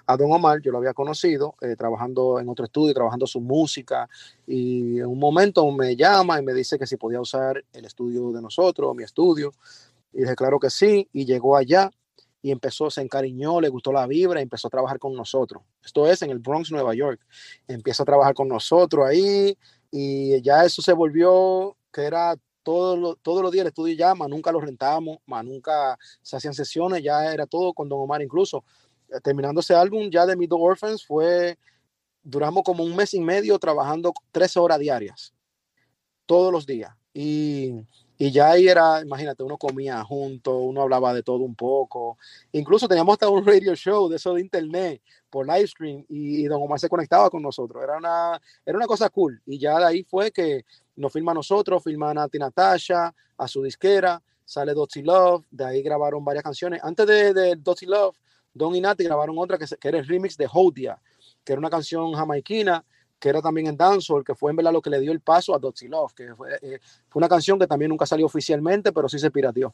A 0.05 0.15
Don 0.15 0.31
Omar 0.31 0.61
yo 0.61 0.71
lo 0.71 0.77
había 0.77 0.93
conocido, 0.93 1.55
eh, 1.61 1.75
trabajando 1.75 2.39
en 2.39 2.47
otro 2.47 2.65
estudio, 2.65 2.93
trabajando 2.93 3.25
su 3.25 3.41
música, 3.41 4.07
y 4.45 4.99
en 4.99 5.07
un 5.07 5.19
momento 5.19 5.69
me 5.71 5.95
llama 5.95 6.39
y 6.39 6.43
me 6.43 6.53
dice 6.53 6.77
que 6.77 6.85
si 6.85 6.97
podía 6.97 7.19
usar 7.19 7.63
el 7.73 7.85
estudio 7.85 8.31
de 8.31 8.41
nosotros, 8.41 8.95
mi 8.95 9.03
estudio, 9.03 9.51
y 10.13 10.21
dije, 10.21 10.35
claro 10.35 10.59
que 10.59 10.69
sí, 10.69 11.09
y 11.11 11.25
llegó 11.25 11.57
allá 11.57 11.91
y 12.41 12.51
empezó, 12.51 12.89
se 12.89 13.01
encariñó, 13.01 13.59
le 13.59 13.69
gustó 13.69 13.91
la 13.91 14.07
vibra 14.07 14.39
y 14.39 14.43
empezó 14.43 14.67
a 14.67 14.71
trabajar 14.71 14.99
con 14.99 15.13
nosotros. 15.13 15.63
Esto 15.83 16.07
es 16.07 16.21
en 16.21 16.31
el 16.31 16.39
Bronx, 16.39 16.71
Nueva 16.71 16.93
York. 16.95 17.19
Empieza 17.67 18.03
a 18.03 18.05
trabajar 18.05 18.33
con 18.33 18.47
nosotros 18.47 19.05
ahí 19.05 19.57
y 19.91 20.41
ya 20.41 20.63
eso 20.63 20.81
se 20.81 20.93
volvió 20.93 21.75
que 21.91 22.03
era 22.03 22.35
todos 22.63 22.97
los, 22.97 23.17
todos 23.21 23.41
los 23.41 23.51
días 23.51 23.63
el 23.63 23.69
estudio 23.69 23.95
ya, 23.95 24.13
más 24.13 24.29
nunca 24.29 24.51
lo 24.51 24.61
rentábamos, 24.61 25.17
más 25.25 25.43
nunca 25.43 25.97
se 26.21 26.37
hacían 26.37 26.53
sesiones, 26.53 27.03
ya 27.03 27.33
era 27.33 27.45
todo 27.45 27.73
con 27.73 27.89
Don 27.89 27.99
Omar 27.99 28.21
incluso. 28.21 28.63
Terminando 29.23 29.61
ese 29.61 29.73
álbum 29.73 30.09
ya 30.09 30.25
de 30.25 30.35
Middle 30.35 30.59
Orphans 30.61 31.05
fue, 31.05 31.57
duramos 32.21 32.63
como 32.63 32.83
un 32.83 32.95
mes 32.95 33.13
y 33.13 33.19
medio 33.19 33.57
trabajando 33.57 34.13
13 34.31 34.59
horas 34.59 34.79
diarias, 34.79 35.33
todos 36.25 36.53
los 36.53 36.65
días. 36.65 36.91
Y, 37.13 37.73
y 38.21 38.31
ya 38.31 38.51
ahí 38.51 38.67
era, 38.67 38.99
imagínate, 39.01 39.43
uno 39.43 39.57
comía 39.57 40.03
junto, 40.03 40.57
uno 40.57 40.81
hablaba 40.81 41.13
de 41.13 41.23
todo 41.23 41.37
un 41.37 41.55
poco. 41.55 42.17
Incluso 42.51 42.85
teníamos 42.85 43.13
hasta 43.13 43.29
un 43.29 43.45
radio 43.45 43.73
show 43.75 44.09
de 44.09 44.17
eso 44.17 44.33
de 44.33 44.41
internet 44.41 45.01
por 45.29 45.47
live 45.47 45.65
stream 45.67 46.05
y, 46.09 46.43
y 46.43 46.47
Don 46.47 46.61
Omar 46.61 46.81
se 46.81 46.89
conectaba 46.89 47.29
con 47.29 47.41
nosotros. 47.41 47.81
Era 47.81 47.97
una, 47.97 48.41
era 48.65 48.77
una 48.77 48.87
cosa 48.87 49.09
cool. 49.09 49.41
Y 49.45 49.57
ya 49.57 49.79
de 49.79 49.85
ahí 49.85 50.03
fue 50.03 50.31
que 50.31 50.65
nos 50.97 51.13
firma 51.13 51.31
a 51.31 51.35
nosotros, 51.35 51.81
firma 51.81 52.09
a 52.09 52.13
Nati 52.13 52.37
Natasha, 52.37 53.15
a 53.37 53.47
su 53.47 53.63
disquera, 53.63 54.21
sale 54.43 54.73
Dottie 54.73 55.01
Love, 55.01 55.45
de 55.49 55.63
ahí 55.63 55.81
grabaron 55.81 56.25
varias 56.25 56.43
canciones. 56.43 56.81
Antes 56.83 57.07
de, 57.07 57.33
de 57.33 57.55
Dottie 57.55 57.87
Love, 57.87 58.17
Don 58.53 58.75
y 58.75 58.81
Nati 58.81 59.05
grabaron 59.05 59.37
otra 59.39 59.57
que, 59.57 59.65
que 59.65 59.87
era 59.87 59.97
el 59.97 60.05
remix 60.05 60.35
de 60.35 60.49
Hodia, 60.51 61.01
que 61.45 61.53
era 61.53 61.59
una 61.61 61.69
canción 61.69 62.11
jamaiquina, 62.11 62.83
que 63.19 63.29
era 63.29 63.41
también 63.41 63.67
en 63.67 63.77
dancehall, 63.77 64.23
que 64.23 64.35
fue 64.35 64.51
en 64.51 64.57
verdad 64.57 64.73
lo 64.73 64.81
que 64.81 64.89
le 64.89 64.99
dio 64.99 65.11
el 65.11 65.19
paso 65.21 65.55
a 65.55 65.59
Dottie 65.59 65.89
Love, 65.89 66.13
que 66.13 66.35
fue, 66.35 66.49
eh, 66.61 66.79
fue 67.09 67.19
una 67.19 67.29
canción 67.29 67.59
que 67.59 67.67
también 67.67 67.89
nunca 67.89 68.05
salió 68.05 68.25
oficialmente, 68.25 68.91
pero 68.91 69.09
sí 69.09 69.19
se 69.19 69.31
pirateó. 69.31 69.73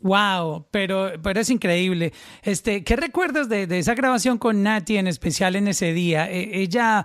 Wow, 0.00 0.66
pero, 0.70 1.10
pero 1.22 1.40
es 1.40 1.50
increíble. 1.50 2.12
Este, 2.42 2.84
¿qué 2.84 2.94
recuerdas 2.94 3.48
de, 3.48 3.66
de 3.66 3.80
esa 3.80 3.94
grabación 3.94 4.38
con 4.38 4.62
Nati 4.62 4.96
en 4.96 5.08
especial 5.08 5.56
en 5.56 5.66
ese 5.66 5.92
día? 5.92 6.30
Eh, 6.30 6.60
ella 6.62 7.04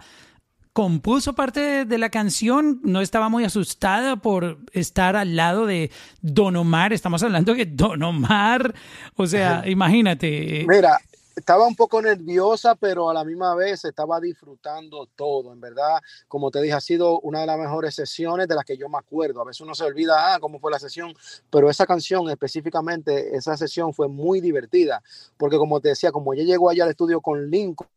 compuso 0.74 1.34
parte 1.34 1.60
de, 1.60 1.86
de 1.86 1.98
la 2.00 2.10
canción, 2.10 2.82
no 2.84 3.02
estaba 3.02 3.30
muy 3.30 3.46
asustada 3.46 4.18
por 4.18 4.60
estar 4.74 5.16
al 5.16 5.36
lado 5.36 5.66
de 5.66 5.92
Don 6.22 6.56
Omar. 6.56 6.94
Estamos 6.94 7.24
hablando 7.24 7.56
de 7.56 7.66
Don 7.66 8.04
Omar, 8.04 8.74
o 9.16 9.28
sea, 9.28 9.64
imagínate. 9.68 10.62
eh, 10.62 10.68
Mira, 10.68 10.98
estaba 11.36 11.66
un 11.66 11.76
poco 11.76 12.02
nerviosa, 12.02 12.76
pero 12.76 13.10
a 13.10 13.14
la 13.14 13.24
misma 13.24 13.56
vez 13.56 13.86
estaba 13.86 14.20
disfrutando 14.20 15.08
todo. 15.16 15.52
En 15.54 15.60
verdad, 15.60 16.00
como 16.28 16.52
te 16.52 16.62
dije, 16.62 16.74
ha 16.74 16.82
sido 16.82 17.20
una 17.22 17.42
de 17.42 17.48
las 17.48 17.60
mejores 17.60 17.96
sesiones 17.96 18.48
de 18.48 18.56
las 18.56 18.66
que 18.66 18.78
yo 18.78 18.90
me 18.90 18.98
acuerdo. 18.98 19.42
A 19.42 19.46
veces 19.46 19.62
uno 19.62 19.74
se 19.76 19.84
olvida, 19.84 20.34
ah, 20.34 20.40
cómo 20.40 20.60
fue 20.60 20.72
la 20.72 20.80
sesión, 20.80 21.14
pero 21.50 21.70
esa 21.70 21.86
canción 21.86 22.30
específicamente, 22.30 23.36
esa 23.36 23.58
sesión 23.58 23.94
fue 23.94 24.08
muy 24.08 24.42
divertida, 24.42 25.02
porque 25.38 25.58
como 25.58 25.80
te 25.80 25.90
decía, 25.90 26.12
como 26.12 26.34
ella 26.34 26.44
llegó 26.44 26.70
allá 26.70 26.84
al 26.84 26.92
estudio 26.92 27.22
con 27.22 27.50
Lincoln, 27.50 27.90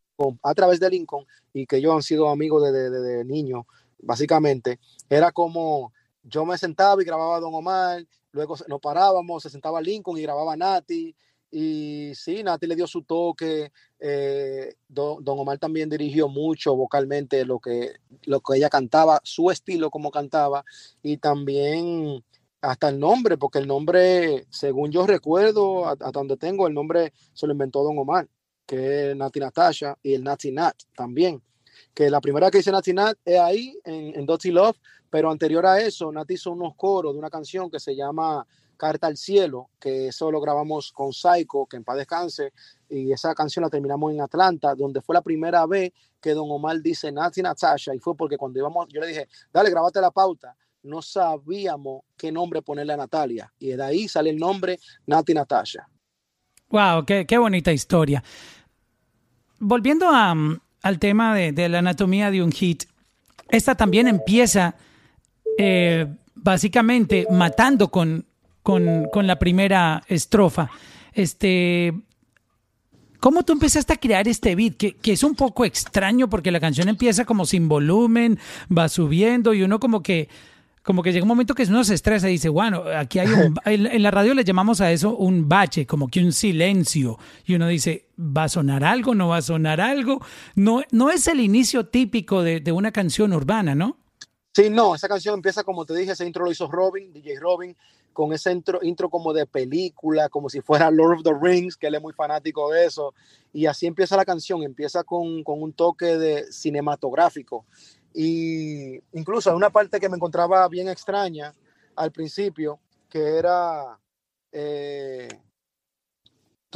a 0.43 0.55
través 0.55 0.81
de 0.81 0.91
Lincoln, 0.91 1.27
y 1.53 1.67
que 1.67 1.77
ellos 1.77 1.95
han 1.95 2.03
sido 2.03 2.29
amigos 2.29 2.63
desde 2.63 2.91
de, 2.91 3.25
niño, 3.25 3.67
básicamente, 3.99 4.79
era 5.11 5.33
como 5.33 5.93
yo 6.23 6.45
me 6.45 6.59
sentaba 6.59 7.01
y 7.01 7.05
grababa 7.05 7.37
a 7.37 7.41
Don 7.41 7.55
Omar, 7.55 8.05
luego 8.33 8.57
nos 8.67 8.81
parábamos, 8.81 9.43
se 9.43 9.51
sentaba 9.51 9.81
Lincoln 9.81 10.19
y 10.19 10.23
grababa 10.23 10.57
Nati, 10.57 11.15
y 11.51 12.13
sí, 12.15 12.43
Nati 12.43 12.67
le 12.67 12.77
dio 12.77 12.87
su 12.87 13.03
toque. 13.03 13.73
eh, 13.99 14.75
Don, 14.89 15.25
Don 15.25 15.39
Omar 15.39 15.59
también 15.59 15.89
dirigió 15.89 16.29
mucho 16.29 16.77
vocalmente 16.77 17.45
lo 17.45 17.59
que, 17.59 17.95
lo 18.25 18.41
que 18.41 18.57
ella 18.57 18.69
cantaba, 18.69 19.21
su 19.23 19.51
estilo 19.51 19.91
como 19.91 20.11
cantaba. 20.11 20.65
Y 21.03 21.19
también 21.19 22.23
hasta 22.61 22.89
el 22.89 22.99
nombre, 22.99 23.39
porque 23.39 23.59
el 23.59 23.67
nombre, 23.67 24.47
según 24.51 24.91
yo 24.91 25.07
recuerdo, 25.07 25.87
hasta 25.89 26.11
donde 26.11 26.37
tengo, 26.37 26.67
el 26.67 26.75
nombre 26.75 27.13
se 27.33 27.47
lo 27.47 27.53
inventó 27.53 27.83
Don 27.85 27.99
Omar, 27.99 28.29
que 28.67 29.11
es 29.11 29.17
Nati 29.17 29.41
Natasha, 29.41 29.97
y 30.03 30.15
el 30.15 30.25
Nati 30.25 30.51
Nat 30.53 30.75
también. 30.97 31.43
Que 31.95 32.11
la 32.11 32.21
primera 32.21 32.51
que 32.51 32.59
dice 32.59 32.73
Nati 32.73 32.93
Nat 32.93 33.17
es 33.25 33.39
ahí, 33.39 33.79
en, 33.85 34.19
en 34.19 34.27
Dirty 34.27 34.51
Love, 34.51 34.77
pero 35.09 35.31
anterior 35.31 35.65
a 35.65 35.81
eso, 35.81 36.11
Nati 36.11 36.35
hizo 36.35 36.51
unos 36.51 36.75
coros 36.75 37.13
de 37.15 37.19
una 37.19 37.31
canción 37.31 37.71
que 37.71 37.79
se 37.79 37.95
llama 37.95 38.47
Carta 38.77 39.07
al 39.07 39.17
Cielo, 39.17 39.71
que 39.81 40.09
eso 40.09 40.31
lo 40.31 40.41
grabamos 40.41 40.93
con 40.93 41.13
Psycho, 41.13 41.67
que 41.67 41.77
en 41.77 41.85
paz 41.85 41.97
descanse, 41.97 42.53
y 42.89 43.13
esa 43.13 43.35
canción 43.35 43.63
la 43.63 43.71
terminamos 43.71 44.13
en 44.13 44.21
Atlanta, 44.21 44.75
donde 44.75 45.01
fue 45.01 45.15
la 45.15 45.23
primera 45.23 45.67
vez 45.67 45.93
que 46.21 46.35
Don 46.35 46.51
Omar 46.51 46.81
dice 46.81 47.11
Nati 47.11 47.43
Natasha, 47.43 47.95
y 47.95 47.99
fue 47.99 48.17
porque 48.17 48.37
cuando 48.37 48.59
íbamos, 48.59 48.87
yo 48.89 49.01
le 49.01 49.09
dije, 49.09 49.29
dale, 49.53 49.71
grabate 49.71 50.01
la 50.01 50.11
pauta, 50.11 50.57
no 50.83 51.03
sabíamos 51.03 52.03
qué 52.17 52.31
nombre 52.31 52.63
ponerle 52.63 52.93
a 52.93 52.97
Natalia, 52.97 53.53
y 53.59 53.69
de 53.69 53.83
ahí 53.83 54.09
sale 54.09 54.31
el 54.31 54.37
nombre 54.37 54.79
Nati 55.07 55.35
Natasha. 55.35 55.89
Wow, 56.69 57.05
qué, 57.05 57.27
qué 57.27 57.39
bonita 57.39 57.73
historia. 57.73 58.23
Volviendo 59.59 60.09
a, 60.09 60.35
mm, 60.35 60.61
al 60.83 60.99
tema 60.99 61.35
de, 61.35 61.53
de 61.53 61.69
la 61.69 61.79
anatomía 61.79 62.31
de 62.31 62.43
un 62.43 62.53
hit, 62.53 62.85
esta 63.49 63.75
también 63.75 64.09
empieza 64.09 64.75
eh, 65.59 66.07
básicamente 66.35 67.27
matando 67.31 67.91
con, 67.91 68.27
con, 68.67 69.07
con 69.13 69.29
la 69.29 69.39
primera 69.39 70.03
estrofa. 70.09 70.69
Este, 71.13 71.95
¿Cómo 73.21 73.45
tú 73.45 73.53
empezaste 73.53 73.93
a 73.93 73.97
crear 73.97 74.27
este 74.27 74.57
beat? 74.57 74.77
Que, 74.77 74.97
que, 74.97 75.13
es 75.13 75.23
un 75.23 75.37
poco 75.37 75.65
extraño 75.65 76.29
porque 76.29 76.51
la 76.51 76.59
canción 76.59 76.89
empieza 76.89 77.25
como 77.25 77.47
sin 77.47 77.69
volumen, 77.69 78.41
va 78.77 78.89
subiendo 78.89 79.55
y 79.55 79.63
uno 79.63 79.79
como 79.79 80.03
que, 80.03 80.29
como 80.83 81.05
que 81.05 81.13
llega 81.13 81.23
un 81.23 81.29
momento 81.29 81.55
que 81.55 81.63
uno 81.63 81.85
se 81.85 81.95
estresa 81.95 82.29
y 82.29 82.33
dice, 82.33 82.49
bueno, 82.49 82.83
aquí 82.93 83.21
hay 83.21 83.29
un... 83.29 83.55
En, 83.67 83.87
en 83.87 84.03
la 84.03 84.11
radio 84.11 84.35
le 84.35 84.43
llamamos 84.43 84.81
a 84.81 84.91
eso 84.91 85.17
un 85.17 85.49
bache, 85.49 85.87
como 85.87 86.09
que 86.09 86.19
un 86.19 86.33
silencio. 86.33 87.21
Y 87.45 87.55
uno 87.55 87.69
dice, 87.69 88.09
¿va 88.19 88.45
a 88.45 88.49
sonar 88.49 88.83
algo? 88.83 89.15
¿No 89.15 89.29
va 89.29 89.37
a 89.37 89.43
sonar 89.43 89.81
algo? 89.81 90.21
No, 90.57 90.83
no 90.91 91.11
es 91.11 91.29
el 91.29 91.39
inicio 91.39 91.87
típico 91.87 92.43
de, 92.43 92.59
de 92.59 92.73
una 92.73 92.91
canción 92.91 93.33
urbana, 93.33 93.77
¿no? 93.77 93.97
Sí, 94.57 94.71
no, 94.71 94.95
esa 94.95 95.07
canción 95.07 95.35
empieza 95.35 95.63
como 95.63 95.85
te 95.85 95.95
dije, 95.95 96.13
ese 96.13 96.27
intro 96.27 96.47
lo 96.47 96.51
hizo 96.51 96.67
Robin, 96.67 97.13
DJ 97.13 97.39
Robin, 97.39 97.77
con 98.17 98.33
ese 98.33 98.51
intro, 98.51 99.11
como 99.11 99.35
de 99.35 99.45
película, 99.45 100.31
como 100.31 100.49
si 100.49 100.63
fuera 100.63 100.91
Lord 100.91 101.19
of 101.19 101.23
the 101.23 101.35
Rings, 101.39 101.77
que 101.77 101.89
él 101.89 101.97
es 101.97 102.01
muy 102.01 102.15
fanático 102.15 102.71
de 102.71 102.87
eso. 102.87 103.13
Y 103.53 103.67
así 103.67 103.87
empieza 103.87 104.17
la 104.17 104.25
canción, 104.25 104.63
empieza 104.63 105.05
con, 105.05 105.45
con 105.45 105.63
un 105.63 105.75
toque 105.75 106.17
de 106.17 106.51
cinematográfico. 106.51 107.67
Y 108.15 108.97
incluso 109.13 109.51
hay 109.51 109.57
una 109.57 109.69
parte 109.69 110.01
que 110.01 110.09
me 110.09 110.17
encontraba 110.17 110.67
bien 110.67 110.89
extraña 110.89 111.53
al 111.95 112.11
principio, 112.11 112.81
que 113.11 113.37
era... 113.37 114.01
Eh, 114.51 115.29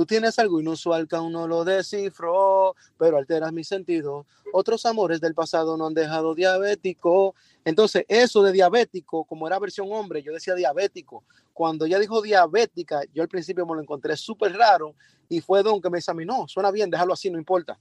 Tú 0.01 0.07
tienes 0.07 0.39
algo 0.39 0.59
inusual 0.59 1.07
que 1.07 1.15
aún 1.15 1.31
no 1.31 1.47
lo 1.47 1.63
descifró, 1.63 2.75
pero 2.97 3.19
alteras 3.19 3.53
mi 3.53 3.63
sentido. 3.65 4.25
Otros 4.51 4.87
amores 4.87 5.21
del 5.21 5.35
pasado 5.35 5.77
no 5.77 5.89
han 5.89 5.93
dejado 5.93 6.35
diabético. 6.35 7.35
Entonces, 7.67 8.07
eso 8.09 8.43
de 8.43 8.51
diabético, 8.51 9.25
como 9.25 9.47
era 9.47 9.59
versión 9.59 9.89
hombre, 9.93 10.23
yo 10.23 10.33
decía 10.33 10.55
diabético. 10.55 11.23
Cuando 11.53 11.85
ella 11.85 11.99
dijo 11.99 12.23
diabética, 12.23 13.03
yo 13.13 13.23
al 13.23 13.29
principio 13.29 13.67
me 13.67 13.75
lo 13.75 13.83
encontré 13.83 14.17
súper 14.17 14.55
raro 14.55 14.95
y 15.29 15.43
fue 15.43 15.63
Don 15.63 15.83
que 15.83 15.91
me 15.91 15.99
examinó. 15.99 16.49
Suena 16.49 16.71
bien, 16.71 16.89
déjalo 16.89 17.13
así, 17.13 17.31
no 17.31 17.37
importa. 17.37 17.79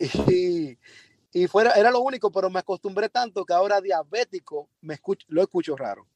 Y, 0.32 0.78
y 1.30 1.46
fuera, 1.46 1.72
era 1.72 1.90
lo 1.90 2.00
único, 2.00 2.32
pero 2.32 2.48
me 2.48 2.60
acostumbré 2.60 3.10
tanto 3.10 3.44
que 3.44 3.52
ahora 3.52 3.82
diabético 3.82 4.70
me 4.80 4.94
escucho, 4.94 5.26
lo 5.28 5.42
escucho 5.42 5.76
raro. 5.76 6.06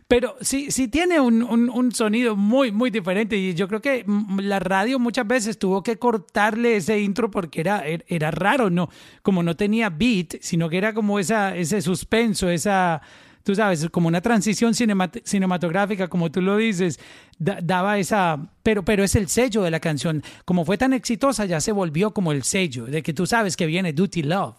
Pero 0.08 0.36
sí, 0.40 0.70
sí 0.70 0.88
tiene 0.88 1.20
un, 1.20 1.42
un, 1.42 1.92
sonido 1.92 2.36
muy, 2.36 2.70
muy 2.70 2.90
diferente 2.90 3.36
y 3.36 3.54
yo 3.54 3.66
creo 3.66 3.80
que 3.80 4.04
la 4.38 4.58
radio 4.58 4.98
muchas 4.98 5.26
veces 5.26 5.58
tuvo 5.58 5.82
que 5.82 5.98
cortarle 5.98 6.76
ese 6.76 7.00
intro 7.00 7.30
porque 7.30 7.60
era, 7.60 7.84
era 7.84 8.30
raro, 8.30 8.70
¿no? 8.70 8.88
Como 9.22 9.42
no 9.42 9.56
tenía 9.56 9.90
beat, 9.90 10.36
sino 10.40 10.68
que 10.68 10.78
era 10.78 10.94
como 10.94 11.18
esa, 11.18 11.56
ese 11.56 11.82
suspenso, 11.82 12.48
esa, 12.48 13.02
tú 13.42 13.54
sabes, 13.54 13.88
como 13.90 14.08
una 14.08 14.20
transición 14.20 14.74
cinemat 14.74 15.18
cinematográfica, 15.24 16.08
como 16.08 16.30
tú 16.30 16.40
lo 16.40 16.56
dices, 16.56 16.98
da, 17.38 17.58
daba 17.62 17.98
esa, 17.98 18.38
pero, 18.62 18.84
pero 18.84 19.04
es 19.04 19.14
el 19.16 19.28
sello 19.28 19.62
de 19.62 19.70
la 19.70 19.80
canción. 19.80 20.22
Como 20.44 20.64
fue 20.64 20.78
tan 20.78 20.92
exitosa, 20.92 21.44
ya 21.46 21.60
se 21.60 21.72
volvió 21.72 22.12
como 22.12 22.32
el 22.32 22.42
sello, 22.42 22.86
de 22.86 23.02
que 23.02 23.12
tú 23.12 23.26
sabes 23.26 23.56
que 23.56 23.66
viene 23.66 23.92
Duty 23.92 24.22
Love. 24.22 24.56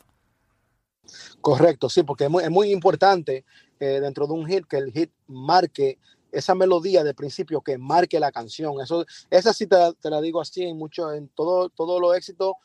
Correcto, 1.42 1.90
sí, 1.90 2.04
porque 2.04 2.26
es 2.26 2.50
muy 2.50 2.72
importante 2.72 3.46
dentro 3.86 4.28
de 4.28 4.34
un 4.34 4.46
hit 4.48 4.66
que 4.66 4.78
el 4.78 4.92
hit 4.92 5.12
marque 5.28 5.98
esa 6.32 6.56
melodía 6.56 7.04
de 7.04 7.14
principio 7.14 7.62
que 7.62 7.78
marque 7.78 8.20
la 8.20 8.32
canción. 8.32 8.80
Eso, 8.82 9.06
esa 9.30 9.54
sí 9.54 9.68
te, 9.68 9.78
la 10.10 10.22
digo 10.22 10.42
así 10.42 10.64
en 10.64 10.78
mucho, 10.78 11.12
en 11.14 11.30
todo, 11.30 11.70
todo 11.70 12.00
lo 12.00 12.14
éxito, 12.14 12.58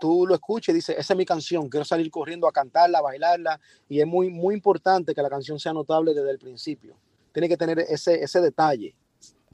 tú 0.00 0.26
lo 0.26 0.34
escuches 0.34 0.72
y 0.72 0.76
dices, 0.76 0.96
esa 0.98 1.14
es 1.14 1.16
mi 1.16 1.24
canción, 1.24 1.68
quiero 1.68 1.84
salir 1.84 2.10
corriendo 2.10 2.48
a 2.48 2.52
cantarla, 2.52 2.98
a 2.98 3.02
bailarla, 3.02 3.60
y 3.88 4.00
es 4.00 4.06
muy, 4.06 4.30
muy 4.30 4.54
importante 4.54 5.14
que 5.14 5.22
la 5.22 5.30
canción 5.30 5.58
sea 5.58 5.72
notable 5.72 6.14
desde 6.14 6.30
el 6.30 6.38
principio. 6.38 6.96
Tiene 7.32 7.48
que 7.48 7.56
tener 7.56 7.78
ese, 7.80 8.22
ese 8.22 8.40
detalle. 8.40 8.94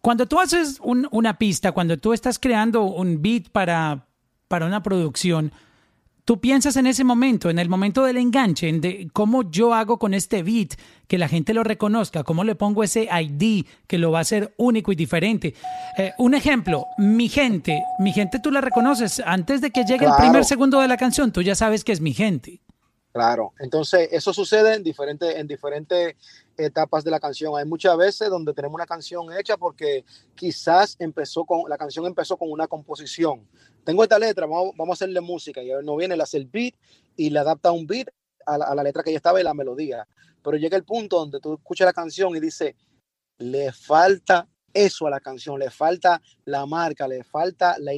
Cuando 0.00 0.26
tú 0.26 0.40
haces 0.40 0.80
un, 0.82 1.06
una 1.10 1.38
pista, 1.38 1.72
cuando 1.72 1.98
tú 1.98 2.12
estás 2.12 2.38
creando 2.38 2.82
un 2.84 3.20
beat 3.20 3.50
para, 3.50 4.06
para 4.48 4.66
una 4.66 4.82
producción, 4.82 5.52
tú 6.30 6.40
piensas 6.40 6.76
en 6.76 6.86
ese 6.86 7.02
momento, 7.02 7.50
en 7.50 7.58
el 7.58 7.68
momento 7.68 8.04
del 8.04 8.16
enganche, 8.16 8.68
en 8.68 8.80
de 8.80 9.10
cómo 9.12 9.50
yo 9.50 9.74
hago 9.74 9.98
con 9.98 10.14
este 10.14 10.44
beat 10.44 10.78
que 11.08 11.18
la 11.18 11.26
gente 11.26 11.52
lo 11.52 11.64
reconozca, 11.64 12.22
cómo 12.22 12.44
le 12.44 12.54
pongo 12.54 12.84
ese 12.84 13.08
ID 13.12 13.66
que 13.88 13.98
lo 13.98 14.12
va 14.12 14.18
a 14.18 14.20
hacer 14.20 14.54
único 14.56 14.92
y 14.92 14.94
diferente. 14.94 15.56
Eh, 15.98 16.12
un 16.18 16.34
ejemplo, 16.34 16.86
mi 16.98 17.28
gente, 17.28 17.82
mi 17.98 18.12
gente 18.12 18.38
tú 18.38 18.52
la 18.52 18.60
reconoces 18.60 19.20
antes 19.26 19.60
de 19.60 19.72
que 19.72 19.82
llegue 19.82 20.06
claro. 20.06 20.14
el 20.18 20.22
primer 20.22 20.44
segundo 20.44 20.78
de 20.78 20.86
la 20.86 20.96
canción, 20.96 21.32
tú 21.32 21.42
ya 21.42 21.56
sabes 21.56 21.82
que 21.82 21.90
es 21.90 22.00
mi 22.00 22.14
gente. 22.14 22.60
Claro, 23.12 23.54
entonces 23.58 24.08
eso 24.12 24.32
sucede 24.32 24.76
en 24.76 24.84
diferentes, 24.84 25.34
en 25.34 25.48
diferentes 25.48 26.14
etapas 26.56 27.02
de 27.02 27.10
la 27.10 27.18
canción. 27.18 27.58
Hay 27.58 27.64
muchas 27.64 27.96
veces 27.96 28.30
donde 28.30 28.54
tenemos 28.54 28.76
una 28.76 28.86
canción 28.86 29.36
hecha 29.36 29.56
porque 29.56 30.04
quizás 30.36 30.94
empezó 31.00 31.44
con, 31.44 31.68
la 31.68 31.76
canción 31.76 32.06
empezó 32.06 32.36
con 32.36 32.52
una 32.52 32.68
composición. 32.68 33.48
Tengo 33.84 34.02
esta 34.02 34.18
letra, 34.18 34.46
vamos, 34.46 34.72
vamos 34.76 34.94
a 34.94 35.04
hacerle 35.04 35.20
música 35.20 35.62
y 35.62 35.70
no 35.82 35.96
viene, 35.96 36.16
le 36.16 36.22
hace 36.22 36.36
el 36.36 36.46
beat 36.46 36.74
y 37.16 37.30
le 37.30 37.38
adapta 37.38 37.72
un 37.72 37.86
beat 37.86 38.08
a 38.46 38.58
la, 38.58 38.82
letra 38.82 39.02
que 39.02 39.10
ya 39.10 39.16
estaba 39.16 39.40
y 39.40 39.44
la 39.44 39.54
melodía. 39.54 40.06
Pero 40.42 40.56
llega 40.56 40.76
el 40.76 40.84
punto 40.84 41.18
donde 41.18 41.40
tú 41.40 41.54
escuchas 41.54 41.86
la 41.86 41.92
canción 41.92 42.34
y 42.36 42.40
dice, 42.40 42.76
le 43.38 43.72
falta 43.72 44.48
eso 44.72 45.06
a 45.06 45.10
la 45.10 45.20
canción, 45.20 45.58
le 45.58 45.70
falta 45.70 46.20
la 46.44 46.66
marca, 46.66 47.08
le 47.08 47.24
falta 47.24 47.76
la, 47.78 47.92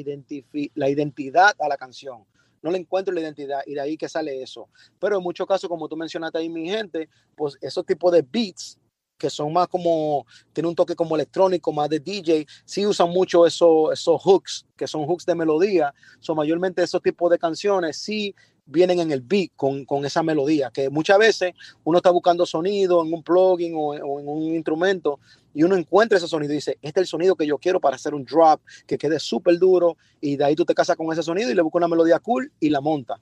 la 0.75 0.89
identidad 0.89 1.55
a 1.59 1.69
la 1.69 1.77
canción 1.77 2.25
no 2.63 2.71
le 2.71 2.79
encuentro 2.79 3.13
la 3.13 3.21
identidad 3.21 3.63
y 3.67 3.75
de 3.75 3.81
ahí 3.81 3.97
que 3.97 4.09
sale 4.09 4.41
eso. 4.41 4.69
Pero 4.99 5.19
en 5.19 5.23
muchos 5.23 5.47
casos, 5.47 5.69
como 5.69 5.89
tú 5.89 5.97
mencionaste 5.97 6.39
ahí, 6.39 6.49
mi 6.49 6.69
gente, 6.69 7.09
pues 7.37 7.59
esos 7.61 7.85
tipos 7.85 8.13
de 8.13 8.23
beats 8.23 8.79
que 9.23 9.31
son 9.31 9.53
más 9.53 9.69
como, 9.69 10.27
tiene 10.53 10.69
un 10.69 10.75
toque 10.75 10.97
como 10.97 11.15
electrónico, 11.15 11.73
más 11.73 11.89
de 11.89 12.01
DJ, 12.01 12.45
sí 12.65 12.85
usan 12.85 13.09
mucho 13.09 13.47
eso, 13.47 13.93
esos 13.93 14.21
hooks, 14.21 14.67
que 14.77 14.89
son 14.89 15.07
hooks 15.07 15.25
de 15.25 15.37
melodía, 15.37 15.95
son 16.19 16.37
mayormente 16.39 16.83
esos 16.83 17.01
tipos 17.01 17.31
de 17.31 17.39
canciones, 17.39 17.97
sí 17.99 18.35
vienen 18.67 18.99
en 18.99 19.13
el 19.13 19.21
beat 19.21 19.51
con, 19.55 19.85
con, 19.85 20.05
esa 20.05 20.25
melodía, 20.25 20.73
que 20.75 20.91
muchas 20.91 21.19
veces 21.19 21.55
uno 21.85 21.99
está 21.99 22.11
buscando 22.11 22.45
sonido 22.45 23.01
en 23.05 23.15
un 23.15 23.23
plugin 23.23 23.77
o, 23.77 23.91
o, 23.91 24.19
en 24.19 24.29
un 24.29 24.43
instrumento 24.57 25.21
y 25.55 25.63
uno 25.63 25.77
encuentra 25.77 26.19
ese 26.19 26.27
sonido 26.27 26.53
y 26.53 26.57
dice, 26.57 26.79
este 26.83 26.99
es 26.99 27.05
el 27.05 27.07
sonido 27.07 27.37
que 27.37 27.47
yo 27.47 27.59
quiero 27.59 27.79
para 27.79 27.95
hacer 27.95 28.13
un 28.13 28.25
drop, 28.25 28.61
que 28.89 28.99
quede 28.99 29.21
súper 29.21 29.57
duro 29.57 29.97
y 30.21 30.35
de 30.35 30.45
ahí 30.45 30.57
tú 30.57 30.65
te 30.65 30.75
casas 30.75 30.97
con 30.97 31.13
ese 31.13 31.23
sonido 31.23 31.49
y 31.49 31.55
le 31.55 31.63
buscas 31.63 31.79
una 31.79 31.89
melodía 31.89 32.19
cool 32.19 32.51
y 32.59 32.71
la 32.71 32.81
monta. 32.81 33.21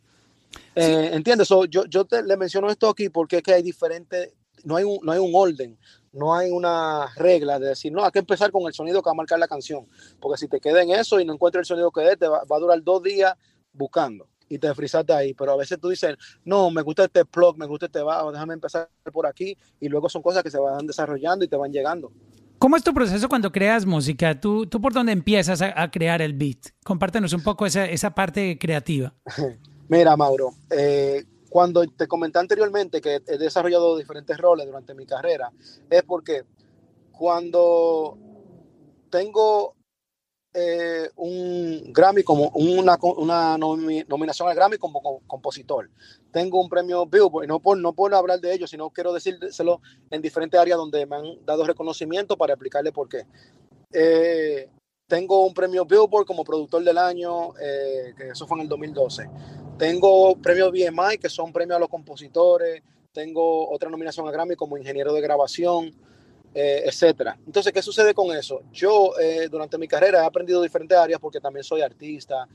Sí. 0.50 0.60
Eh, 0.76 1.10
¿Entiendes? 1.12 1.46
So, 1.48 1.66
yo 1.66 1.84
yo 1.84 2.06
te, 2.06 2.22
le 2.22 2.38
menciono 2.38 2.70
esto 2.70 2.88
aquí 2.88 3.10
porque 3.10 3.38
es 3.38 3.42
que 3.42 3.52
hay 3.52 3.62
diferentes, 3.62 4.30
no 4.64 4.76
hay, 4.76 4.84
un, 4.84 4.98
no 5.02 5.12
hay 5.12 5.18
un 5.18 5.32
orden, 5.34 5.78
no 6.12 6.34
hay 6.34 6.50
una 6.50 7.06
regla 7.16 7.58
de 7.58 7.68
decir, 7.68 7.92
no, 7.92 8.04
hay 8.04 8.10
que 8.10 8.18
empezar 8.18 8.50
con 8.50 8.66
el 8.66 8.72
sonido 8.72 9.02
que 9.02 9.08
va 9.08 9.12
a 9.12 9.14
marcar 9.14 9.38
la 9.38 9.48
canción, 9.48 9.86
porque 10.20 10.38
si 10.38 10.48
te 10.48 10.60
queda 10.60 10.82
en 10.82 10.90
eso 10.90 11.20
y 11.20 11.24
no 11.24 11.32
encuentras 11.32 11.62
el 11.62 11.66
sonido 11.66 11.90
que 11.90 12.08
es, 12.08 12.18
te 12.18 12.28
va, 12.28 12.44
va 12.44 12.56
a 12.56 12.60
durar 12.60 12.82
dos 12.82 13.02
días 13.02 13.34
buscando 13.72 14.28
y 14.50 14.58
te 14.58 14.74
frisaste 14.74 15.12
ahí. 15.12 15.32
Pero 15.32 15.52
a 15.52 15.56
veces 15.56 15.78
tú 15.80 15.88
dices, 15.88 16.16
no, 16.44 16.70
me 16.70 16.82
gusta 16.82 17.04
este 17.04 17.24
plug, 17.24 17.56
me 17.56 17.66
gusta 17.66 17.86
este 17.86 18.02
bajo, 18.02 18.32
déjame 18.32 18.54
empezar 18.54 18.90
por 19.12 19.26
aquí. 19.26 19.56
Y 19.78 19.88
luego 19.88 20.08
son 20.10 20.20
cosas 20.20 20.42
que 20.42 20.50
se 20.50 20.58
van 20.58 20.86
desarrollando 20.86 21.44
y 21.44 21.48
te 21.48 21.56
van 21.56 21.72
llegando. 21.72 22.12
¿Cómo 22.58 22.76
es 22.76 22.82
tu 22.82 22.92
proceso 22.92 23.28
cuando 23.28 23.50
creas 23.50 23.86
música? 23.86 24.38
¿Tú, 24.38 24.66
tú 24.66 24.82
por 24.82 24.92
dónde 24.92 25.12
empiezas 25.12 25.62
a, 25.62 25.80
a 25.80 25.90
crear 25.90 26.20
el 26.20 26.34
beat? 26.34 26.58
Compártenos 26.84 27.32
un 27.32 27.42
poco 27.42 27.64
esa, 27.64 27.86
esa 27.86 28.10
parte 28.10 28.58
creativa. 28.58 29.14
Mira, 29.88 30.16
Mauro, 30.16 30.50
eh, 30.70 31.24
cuando 31.50 31.84
te 31.84 32.06
comenté 32.06 32.38
anteriormente 32.38 33.00
que 33.00 33.20
he 33.26 33.36
desarrollado 33.36 33.98
diferentes 33.98 34.38
roles 34.38 34.66
durante 34.66 34.94
mi 34.94 35.04
carrera, 35.04 35.52
es 35.90 36.02
porque 36.04 36.44
cuando 37.10 38.16
tengo 39.10 39.74
eh, 40.54 41.08
un, 41.16 41.92
Grammy 41.92 42.22
como 42.22 42.48
una, 42.54 42.96
nominación 43.58 44.48
al 44.48 44.54
Grammy 44.54 44.78
como, 44.78 45.20
compositor. 45.26 45.90
Tengo 46.32 46.60
un 46.60 46.68
premio 46.68 47.06
Billboard, 47.06 47.46
no 47.46 47.60
por, 47.60 47.76
no 47.76 47.92
por 47.92 48.14
hablar 48.14 48.40
de 48.40 48.54
ello, 48.54 48.66
sino 48.66 48.90
quiero 48.90 49.12
decírselo 49.12 49.80
en 50.10 50.22
diferentes 50.22 50.58
áreas 50.58 50.78
donde 50.78 51.04
me 51.06 51.16
han 51.16 51.44
dado 51.44 51.64
reconocimiento 51.64 52.36
para 52.36 52.54
explicarle 52.54 52.92
por 52.92 53.08
qué. 53.08 53.26
Eh, 53.92 54.68
tengo 55.10 55.44
un 55.44 55.52
premio 55.52 55.84
Billboard 55.84 56.24
como 56.24 56.44
productor 56.44 56.84
del 56.84 56.96
año, 56.96 57.52
eh, 57.60 58.14
que 58.16 58.28
eso 58.28 58.46
fue 58.46 58.58
en 58.58 58.62
el 58.62 58.68
2012. 58.68 59.28
Tengo 59.76 60.36
premios 60.36 60.70
BMI, 60.70 61.18
que 61.20 61.28
son 61.28 61.52
premios 61.52 61.76
a 61.76 61.80
los 61.80 61.88
compositores. 61.88 62.80
Tengo 63.12 63.68
otra 63.68 63.90
nominación 63.90 64.28
a 64.28 64.30
Grammy 64.30 64.54
como 64.54 64.78
ingeniero 64.78 65.12
de 65.12 65.20
grabación, 65.20 65.92
eh, 66.54 66.84
etcétera. 66.86 67.36
Entonces, 67.44 67.72
¿qué 67.72 67.82
sucede 67.82 68.14
con 68.14 68.34
eso? 68.36 68.62
Yo 68.70 69.18
eh, 69.18 69.48
durante 69.50 69.78
mi 69.78 69.88
carrera 69.88 70.22
he 70.22 70.24
aprendido 70.24 70.62
diferentes 70.62 70.96
áreas 70.96 71.18
porque 71.18 71.40
también 71.40 71.64
soy 71.64 71.82
artista, 71.82 72.46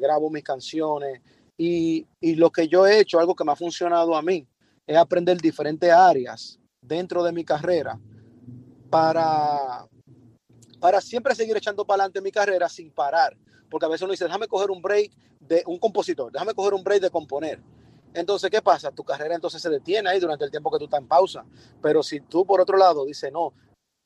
grabo 0.00 0.30
mis 0.30 0.42
canciones 0.42 1.20
y, 1.56 2.04
y 2.20 2.34
lo 2.34 2.50
que 2.50 2.66
yo 2.66 2.86
he 2.86 2.98
hecho, 2.98 3.20
algo 3.20 3.34
que 3.36 3.44
me 3.44 3.52
ha 3.52 3.56
funcionado 3.56 4.16
a 4.16 4.22
mí, 4.22 4.46
es 4.86 4.96
aprender 4.96 5.40
diferentes 5.40 5.90
áreas 5.90 6.58
dentro 6.82 7.22
de 7.22 7.30
mi 7.30 7.44
carrera 7.44 7.98
para, 8.90 9.86
para 10.80 11.00
siempre 11.00 11.34
seguir 11.34 11.56
echando 11.56 11.84
para 11.84 12.02
adelante 12.02 12.20
mi 12.20 12.32
carrera 12.32 12.68
sin 12.68 12.90
parar. 12.90 13.36
Porque 13.68 13.86
a 13.86 13.88
veces 13.88 14.02
uno 14.02 14.12
dice, 14.12 14.24
déjame 14.24 14.48
coger 14.48 14.70
un 14.70 14.82
break 14.82 15.12
de 15.38 15.62
un 15.66 15.78
compositor, 15.78 16.32
déjame 16.32 16.54
coger 16.54 16.74
un 16.74 16.82
break 16.82 17.02
de 17.02 17.10
componer. 17.10 17.60
Entonces, 18.12 18.50
¿qué 18.50 18.60
pasa? 18.60 18.90
Tu 18.90 19.04
carrera 19.04 19.36
entonces 19.36 19.62
se 19.62 19.70
detiene 19.70 20.10
ahí 20.10 20.18
durante 20.18 20.44
el 20.44 20.50
tiempo 20.50 20.70
que 20.70 20.78
tú 20.78 20.84
estás 20.84 21.00
en 21.00 21.06
pausa. 21.06 21.44
Pero 21.80 22.02
si 22.02 22.20
tú, 22.20 22.44
por 22.44 22.60
otro 22.60 22.76
lado, 22.76 23.04
dices, 23.04 23.30
no, 23.32 23.52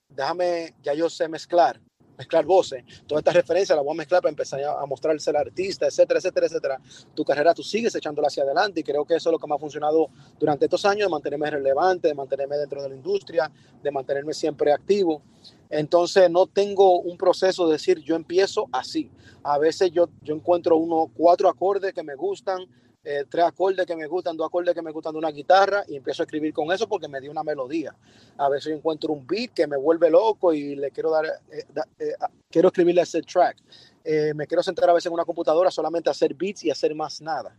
déjame, 0.09 0.75
ya 0.83 0.93
yo 0.93 1.09
sé 1.09 1.29
mezclar, 1.29 1.81
mezclar 2.17 2.45
voces, 2.45 2.85
todas 3.07 3.21
estas 3.21 3.35
referencias 3.35 3.77
las 3.77 3.85
voy 3.85 3.95
a 3.95 3.99
mezclar 3.99 4.23
para 4.23 4.31
empezar 4.31 4.61
a 4.63 4.87
mostrarse 4.87 5.31
al 5.31 5.37
artista, 5.37 5.87
etcétera, 5.87 6.19
etcétera, 6.19 6.47
etcétera. 6.47 6.81
Tu 7.15 7.25
carrera 7.25 7.55
tú 7.55 7.63
sigues 7.63 7.95
echándola 7.95 8.29
hacia 8.29 8.43
adelante 8.43 8.81
y 8.81 8.83
creo 8.83 9.05
que 9.05 9.17
eso 9.17 9.31
es 9.31 9.33
lo 9.33 9.39
que 9.39 9.47
me 9.47 9.55
ha 9.55 9.59
funcionado 9.59 10.09
durante 10.39 10.67
estos 10.67 10.85
años, 10.85 11.07
de 11.07 11.11
mantenerme 11.11 11.51
relevante, 11.51 12.09
de 12.09 12.15
mantenerme 12.15 12.57
dentro 12.57 12.83
de 12.83 12.89
la 12.89 12.95
industria, 12.95 13.51
de 13.83 13.91
mantenerme 13.91 14.33
siempre 14.33 14.73
activo. 14.73 15.23
Entonces 15.71 16.31
no 16.31 16.47
tengo 16.47 17.01
un 17.01 17.17
proceso 17.17 17.67
de 17.67 17.73
decir 17.73 17.99
yo 18.01 18.15
empiezo 18.17 18.67
así. 18.73 19.11
A 19.43 19.59
veces 19.59 19.91
yo, 19.91 20.09
yo 20.23 20.35
encuentro 20.35 20.77
unos 20.77 21.09
cuatro 21.15 21.49
acordes 21.49 21.93
que 21.93 22.03
me 22.03 22.15
gustan, 22.15 22.67
eh, 23.05 23.25
tres 23.29 23.45
acordes 23.45 23.87
que 23.87 23.95
me 23.95 24.07
gustan, 24.07 24.37
dos 24.37 24.47
acordes 24.47 24.75
que 24.75 24.81
me 24.81 24.91
gustan 24.91 25.13
de 25.13 25.19
una 25.19 25.31
guitarra 25.31 25.85
y 25.87 25.97
empiezo 25.97 26.23
a 26.23 26.25
escribir 26.25 26.55
con 26.55 26.73
eso 26.73 26.89
porque 26.89 27.07
me 27.07 27.21
dio 27.21 27.31
una 27.31 27.43
melodía. 27.43 27.95
A 28.39 28.49
veces 28.49 28.73
encuentro 28.73 29.13
un 29.13 29.27
beat 29.27 29.53
que 29.53 29.67
me 29.67 29.77
vuelve 29.77 30.11
loco 30.11 30.55
y 30.55 30.75
le 30.75 30.91
quiero 30.91 31.11
dar, 31.11 31.27
eh, 31.27 31.65
eh, 31.99 32.13
quiero 32.51 32.69
escribirle 32.69 33.03
ese 33.03 33.21
track. 33.23 33.59
me 34.35 34.47
quiero 34.47 34.63
sentar 34.63 34.89
a 34.89 34.95
veces 34.95 35.07
en 35.07 35.13
una 35.13 35.25
computadora 35.25 35.71
solamente 35.71 36.09
a 36.09 36.13
hacer 36.13 36.35
beats 36.35 36.65
y 36.65 36.71
hacer 36.71 36.95
más 36.95 37.21
nada. 37.21 37.57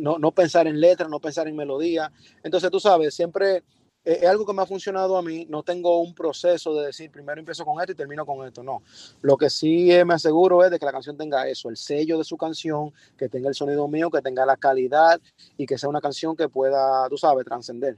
No, 0.00 0.18
no 0.18 0.30
pensar 0.30 0.66
en 0.66 0.80
letras, 0.80 1.10
no 1.10 1.20
pensar 1.20 1.48
en 1.48 1.56
melodía. 1.56 2.10
Entonces 2.42 2.70
tú 2.70 2.80
sabes, 2.80 3.14
siempre 3.14 3.62
es 4.04 4.24
algo 4.24 4.44
que 4.44 4.52
me 4.52 4.62
ha 4.62 4.66
funcionado 4.66 5.16
a 5.16 5.22
mí. 5.22 5.46
No 5.48 5.62
tengo 5.62 6.00
un 6.00 6.14
proceso 6.14 6.74
de 6.74 6.86
decir 6.86 7.10
primero 7.10 7.40
empiezo 7.40 7.64
con 7.64 7.80
esto 7.80 7.92
y 7.92 7.94
termino 7.94 8.26
con 8.26 8.46
esto. 8.46 8.62
No. 8.62 8.82
Lo 9.22 9.36
que 9.36 9.50
sí 9.50 9.90
me 10.04 10.14
aseguro 10.14 10.64
es 10.64 10.70
de 10.70 10.78
que 10.78 10.86
la 10.86 10.92
canción 10.92 11.16
tenga 11.16 11.48
eso, 11.48 11.68
el 11.68 11.76
sello 11.76 12.18
de 12.18 12.24
su 12.24 12.36
canción, 12.36 12.92
que 13.16 13.28
tenga 13.28 13.48
el 13.48 13.54
sonido 13.54 13.88
mío, 13.88 14.10
que 14.10 14.20
tenga 14.20 14.44
la 14.44 14.56
calidad 14.56 15.20
y 15.56 15.66
que 15.66 15.78
sea 15.78 15.88
una 15.88 16.00
canción 16.00 16.36
que 16.36 16.48
pueda, 16.48 17.08
tú 17.08 17.16
sabes, 17.16 17.44
trascender. 17.44 17.96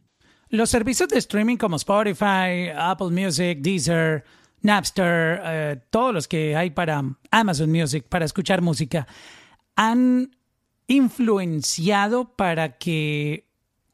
Los 0.48 0.70
servicios 0.70 1.08
de 1.08 1.18
streaming 1.18 1.56
como 1.56 1.76
Spotify, 1.76 2.70
Apple 2.76 3.10
Music, 3.10 3.58
Deezer, 3.60 4.22
Napster, 4.62 5.40
eh, 5.44 5.80
todos 5.90 6.14
los 6.14 6.28
que 6.28 6.54
hay 6.54 6.70
para 6.70 7.02
Amazon 7.30 7.70
Music, 7.70 8.04
para 8.08 8.24
escuchar 8.24 8.62
música, 8.62 9.06
han 9.74 10.30
influenciado 10.86 12.36
para 12.36 12.78
que 12.78 13.45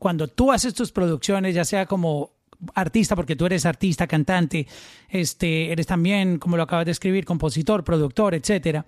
cuando 0.03 0.27
tú 0.27 0.51
haces 0.51 0.75
tus 0.75 0.91
producciones, 0.91 1.55
ya 1.55 1.65
sea 1.65 1.87
como 1.87 2.33
artista, 2.75 3.15
porque 3.15 3.37
tú 3.37 3.47
eres 3.47 3.65
artista, 3.65 4.09
cantante, 4.09 4.67
este, 5.09 5.71
eres 5.71 5.87
también, 5.87 6.41
como 6.41 6.57
lo 6.57 6.65
acabas 6.65 6.87
de 6.87 6.91
escribir, 6.91 7.25
compositor, 7.25 7.85
productor, 7.85 8.35
etcétera. 8.35 8.85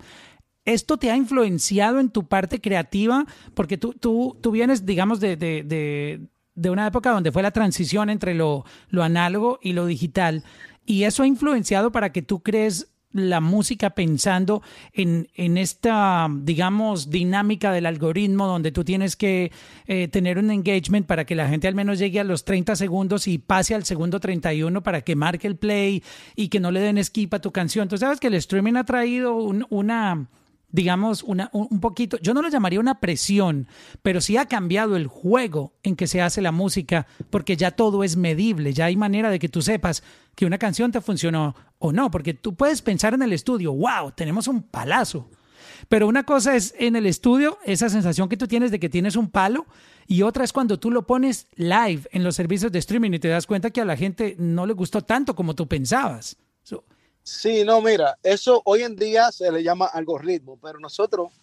¿Esto 0.65 0.97
te 0.97 1.11
ha 1.11 1.15
influenciado 1.15 2.01
en 2.01 2.09
tu 2.09 2.27
parte 2.27 2.59
creativa? 2.59 3.25
Porque 3.53 3.77
tú, 3.77 3.93
tú, 3.93 4.37
tú 4.41 4.51
vienes, 4.51 4.85
digamos, 4.85 5.21
de, 5.21 5.37
de, 5.37 6.19
de, 6.53 6.69
una 6.69 6.85
época 6.85 7.11
donde 7.11 7.31
fue 7.31 7.43
la 7.43 7.51
transición 7.51 8.09
entre 8.09 8.33
lo, 8.33 8.65
lo 8.89 9.01
análogo 9.01 9.59
y 9.61 9.71
lo 9.71 9.85
digital. 9.85 10.43
Y 10.85 11.03
eso 11.03 11.23
ha 11.23 11.27
influenciado 11.27 11.93
para 11.93 12.11
que 12.11 12.23
tú 12.23 12.43
crees 12.43 12.89
la 13.15 13.39
música 13.39 13.91
pensando 13.91 14.61
en, 14.93 15.29
en, 15.35 15.57
esta, 15.57 16.27
digamos, 16.29 17.09
dinámica 17.09 17.71
del 17.71 17.85
algoritmo 17.85 18.45
donde 18.45 18.73
tú 18.73 18.83
tienes 18.83 19.15
que 19.15 19.53
eh, 19.87 20.09
tener 20.09 20.37
un 20.37 20.51
engagement 20.51 21.07
para 21.07 21.25
que 21.25 21.33
la 21.33 21.47
gente 21.47 21.69
al 21.69 21.75
menos 21.75 21.97
llegue 21.97 22.19
a 22.19 22.25
los 22.25 22.43
30 22.43 22.75
segundos 22.75 23.27
y 23.27 23.37
pase 23.37 23.73
al 23.73 23.85
segundo 23.85 24.19
31 24.19 24.83
para 24.83 25.01
que 25.01 25.15
marque 25.15 25.47
el 25.47 25.55
play 25.55 26.03
y 26.35 26.49
que 26.49 26.59
no 26.59 26.71
le 26.71 26.81
den 26.81 27.01
skip 27.01 27.33
a 27.33 27.39
tu 27.39 27.51
canción. 27.51 27.87
Tú 27.87 27.97
sabes 27.97 28.19
que 28.19 28.27
el 28.27 28.33
streaming 28.33 28.75
ha 28.75 28.83
traído 28.83 29.35
una 29.35 30.27
digamos, 30.75 31.23
una, 31.23 31.49
un 31.53 31.79
poquito, 31.79 32.17
yo 32.21 32.33
no 32.33 32.41
lo 32.41 32.49
llamaría 32.49 32.81
una 32.81 32.99
presión, 32.99 33.67
pero 34.01 34.19
sí 34.19 34.35
ha 34.35 34.45
cambiado 34.45 34.97
el 34.97 35.07
juego 35.07 35.73
en 35.83 35.95
que 35.95 36.05
se 36.05 36.21
hace 36.21 36.41
la 36.41 36.51
música, 36.51 37.07
porque 37.29 37.55
ya 37.55 37.71
todo 37.71 38.03
es 38.03 38.17
medible, 38.17 38.73
ya 38.73 38.85
hay 38.85 38.97
manera 38.97 39.29
de 39.29 39.39
que 39.39 39.47
tú 39.47 39.61
sepas 39.61 40.03
que 40.35 40.45
una 40.45 40.57
canción 40.57 40.91
te 40.91 40.99
funcionó 40.99 41.55
o 41.79 41.93
no, 41.93 42.11
porque 42.11 42.33
tú 42.33 42.55
puedes 42.55 42.81
pensar 42.81 43.13
en 43.13 43.23
el 43.23 43.31
estudio, 43.31 43.73
wow, 43.73 44.11
tenemos 44.15 44.49
un 44.49 44.63
palazo. 44.63 45.29
Pero 45.87 46.07
una 46.07 46.23
cosa 46.23 46.55
es 46.55 46.75
en 46.77 46.97
el 46.97 47.05
estudio, 47.05 47.57
esa 47.63 47.89
sensación 47.89 48.27
que 48.27 48.37
tú 48.37 48.47
tienes 48.47 48.69
de 48.69 48.79
que 48.79 48.89
tienes 48.89 49.15
un 49.15 49.29
palo, 49.29 49.65
y 50.07 50.23
otra 50.23 50.43
es 50.43 50.51
cuando 50.51 50.77
tú 50.77 50.91
lo 50.91 51.07
pones 51.07 51.47
live 51.55 52.01
en 52.11 52.23
los 52.23 52.35
servicios 52.35 52.71
de 52.71 52.79
streaming 52.79 53.11
y 53.11 53.19
te 53.19 53.29
das 53.29 53.47
cuenta 53.47 53.69
que 53.69 53.81
a 53.81 53.85
la 53.85 53.95
gente 53.95 54.35
no 54.37 54.65
le 54.65 54.73
gustó 54.73 55.01
tanto 55.01 55.35
como 55.35 55.55
tú 55.55 55.67
pensabas. 55.67 56.37
Sí, 57.27 57.63
no, 57.63 57.81
mira, 57.81 58.19
eso 58.21 58.61
hoy 58.65 58.83
en 58.83 58.95
día 58.95 59.31
se 59.31 59.51
le 59.51 59.63
llama 59.63 59.87
algoritmo, 59.87 60.59
pero 60.61 60.77
nosotros 60.79 61.33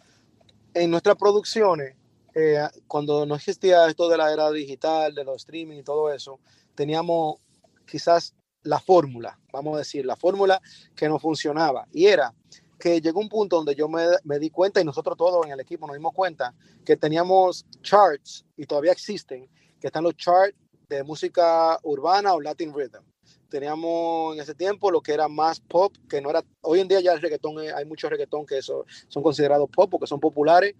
en 0.74 0.92
nuestras 0.92 1.16
producciones, 1.16 1.96
eh, 2.36 2.60
cuando 2.86 3.26
no 3.26 3.34
existía 3.34 3.88
esto 3.88 4.08
de 4.08 4.16
la 4.16 4.32
era 4.32 4.48
digital, 4.52 5.12
de 5.12 5.24
los 5.24 5.38
streaming 5.38 5.78
y 5.78 5.82
todo 5.82 6.12
eso, 6.12 6.38
teníamos 6.76 7.40
quizás 7.84 8.32
la 8.62 8.78
fórmula, 8.78 9.40
vamos 9.52 9.74
a 9.74 9.78
decir, 9.78 10.06
la 10.06 10.14
fórmula 10.14 10.62
que 10.94 11.08
no 11.08 11.18
funcionaba. 11.18 11.88
Y 11.92 12.06
era 12.06 12.32
que 12.78 13.00
llegó 13.00 13.18
un 13.18 13.28
punto 13.28 13.56
donde 13.56 13.74
yo 13.74 13.88
me, 13.88 14.06
me, 14.22 14.38
di 14.38 14.50
cuenta, 14.50 14.80
y 14.80 14.84
nosotros 14.84 15.16
todos 15.16 15.44
en 15.46 15.50
el 15.50 15.58
equipo 15.58 15.88
nos 15.88 15.96
dimos 15.96 16.14
cuenta, 16.14 16.54
que 16.84 16.96
teníamos 16.96 17.66
charts, 17.82 18.46
y 18.56 18.66
todavía 18.66 18.92
existen, 18.92 19.50
que 19.80 19.88
están 19.88 20.04
los 20.04 20.14
charts 20.14 20.56
de 20.88 21.02
música 21.02 21.76
urbana 21.82 22.34
o 22.34 22.40
Latin 22.40 22.72
Rhythm 22.72 23.11
teníamos 23.52 24.34
en 24.34 24.40
ese 24.40 24.54
tiempo 24.54 24.90
lo 24.90 25.02
que 25.02 25.12
era 25.12 25.28
más 25.28 25.60
pop, 25.60 25.94
que 26.08 26.20
no 26.20 26.30
era, 26.30 26.42
hoy 26.62 26.80
en 26.80 26.88
día 26.88 27.00
ya 27.00 27.12
el 27.12 27.20
reggaetón, 27.20 27.58
hay 27.58 27.84
muchos 27.84 28.10
reggaetón 28.10 28.46
que 28.46 28.62
son 28.62 28.84
considerados 29.22 29.68
pop 29.70 29.90
porque 29.90 30.06
son 30.06 30.18
populares, 30.18 30.74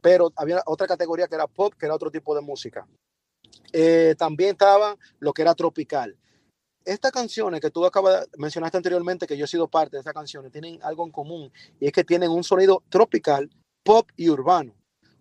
pero 0.00 0.32
había 0.36 0.62
otra 0.66 0.86
categoría 0.86 1.26
que 1.26 1.34
era 1.34 1.46
pop, 1.46 1.74
que 1.78 1.86
era 1.86 1.94
otro 1.94 2.10
tipo 2.10 2.34
de 2.34 2.40
música. 2.40 2.86
Eh, 3.72 4.14
también 4.16 4.50
estaba 4.50 4.96
lo 5.18 5.32
que 5.32 5.42
era 5.42 5.54
tropical. 5.54 6.16
Estas 6.84 7.12
canciones 7.12 7.60
que 7.60 7.70
tú 7.70 7.84
acabas 7.84 8.28
mencionaste 8.38 8.76
anteriormente, 8.76 9.26
que 9.26 9.36
yo 9.36 9.44
he 9.44 9.48
sido 9.48 9.68
parte 9.68 9.96
de 9.96 10.00
estas 10.00 10.14
canciones, 10.14 10.52
tienen 10.52 10.78
algo 10.82 11.04
en 11.04 11.10
común 11.10 11.52
y 11.78 11.86
es 11.86 11.92
que 11.92 12.04
tienen 12.04 12.30
un 12.30 12.44
sonido 12.44 12.82
tropical, 12.88 13.50
pop 13.82 14.08
y 14.16 14.28
urbano, 14.28 14.74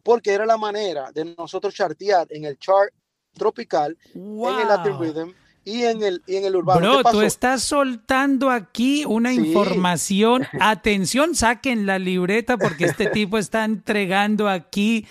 porque 0.04 0.34
era 0.34 0.46
la 0.46 0.58
manera 0.58 1.12
de 1.12 1.36
nosotros 1.36 1.74
chartear 1.74 2.28
en 2.30 2.46
el 2.46 2.58
chart 2.60 2.94
tropical, 3.34 3.98
en 4.14 4.60
el 4.60 4.68
Latin 4.68 5.00
Rhythm, 5.00 5.34
y 5.64 5.84
en 5.84 6.04
el, 6.04 6.24
y 6.26 6.38
en 6.38 6.46
el 6.46 6.56
urbano. 6.56 6.80
Bro, 6.80 7.12
tú 7.12 7.22
estás 7.22 7.64
soltando 7.64 8.50
aquí 8.50 9.06
una 9.06 9.34
información. 9.34 10.48
Atención, 10.60 11.36
saquen 11.36 11.86
la 11.86 12.00
libreta 12.00 12.58
porque 12.58 12.86
este 12.86 13.08
tipo 13.12 13.38
está 13.38 13.64
entregando 13.66 14.50
aquí 14.50 15.06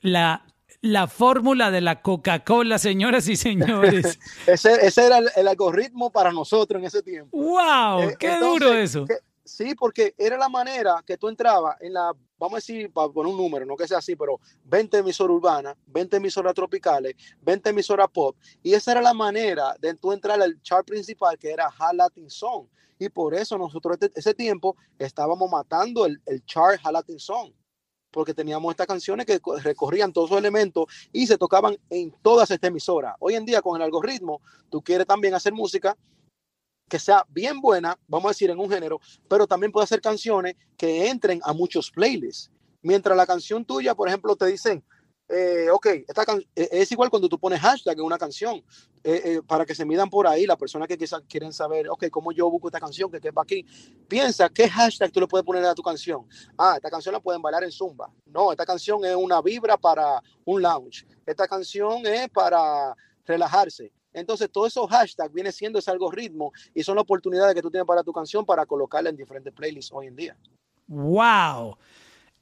la, 0.00 0.44
la 0.80 1.06
fórmula 1.06 1.70
de 1.70 1.80
la 1.80 2.02
Coca-Cola, 2.02 2.78
señoras 2.78 3.28
y 3.28 3.36
señores. 3.36 4.18
ese, 4.46 4.86
ese, 4.86 5.06
era 5.06 5.18
el, 5.18 5.48
algoritmo 5.48 6.10
para 6.10 6.32
nosotros 6.32 6.80
en 6.80 6.86
ese 6.86 7.02
tiempo. 7.02 7.36
¡Wow! 7.36 8.02
Eh, 8.02 8.16
¡Qué 8.18 8.38
duro 8.38 8.72
eso! 8.72 9.06
Sí, 9.46 9.74
porque 9.74 10.14
era 10.18 10.36
la 10.36 10.48
manera 10.48 11.02
que 11.06 11.16
tú 11.16 11.28
entrabas 11.28 11.76
en 11.80 11.94
la 11.94 12.12
vamos 12.38 12.54
a 12.54 12.56
decir, 12.56 12.92
para 12.92 13.08
poner 13.08 13.32
un 13.32 13.38
número, 13.38 13.64
no 13.64 13.76
que 13.76 13.88
sea 13.88 13.98
así, 13.98 14.14
pero 14.16 14.40
20 14.64 14.98
emisoras 14.98 15.34
urbanas, 15.34 15.76
20 15.86 16.16
emisoras 16.16 16.54
tropicales, 16.54 17.14
20 17.40 17.70
emisoras 17.70 18.08
pop. 18.12 18.36
Y 18.62 18.74
esa 18.74 18.92
era 18.92 19.02
la 19.02 19.14
manera 19.14 19.74
de 19.80 19.94
tú 19.94 20.12
entrar 20.12 20.40
al 20.40 20.60
chart 20.62 20.86
principal, 20.86 21.38
que 21.38 21.50
era 21.50 21.70
Hot 21.70 21.94
Latin 21.94 22.30
Song. 22.30 22.66
Y 22.98 23.08
por 23.08 23.34
eso 23.34 23.58
nosotros 23.58 23.98
ese 24.14 24.34
tiempo 24.34 24.76
estábamos 24.98 25.50
matando 25.50 26.06
el, 26.06 26.20
el 26.26 26.44
chart 26.44 26.80
Latin 26.90 27.18
Song. 27.18 27.52
Porque 28.10 28.32
teníamos 28.32 28.70
estas 28.70 28.86
canciones 28.86 29.26
que 29.26 29.38
recorrían 29.62 30.12
todos 30.12 30.30
esos 30.30 30.38
elementos 30.38 30.86
y 31.12 31.26
se 31.26 31.36
tocaban 31.36 31.76
en 31.90 32.10
todas 32.22 32.50
estas 32.50 32.68
emisoras. 32.68 33.14
Hoy 33.18 33.34
en 33.34 33.44
día, 33.44 33.60
con 33.60 33.76
el 33.76 33.82
algoritmo, 33.82 34.40
tú 34.70 34.80
quieres 34.80 35.06
también 35.06 35.34
hacer 35.34 35.52
música 35.52 35.96
que 36.88 36.98
sea 36.98 37.24
bien 37.28 37.60
buena, 37.60 37.98
vamos 38.06 38.26
a 38.26 38.30
decir, 38.30 38.50
en 38.50 38.58
un 38.58 38.70
género, 38.70 39.00
pero 39.28 39.46
también 39.46 39.72
puede 39.72 39.84
hacer 39.84 40.00
canciones 40.00 40.54
que 40.76 41.08
entren 41.08 41.40
a 41.44 41.52
muchos 41.52 41.90
playlists. 41.90 42.50
Mientras 42.82 43.16
la 43.16 43.26
canción 43.26 43.64
tuya, 43.64 43.94
por 43.94 44.08
ejemplo, 44.08 44.36
te 44.36 44.46
dicen, 44.46 44.84
eh, 45.28 45.68
ok, 45.72 45.86
esta 46.06 46.24
eh, 46.54 46.68
es 46.70 46.92
igual 46.92 47.10
cuando 47.10 47.28
tú 47.28 47.36
pones 47.36 47.58
hashtag 47.58 47.98
en 47.98 48.04
una 48.04 48.18
canción, 48.18 48.62
eh, 49.02 49.40
para 49.46 49.64
que 49.64 49.74
se 49.74 49.84
midan 49.84 50.08
por 50.08 50.26
ahí 50.26 50.46
las 50.46 50.56
personas 50.56 50.86
que 50.86 50.96
quizás 50.96 51.22
quieren 51.28 51.52
saber, 51.52 51.88
ok, 51.88 52.08
cómo 52.10 52.30
yo 52.30 52.48
busco 52.48 52.68
esta 52.68 52.78
canción, 52.78 53.10
que 53.10 53.20
quepa 53.20 53.42
aquí. 53.42 53.64
Piensa, 54.08 54.48
¿qué 54.48 54.68
hashtag 54.68 55.10
tú 55.10 55.20
le 55.20 55.26
puedes 55.26 55.44
poner 55.44 55.64
a 55.64 55.74
tu 55.74 55.82
canción? 55.82 56.28
Ah, 56.56 56.74
esta 56.76 56.90
canción 56.90 57.12
la 57.12 57.20
pueden 57.20 57.42
bailar 57.42 57.64
en 57.64 57.72
Zumba. 57.72 58.12
No, 58.26 58.52
esta 58.52 58.64
canción 58.64 59.04
es 59.04 59.16
una 59.16 59.42
vibra 59.42 59.76
para 59.76 60.22
un 60.44 60.62
lounge. 60.62 61.04
Esta 61.24 61.48
canción 61.48 62.06
es 62.06 62.28
para 62.28 62.94
relajarse. 63.24 63.92
Entonces, 64.16 64.50
todos 64.50 64.68
esos 64.68 64.88
hashtags 64.88 65.32
viene 65.32 65.52
siendo 65.52 65.78
ese 65.78 65.90
algoritmo 65.90 66.52
y 66.74 66.82
son 66.82 66.96
las 66.96 67.02
oportunidades 67.02 67.54
que 67.54 67.60
tú 67.60 67.70
tienes 67.70 67.86
para 67.86 68.02
tu 68.02 68.12
canción 68.12 68.46
para 68.46 68.64
colocarla 68.64 69.10
en 69.10 69.16
diferentes 69.16 69.52
playlists 69.52 69.92
hoy 69.94 70.06
en 70.06 70.16
día. 70.16 70.36
¡Wow! 70.88 71.76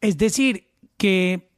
Es 0.00 0.16
decir, 0.16 0.68
que 0.96 1.50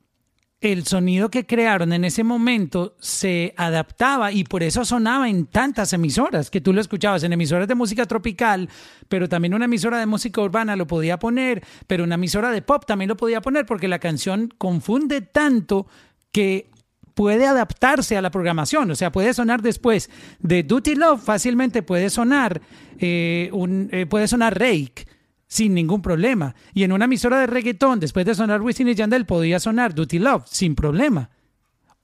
el 0.63 0.87
sonido 0.87 1.29
que 1.29 1.45
crearon 1.45 1.93
en 1.93 2.05
ese 2.05 2.25
momento 2.25 2.97
se 2.99 3.53
adaptaba 3.59 4.33
y 4.33 4.45
por 4.45 4.63
eso 4.63 4.87
sonaba 4.87 5.29
en 5.29 5.47
tantas 5.47 5.93
emisoras, 5.93 6.51
que 6.51 6.63
tú 6.63 6.73
lo 6.73 6.81
escuchabas 6.81 7.23
en 7.23 7.35
emisoras 7.35 7.69
de 7.69 7.75
música 7.75 8.07
tropical, 8.07 8.71
pero 9.09 9.29
también 9.29 9.53
una 9.53 9.67
emisora 9.67 9.99
de 9.99 10.07
música 10.07 10.41
urbana 10.41 10.77
lo 10.77 10.87
podía 10.87 11.19
poner, 11.19 11.63
pero 11.87 12.05
una 12.05 12.15
emisora 12.15 12.51
de 12.51 12.63
pop 12.63 12.87
también 12.87 13.11
lo 13.11 13.19
podía 13.19 13.43
poner 13.43 13.67
porque 13.67 13.87
la 13.87 13.99
canción 13.99 14.49
confunde 14.57 15.21
tanto 15.21 15.87
que 16.33 16.71
puede 17.17 17.47
adaptarse 17.47 18.15
a 18.19 18.21
la 18.21 18.31
programación, 18.31 18.91
o 18.91 18.95
sea, 18.95 19.11
puede 19.11 19.33
sonar 19.33 19.63
después 19.63 20.11
de 20.39 20.63
Duty 20.63 20.97
Love, 20.97 21.23
fácilmente 21.23 21.83
puede 21.83 22.11
sonar, 22.11 22.61
eh, 22.99 23.49
un, 23.55 23.89
eh, 23.91 24.05
puede 24.05 24.29
sonar 24.29 24.61
Rake 24.61 25.07
sin 25.47 25.73
ningún 25.73 26.03
problema. 26.03 26.55
Y 26.75 26.83
en 26.83 26.93
una 26.93 27.07
emisora 27.07 27.41
de 27.41 27.47
reggaetón, 27.47 28.01
después 28.01 28.27
de 28.27 28.35
sonar 28.35 28.61
Wisin 28.61 28.89
y 28.89 28.95
Yandel, 28.95 29.25
podía 29.25 29.59
sonar 29.59 29.95
Duty 29.95 30.19
Love 30.19 30.45
sin 30.45 30.75
problema. 30.75 31.31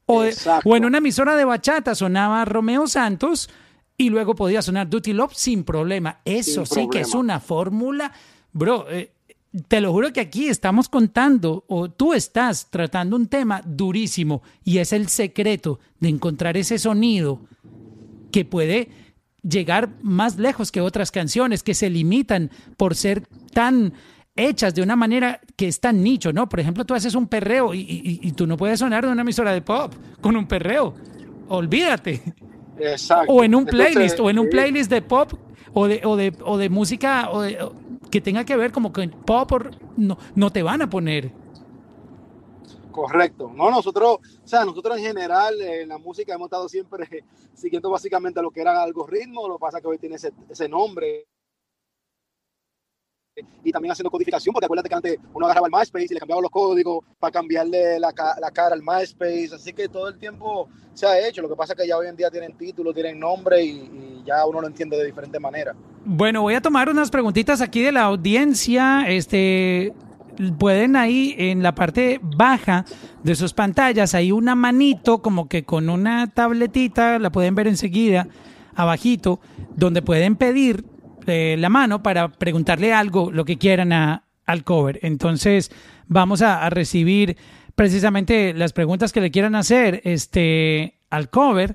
O, 0.06 0.24
o, 0.64 0.76
en 0.76 0.84
una 0.86 0.98
emisora 0.98 1.36
de 1.36 1.44
bachata 1.44 1.94
sonaba 1.94 2.46
Romeo 2.46 2.86
Santos 2.86 3.50
y 3.98 4.08
luego 4.08 4.34
podía 4.34 4.62
sonar 4.62 4.88
Duty 4.88 5.12
Love 5.12 5.34
sin 5.34 5.62
problema. 5.64 6.20
Eso 6.24 6.64
sí 6.64 6.88
que 6.90 7.00
es 7.00 7.12
una 7.12 7.38
fórmula, 7.38 8.12
bro. 8.50 8.86
Eh, 8.88 9.12
te 9.68 9.80
lo 9.80 9.92
juro 9.92 10.12
que 10.12 10.20
aquí 10.20 10.48
estamos 10.48 10.88
contando 10.88 11.64
o 11.68 11.90
tú 11.90 12.14
estás 12.14 12.70
tratando 12.70 13.16
un 13.16 13.26
tema 13.26 13.60
durísimo 13.64 14.42
y 14.64 14.78
es 14.78 14.92
el 14.92 15.08
secreto 15.08 15.78
de 16.00 16.08
encontrar 16.08 16.56
ese 16.56 16.78
sonido 16.78 17.40
que 18.30 18.44
puede 18.44 18.88
llegar 19.42 19.90
más 20.02 20.38
lejos 20.38 20.72
que 20.72 20.80
otras 20.80 21.10
canciones 21.10 21.62
que 21.62 21.74
se 21.74 21.90
limitan 21.90 22.50
por 22.76 22.94
ser 22.94 23.26
tan 23.52 23.92
hechas 24.36 24.74
de 24.74 24.82
una 24.82 24.96
manera 24.96 25.40
que 25.56 25.68
es 25.68 25.80
tan 25.80 26.02
nicho, 26.02 26.32
¿no? 26.32 26.48
Por 26.48 26.60
ejemplo, 26.60 26.86
tú 26.86 26.94
haces 26.94 27.14
un 27.14 27.26
perreo 27.26 27.74
y, 27.74 28.32
tú 28.34 28.46
no 28.46 28.56
puedes 28.56 28.78
sonar 28.78 29.04
de 29.04 29.12
una 29.12 29.22
emisora 29.22 29.52
de 29.52 29.60
pop 29.60 29.92
con 30.22 30.36
un 30.36 30.46
perreo. 30.46 30.94
Olvídate. 31.48 32.22
Exacto. 32.78 33.30
O 33.30 33.44
en 33.44 33.54
un 33.54 33.66
playlist, 33.66 34.18
o 34.18 34.30
en 34.30 34.38
un 34.38 34.48
playlist 34.48 34.90
de 34.90 35.02
pop 35.02 35.34
o 35.74 35.86
de, 35.86 36.00
o 36.04 36.16
de, 36.16 36.34
o 36.44 36.58
de 36.58 36.68
música 36.68 37.30
o 37.30 37.42
de, 37.42 37.58
que 38.10 38.20
tenga 38.20 38.44
que 38.44 38.56
ver 38.56 38.72
como 38.72 38.92
que 38.92 39.08
pop 39.08 39.50
no, 39.96 40.18
no 40.34 40.50
te 40.50 40.62
van 40.62 40.82
a 40.82 40.90
poner. 40.90 41.32
Correcto. 42.90 43.50
No, 43.54 43.70
nosotros, 43.70 44.18
o 44.44 44.46
sea, 44.46 44.64
nosotros 44.64 44.98
en 44.98 45.04
general 45.04 45.60
en 45.60 45.88
la 45.88 45.98
música 45.98 46.34
hemos 46.34 46.46
estado 46.46 46.68
siempre 46.68 47.24
siguiendo 47.54 47.90
básicamente 47.90 48.42
lo 48.42 48.50
que 48.50 48.60
era 48.60 48.82
algoritmo, 48.82 49.48
lo 49.48 49.54
que 49.56 49.60
pasa 49.60 49.80
que 49.80 49.88
hoy 49.88 49.98
tiene 49.98 50.16
ese, 50.16 50.32
ese 50.50 50.68
nombre 50.68 51.26
y 53.64 53.72
también 53.72 53.92
haciendo 53.92 54.10
codificación, 54.10 54.52
porque 54.52 54.66
acuérdate 54.66 54.88
que 54.88 54.94
antes 54.94 55.18
uno 55.32 55.46
agarraba 55.46 55.66
el 55.66 55.72
MySpace 55.72 56.06
y 56.10 56.14
le 56.14 56.20
cambiaba 56.20 56.42
los 56.42 56.50
códigos 56.50 57.04
para 57.18 57.30
cambiarle 57.30 57.98
la, 57.98 58.12
la, 58.40 58.50
cara 58.50 58.74
al 58.74 58.82
MySpace, 58.82 59.50
así 59.54 59.72
que 59.72 59.88
todo 59.88 60.08
el 60.08 60.18
tiempo 60.18 60.68
se 60.92 61.06
ha 61.06 61.26
hecho, 61.26 61.40
lo 61.40 61.48
que 61.48 61.56
pasa 61.56 61.72
es 61.72 61.80
que 61.80 61.88
ya 61.88 61.96
hoy 61.96 62.08
en 62.08 62.16
día 62.16 62.30
tienen 62.30 62.56
título, 62.56 62.92
tienen 62.92 63.18
nombre 63.18 63.62
y, 63.64 64.22
ya 64.24 64.46
uno 64.46 64.60
lo 64.60 64.68
entiende 64.68 64.96
de 64.96 65.06
diferente 65.06 65.40
manera. 65.40 65.74
Bueno, 66.04 66.42
voy 66.42 66.54
a 66.54 66.60
tomar 66.60 66.88
unas 66.88 67.10
preguntitas 67.10 67.60
aquí 67.60 67.82
de 67.82 67.92
la 67.92 68.02
audiencia, 68.02 69.04
este... 69.08 69.92
Pueden 70.58 70.96
ahí 70.96 71.34
en 71.36 71.62
la 71.62 71.74
parte 71.74 72.18
baja 72.22 72.86
de 73.22 73.34
sus 73.34 73.52
pantallas, 73.52 74.14
hay 74.14 74.32
una 74.32 74.54
manito 74.54 75.20
como 75.20 75.46
que 75.46 75.64
con 75.64 75.90
una 75.90 76.26
tabletita, 76.26 77.18
la 77.18 77.30
pueden 77.30 77.54
ver 77.54 77.66
enseguida, 77.66 78.28
abajito, 78.74 79.40
donde 79.76 80.00
pueden 80.00 80.36
pedir 80.36 80.86
la 81.26 81.68
mano 81.68 82.02
para 82.02 82.28
preguntarle 82.28 82.92
algo, 82.92 83.30
lo 83.30 83.44
que 83.44 83.58
quieran 83.58 83.92
a, 83.92 84.24
al 84.46 84.64
cover. 84.64 84.98
Entonces, 85.02 85.70
vamos 86.06 86.42
a, 86.42 86.68
recibir 86.70 87.36
precisamente 87.74 88.54
las 88.54 88.72
preguntas 88.72 89.12
que 89.12 89.20
le 89.20 89.30
quieran 89.30 89.54
hacer 89.54 90.00
este, 90.04 91.00
al 91.10 91.30
cover 91.30 91.74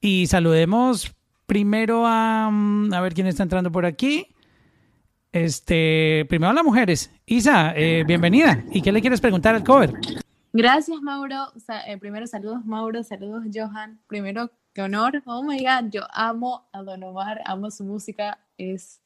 y 0.00 0.26
saludemos 0.26 1.14
primero 1.46 2.06
a, 2.06 2.50
mm, 2.50 2.92
a 2.92 3.00
ver 3.00 3.14
quién 3.14 3.26
está 3.26 3.42
entrando 3.42 3.72
por 3.72 3.86
aquí. 3.86 4.34
Este, 5.32 6.26
primero 6.28 6.50
a 6.50 6.54
las 6.54 6.64
mujeres. 6.64 7.10
Isa, 7.26 7.72
eh, 7.76 8.04
bienvenida. 8.06 8.64
¿Y 8.72 8.82
qué 8.82 8.92
le 8.92 9.00
quieres 9.00 9.20
preguntar 9.20 9.54
al 9.54 9.64
cover? 9.64 9.92
Gracias, 10.52 11.00
Mauro. 11.02 11.52
Eh, 11.86 11.98
primero, 11.98 12.26
saludos, 12.26 12.64
Mauro. 12.64 13.02
Saludos, 13.02 13.44
Johan. 13.54 14.00
Primero, 14.06 14.50
qué 14.72 14.82
honor. 14.82 15.22
Oh 15.26 15.42
my 15.42 15.58
God, 15.58 15.90
yo 15.90 16.02
amo 16.12 16.68
a 16.72 16.82
Don 16.82 17.02
Omar, 17.02 17.42
amo 17.44 17.70
su 17.70 17.84
música 17.84 18.38
es, 18.58 19.00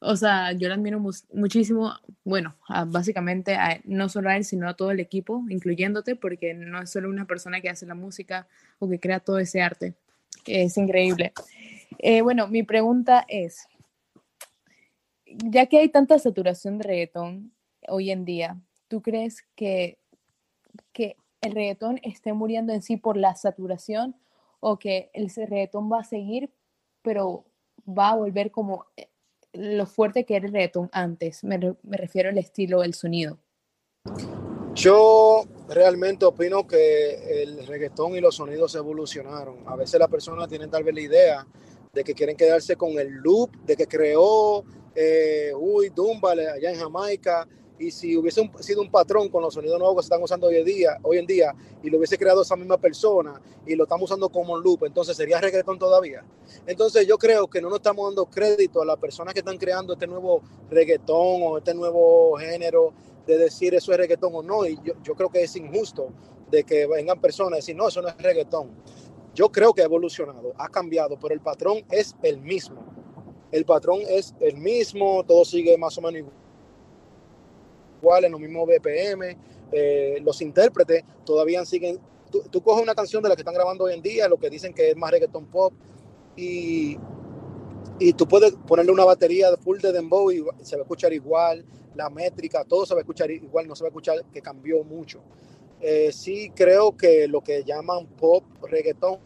o 0.00 0.16
sea, 0.16 0.52
yo 0.52 0.68
lo 0.68 0.74
admiro 0.74 1.00
muchísimo, 1.32 1.92
bueno, 2.24 2.56
básicamente 2.88 3.56
no 3.84 4.08
solo 4.08 4.28
a 4.28 4.36
él, 4.36 4.44
sino 4.44 4.68
a 4.68 4.74
todo 4.74 4.90
el 4.90 5.00
equipo, 5.00 5.42
incluyéndote, 5.48 6.16
porque 6.16 6.52
no 6.52 6.82
es 6.82 6.90
solo 6.90 7.08
una 7.08 7.26
persona 7.26 7.60
que 7.60 7.70
hace 7.70 7.86
la 7.86 7.94
música 7.94 8.46
o 8.78 8.88
que 8.88 9.00
crea 9.00 9.20
todo 9.20 9.38
ese 9.38 9.62
arte. 9.62 9.94
Es 10.44 10.76
increíble. 10.76 11.32
Eh, 11.98 12.20
bueno, 12.20 12.46
mi 12.48 12.62
pregunta 12.62 13.24
es, 13.28 13.66
ya 15.26 15.66
que 15.66 15.78
hay 15.78 15.88
tanta 15.88 16.18
saturación 16.18 16.78
de 16.78 16.84
reggaetón 16.84 17.52
hoy 17.88 18.10
en 18.10 18.24
día, 18.24 18.60
¿tú 18.88 19.02
crees 19.02 19.44
que, 19.54 19.98
que 20.92 21.16
el 21.40 21.52
reggaetón 21.52 21.98
esté 22.02 22.32
muriendo 22.32 22.72
en 22.72 22.82
sí 22.82 22.96
por 22.96 23.16
la 23.16 23.34
saturación 23.34 24.16
o 24.60 24.78
que 24.78 25.10
el 25.12 25.30
reggaetón 25.30 25.90
va 25.90 26.00
a 26.00 26.04
seguir, 26.04 26.50
pero 27.02 27.44
va 27.86 28.10
a 28.10 28.16
volver 28.16 28.50
como 28.50 28.86
eh, 28.96 29.08
lo 29.52 29.86
fuerte 29.86 30.24
que 30.24 30.36
era 30.36 30.46
el 30.46 30.52
reggaetón 30.52 30.88
antes. 30.92 31.44
Me, 31.44 31.58
refiero 31.82 32.28
al 32.28 32.38
estilo, 32.38 32.82
el 32.82 32.94
sonido. 32.94 33.38
Yo 34.74 35.44
realmente 35.68 36.26
opino 36.26 36.66
que 36.66 37.42
el 37.42 37.66
reggaetón 37.66 38.14
y 38.14 38.20
los 38.20 38.36
sonidos 38.36 38.74
evolucionaron. 38.74 39.66
A 39.66 39.76
veces 39.76 39.98
las 39.98 40.08
personas 40.08 40.48
tienen 40.48 40.70
tal 40.70 40.84
vez 40.84 40.94
la 40.94 41.00
idea 41.00 41.46
de 41.92 42.04
que 42.04 42.14
quieren 42.14 42.36
quedarse 42.36 42.76
con 42.76 42.98
el 42.98 43.08
loop 43.08 43.56
de 43.64 43.74
que 43.74 43.86
creó 43.86 44.64
eh, 44.94 45.52
Uy 45.58 45.90
Dumbale 45.90 46.48
allá 46.48 46.70
en 46.70 46.78
Jamaica 46.78 47.48
y 47.78 47.90
si 47.90 48.16
hubiese 48.16 48.48
sido 48.60 48.80
un 48.80 48.90
patrón 48.90 49.28
con 49.28 49.42
los 49.42 49.54
sonidos 49.54 49.78
nuevos 49.78 49.96
que 49.96 50.02
se 50.02 50.06
están 50.06 50.22
usando 50.22 50.46
hoy 50.46 50.56
en 50.56 50.64
día, 50.64 50.98
hoy 51.02 51.18
en 51.18 51.26
día 51.26 51.54
y 51.82 51.90
lo 51.90 51.98
hubiese 51.98 52.16
creado 52.16 52.42
esa 52.42 52.56
misma 52.56 52.78
persona 52.78 53.40
y 53.66 53.74
lo 53.74 53.84
estamos 53.84 54.10
usando 54.10 54.28
como 54.28 54.54
un 54.54 54.62
loop, 54.62 54.84
entonces 54.84 55.16
sería 55.16 55.40
reggaetón 55.40 55.78
todavía. 55.78 56.24
Entonces 56.66 57.06
yo 57.06 57.18
creo 57.18 57.48
que 57.48 57.60
no 57.60 57.68
nos 57.68 57.78
estamos 57.78 58.06
dando 58.08 58.26
crédito 58.26 58.82
a 58.82 58.86
las 58.86 58.96
personas 58.96 59.34
que 59.34 59.40
están 59.40 59.58
creando 59.58 59.92
este 59.92 60.06
nuevo 60.06 60.42
reggaetón 60.70 61.42
o 61.42 61.58
este 61.58 61.74
nuevo 61.74 62.36
género 62.38 62.92
de 63.26 63.36
decir 63.38 63.74
eso 63.74 63.92
es 63.92 63.98
reggaetón 63.98 64.34
o 64.34 64.42
no. 64.42 64.64
Y 64.64 64.78
yo, 64.82 64.94
yo 65.02 65.14
creo 65.14 65.28
que 65.28 65.42
es 65.42 65.54
injusto 65.56 66.08
de 66.50 66.64
que 66.64 66.86
vengan 66.86 67.20
personas 67.20 67.54
a 67.54 67.56
decir, 67.56 67.76
no, 67.76 67.88
eso 67.88 68.00
no 68.00 68.08
es 68.08 68.16
reggaetón. 68.16 68.70
Yo 69.34 69.50
creo 69.50 69.74
que 69.74 69.82
ha 69.82 69.84
evolucionado, 69.84 70.54
ha 70.56 70.68
cambiado, 70.68 71.18
pero 71.20 71.34
el 71.34 71.40
patrón 71.40 71.84
es 71.90 72.16
el 72.22 72.40
mismo. 72.40 72.86
El 73.52 73.66
patrón 73.66 74.00
es 74.08 74.34
el 74.40 74.56
mismo, 74.56 75.24
todo 75.24 75.44
sigue 75.44 75.76
más 75.76 75.98
o 75.98 76.00
menos 76.00 76.20
igual 76.20 76.45
igual, 78.06 78.24
en 78.24 78.32
los 78.32 78.40
mismos 78.40 78.68
BPM. 78.68 79.36
Eh, 79.72 80.20
los 80.22 80.40
intérpretes 80.40 81.02
todavía 81.24 81.64
siguen. 81.64 81.98
Tú, 82.30 82.62
coges 82.62 82.82
una 82.82 82.94
canción 82.94 83.22
de 83.22 83.28
la 83.28 83.34
que 83.34 83.42
están 83.42 83.54
grabando 83.54 83.84
hoy 83.84 83.94
en 83.94 84.02
día, 84.02 84.28
lo 84.28 84.36
que 84.36 84.50
dicen 84.50 84.72
que 84.72 84.90
es 84.90 84.96
más 84.96 85.10
reggaeton 85.10 85.46
pop, 85.46 85.72
y, 86.36 86.98
y 87.98 88.12
tú 88.12 88.26
puedes 88.26 88.52
ponerle 88.66 88.92
una 88.92 89.04
batería 89.04 89.48
full 89.56 89.78
de 89.78 89.92
dembow 89.92 90.30
y 90.30 90.44
se 90.62 90.76
va 90.76 90.82
a 90.82 90.84
escuchar 90.84 91.12
igual, 91.12 91.64
la 91.94 92.10
métrica, 92.10 92.64
todo 92.64 92.84
se 92.84 92.94
va 92.94 93.00
a 93.00 93.02
escuchar 93.02 93.30
igual, 93.30 93.66
no 93.66 93.74
se 93.74 93.84
va 93.84 93.88
a 93.88 93.90
escuchar 93.90 94.22
que 94.32 94.42
cambió 94.42 94.84
mucho. 94.84 95.20
Eh, 95.80 96.10
sí 96.12 96.52
creo 96.54 96.96
que 96.96 97.26
lo 97.26 97.40
que 97.42 97.64
llaman 97.64 98.06
pop, 98.06 98.44
reggaeton, 98.62 99.18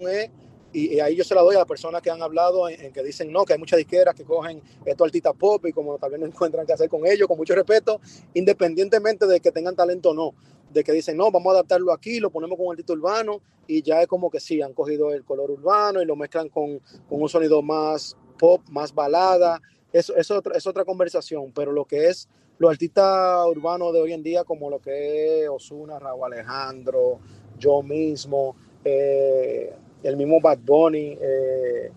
es 0.00 0.30
y, 0.74 0.98
ahí 1.00 1.14
yo 1.14 1.24
se 1.24 1.34
la 1.34 1.42
doy 1.42 1.54
a 1.54 1.58
las 1.58 1.68
personas 1.68 2.02
que 2.02 2.10
han 2.10 2.20
hablado 2.20 2.68
en, 2.68 2.92
que 2.92 3.02
dicen 3.02 3.32
no, 3.32 3.44
que 3.44 3.52
hay 3.52 3.58
muchas 3.58 3.78
disqueras 3.78 4.14
que 4.14 4.24
cogen 4.24 4.60
estos 4.84 5.06
artistas 5.06 5.32
pop 5.38 5.64
y 5.66 5.72
como 5.72 5.96
tal 5.98 6.10
vez 6.10 6.20
no 6.20 6.26
encuentran 6.26 6.66
qué 6.66 6.72
hacer 6.72 6.88
con 6.88 7.06
ellos, 7.06 7.28
con 7.28 7.36
mucho 7.36 7.54
respeto, 7.54 8.00
independientemente 8.34 9.26
de 9.26 9.40
que 9.40 9.52
tengan 9.52 9.76
talento 9.76 10.10
o 10.10 10.14
no, 10.14 10.34
de 10.72 10.82
que 10.82 10.92
dicen 10.92 11.16
no, 11.16 11.30
vamos 11.30 11.50
a 11.52 11.54
adaptarlo 11.54 11.92
aquí, 11.92 12.18
lo 12.18 12.30
ponemos 12.30 12.58
con 12.58 12.66
el 12.66 12.72
artista 12.72 12.92
urbano 12.92 13.40
y 13.66 13.82
ya 13.82 14.02
es 14.02 14.08
como 14.08 14.30
que 14.30 14.40
sí, 14.40 14.60
han 14.60 14.74
cogido 14.74 15.12
el 15.12 15.24
color 15.24 15.50
urbano 15.50 16.02
y 16.02 16.06
lo 16.06 16.16
mezclan 16.16 16.48
con, 16.48 16.80
con 17.08 17.22
un 17.22 17.28
sonido 17.28 17.62
más 17.62 18.16
pop, 18.36 18.60
más 18.70 18.92
balada, 18.92 19.62
eso 19.92 20.16
es 20.16 20.28
otra, 20.30 20.56
es 20.56 20.66
otra 20.66 20.84
conversación, 20.84 21.52
pero 21.52 21.70
lo 21.70 21.84
que 21.84 22.08
es 22.08 22.28
los 22.58 22.70
artistas 22.70 23.46
urbanos 23.46 23.92
de 23.92 24.00
hoy 24.00 24.12
en 24.12 24.22
día, 24.22 24.44
como 24.44 24.70
lo 24.70 24.80
que 24.80 25.42
es 25.42 25.48
Osuna, 25.48 25.98
Raúl 25.98 26.32
Alejandro, 26.32 27.20
yo 27.58 27.82
mismo, 27.82 28.56
eh, 28.84 29.72
el 30.04 30.16
mismo 30.16 30.40
Bad 30.40 30.58
Bunny, 30.58 31.18
eh, 31.20 31.90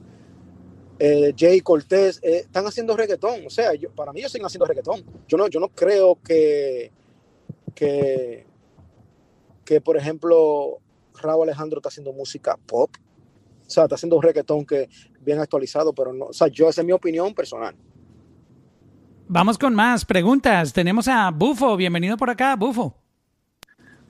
eh, 0.99 1.33
Jay 1.37 1.59
Cortés, 1.61 2.19
eh, 2.23 2.39
están 2.45 2.65
haciendo 2.65 2.95
reggaetón. 2.95 3.45
O 3.45 3.49
sea, 3.49 3.71
para 3.95 4.13
mí 4.13 4.21
ellos 4.21 4.31
siguen 4.31 4.45
haciendo 4.45 4.65
reggaetón. 4.65 5.03
Yo 5.27 5.37
no, 5.37 5.47
yo 5.47 5.59
no 5.59 5.67
creo 5.69 6.17
que, 6.23 6.91
que, 7.75 8.45
que, 9.65 9.81
por 9.81 9.97
ejemplo, 9.97 10.79
Raúl 11.21 11.43
Alejandro 11.43 11.79
está 11.79 11.89
haciendo 11.89 12.13
música 12.13 12.57
pop. 12.65 12.89
O 13.65 13.69
sea, 13.69 13.83
está 13.83 13.95
haciendo 13.95 14.15
un 14.15 14.23
reggaetón 14.23 14.65
que 14.65 14.89
bien 15.19 15.39
actualizado, 15.39 15.93
pero 15.93 16.13
no. 16.13 16.27
O 16.27 16.33
sea, 16.33 16.47
yo, 16.47 16.69
esa 16.69 16.81
es 16.81 16.87
mi 16.87 16.93
opinión 16.93 17.33
personal. 17.33 17.75
Vamos 19.27 19.57
con 19.57 19.75
más 19.75 20.05
preguntas. 20.05 20.71
Tenemos 20.71 21.09
a 21.09 21.29
Bufo. 21.31 21.75
Bienvenido 21.75 22.15
por 22.15 22.29
acá, 22.29 22.55
Bufo. 22.55 22.95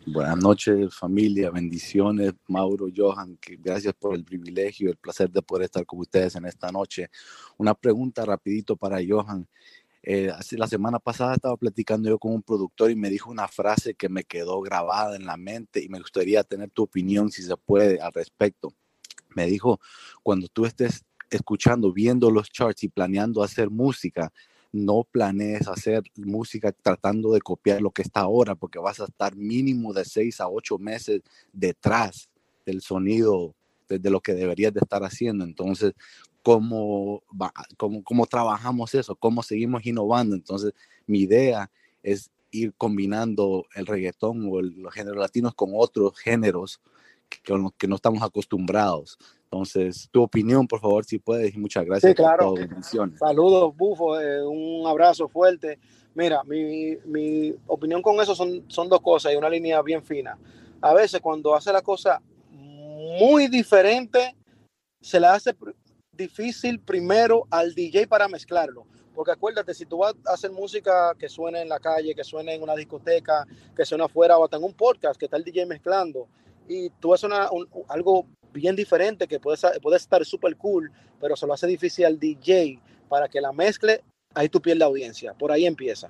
Buenas 0.09 0.37
noches, 0.37 0.95
familia, 0.95 1.51
bendiciones, 1.51 2.31
Mauro, 2.47 2.87
Johan, 2.95 3.35
que 3.41 3.57
gracias 3.57 3.93
por 3.93 4.15
el 4.15 4.23
privilegio 4.23 4.89
el 4.89 4.95
placer 4.95 5.29
de 5.29 5.41
poder 5.41 5.65
estar 5.65 5.85
con 5.85 5.99
ustedes 5.99 6.37
en 6.37 6.45
esta 6.45 6.71
noche. 6.71 7.09
Una 7.57 7.73
pregunta 7.73 8.23
rapidito 8.23 8.77
para 8.77 8.99
Johan. 9.05 9.45
Eh, 10.01 10.31
la 10.51 10.67
semana 10.67 10.99
pasada 10.99 11.33
estaba 11.33 11.57
platicando 11.57 12.07
yo 12.07 12.17
con 12.17 12.31
un 12.31 12.41
productor 12.41 12.89
y 12.89 12.95
me 12.95 13.09
dijo 13.09 13.29
una 13.29 13.49
frase 13.49 13.95
que 13.95 14.07
me 14.07 14.23
quedó 14.23 14.61
grabada 14.61 15.17
en 15.17 15.25
la 15.25 15.35
mente 15.35 15.83
y 15.83 15.89
me 15.89 15.99
gustaría 15.99 16.41
tener 16.45 16.69
tu 16.69 16.83
opinión, 16.83 17.29
si 17.29 17.43
se 17.43 17.57
puede, 17.57 17.99
al 17.99 18.13
respecto. 18.13 18.71
Me 19.35 19.45
dijo, 19.45 19.81
cuando 20.23 20.47
tú 20.47 20.65
estés 20.65 21.03
escuchando, 21.29 21.91
viendo 21.91 22.31
los 22.31 22.49
charts 22.49 22.85
y 22.85 22.87
planeando 22.87 23.43
hacer 23.43 23.69
música, 23.69 24.31
no 24.85 25.03
planees 25.03 25.67
hacer 25.67 26.03
música 26.15 26.71
tratando 26.71 27.31
de 27.31 27.41
copiar 27.41 27.81
lo 27.81 27.91
que 27.91 28.01
está 28.01 28.21
ahora, 28.21 28.55
porque 28.55 28.79
vas 28.79 28.99
a 28.99 29.05
estar 29.05 29.35
mínimo 29.35 29.93
de 29.93 30.05
seis 30.05 30.39
a 30.39 30.47
ocho 30.47 30.77
meses 30.77 31.21
detrás 31.51 32.29
del 32.65 32.81
sonido 32.81 33.55
de, 33.89 34.09
lo 34.09 34.21
que 34.21 34.33
deberías 34.33 34.73
de 34.73 34.81
estar 34.81 35.03
haciendo. 35.03 35.43
Entonces, 35.43 35.93
¿cómo, 36.43 37.23
cómo, 37.77 38.03
cómo 38.03 38.25
trabajamos 38.25 38.93
eso? 38.93 39.15
¿Cómo 39.15 39.43
seguimos 39.43 39.85
innovando? 39.85 40.35
Entonces, 40.35 40.73
mi 41.05 41.21
idea 41.21 41.71
es 42.03 42.29
ir 42.51 42.73
combinando 42.77 43.65
el 43.75 43.85
reggaetón 43.85 44.47
o 44.49 44.61
los 44.61 44.93
géneros 44.93 45.17
latinos 45.17 45.53
con 45.55 45.71
otros 45.73 46.17
géneros 46.17 46.81
que, 47.29 47.39
que 47.77 47.87
no 47.87 47.95
estamos 47.95 48.23
acostumbrados. 48.23 49.17
Entonces, 49.49 50.09
tu 50.11 50.23
opinión, 50.23 50.67
por 50.67 50.81
favor, 50.81 51.05
si 51.05 51.19
puedes, 51.19 51.55
y 51.55 51.57
muchas 51.57 51.85
gracias. 51.85 52.11
Sí, 52.11 52.15
claro. 52.15 52.53
Saludos, 53.17 53.75
Bufo, 53.77 54.19
eh, 54.19 54.45
un 54.45 54.85
abrazo 54.85 55.29
fuerte. 55.29 55.79
Mira, 56.13 56.43
mi, 56.43 56.97
mi, 57.05 57.55
opinión 57.67 58.01
con 58.01 58.19
eso 58.19 58.35
son, 58.35 58.65
son 58.67 58.89
dos 58.89 58.99
cosas 59.01 59.33
y 59.33 59.37
una 59.37 59.49
línea 59.49 59.81
bien 59.81 60.03
fina. 60.03 60.37
A 60.81 60.93
veces 60.93 61.21
cuando 61.21 61.55
hace 61.55 61.71
la 61.71 61.81
cosa 61.81 62.21
muy 62.51 63.47
diferente, 63.47 64.35
se 64.99 65.19
le 65.19 65.27
hace 65.27 65.55
difícil 66.11 66.79
primero 66.81 67.47
al 67.49 67.73
DJ 67.73 68.07
para 68.07 68.27
mezclarlo. 68.27 68.85
Porque 69.15 69.31
acuérdate, 69.31 69.73
si 69.73 69.85
tú 69.85 69.99
vas 69.99 70.13
a 70.25 70.33
hacer 70.33 70.51
música 70.51 71.15
que 71.17 71.29
suene 71.29 71.61
en 71.61 71.69
la 71.69 71.79
calle, 71.79 72.13
que 72.13 72.23
suene 72.23 72.53
en 72.53 72.63
una 72.63 72.75
discoteca, 72.75 73.45
que 73.75 73.85
suene 73.85 74.03
afuera 74.03 74.37
o 74.37 74.43
hasta 74.43 74.57
en 74.57 74.63
un 74.63 74.73
podcast 74.73 75.17
que 75.17 75.25
está 75.25 75.37
el 75.37 75.43
DJ 75.43 75.65
mezclando, 75.65 76.27
y 76.67 76.89
tú 76.99 77.13
haces 77.13 77.23
una, 77.23 77.49
un, 77.51 77.67
algo 77.87 78.25
bien 78.53 78.75
diferente 78.75 79.27
que 79.27 79.39
puede, 79.39 79.57
puede 79.79 79.97
estar 79.97 80.23
súper 80.25 80.55
cool, 80.57 80.91
pero 81.19 81.35
se 81.35 81.45
lo 81.45 81.53
hace 81.53 81.67
difícil 81.67 82.05
al 82.05 82.19
DJ 82.19 82.79
para 83.07 83.27
que 83.27 83.41
la 83.41 83.51
mezcle, 83.51 84.03
ahí 84.33 84.49
tú 84.49 84.61
pierdes 84.61 84.79
la 84.79 84.85
audiencia. 84.85 85.33
Por 85.33 85.51
ahí 85.51 85.65
empieza. 85.65 86.09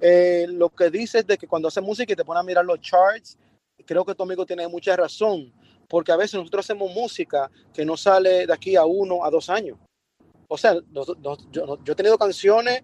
Eh, 0.00 0.46
lo 0.48 0.68
que 0.68 0.90
dices 0.90 1.26
de 1.26 1.38
que 1.38 1.46
cuando 1.46 1.68
hace 1.68 1.80
música 1.80 2.12
y 2.12 2.16
te 2.16 2.24
pone 2.24 2.40
a 2.40 2.42
mirar 2.42 2.64
los 2.64 2.80
charts, 2.80 3.38
creo 3.86 4.04
que 4.04 4.14
tu 4.14 4.22
amigo 4.22 4.44
tiene 4.44 4.66
mucha 4.68 4.96
razón, 4.96 5.52
porque 5.88 6.12
a 6.12 6.16
veces 6.16 6.34
nosotros 6.34 6.64
hacemos 6.66 6.92
música 6.92 7.50
que 7.72 7.84
no 7.84 7.96
sale 7.96 8.46
de 8.46 8.52
aquí 8.52 8.76
a 8.76 8.84
uno 8.84 9.24
a 9.24 9.30
dos 9.30 9.48
años. 9.48 9.78
O 10.48 10.58
sea, 10.58 10.74
yo, 10.90 11.78
yo 11.84 11.92
he 11.92 11.96
tenido 11.96 12.18
canciones 12.18 12.82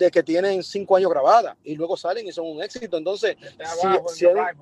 de 0.00 0.10
que 0.10 0.22
tienen 0.22 0.62
cinco 0.62 0.96
años 0.96 1.10
grabadas 1.10 1.56
y 1.64 1.74
luego 1.76 1.96
salen 1.96 2.26
y 2.26 2.32
son 2.32 2.46
un 2.46 2.62
éxito. 2.62 2.96
Entonces, 2.96 3.36
si, 3.40 4.14
si, 4.14 4.26
hay, 4.26 4.54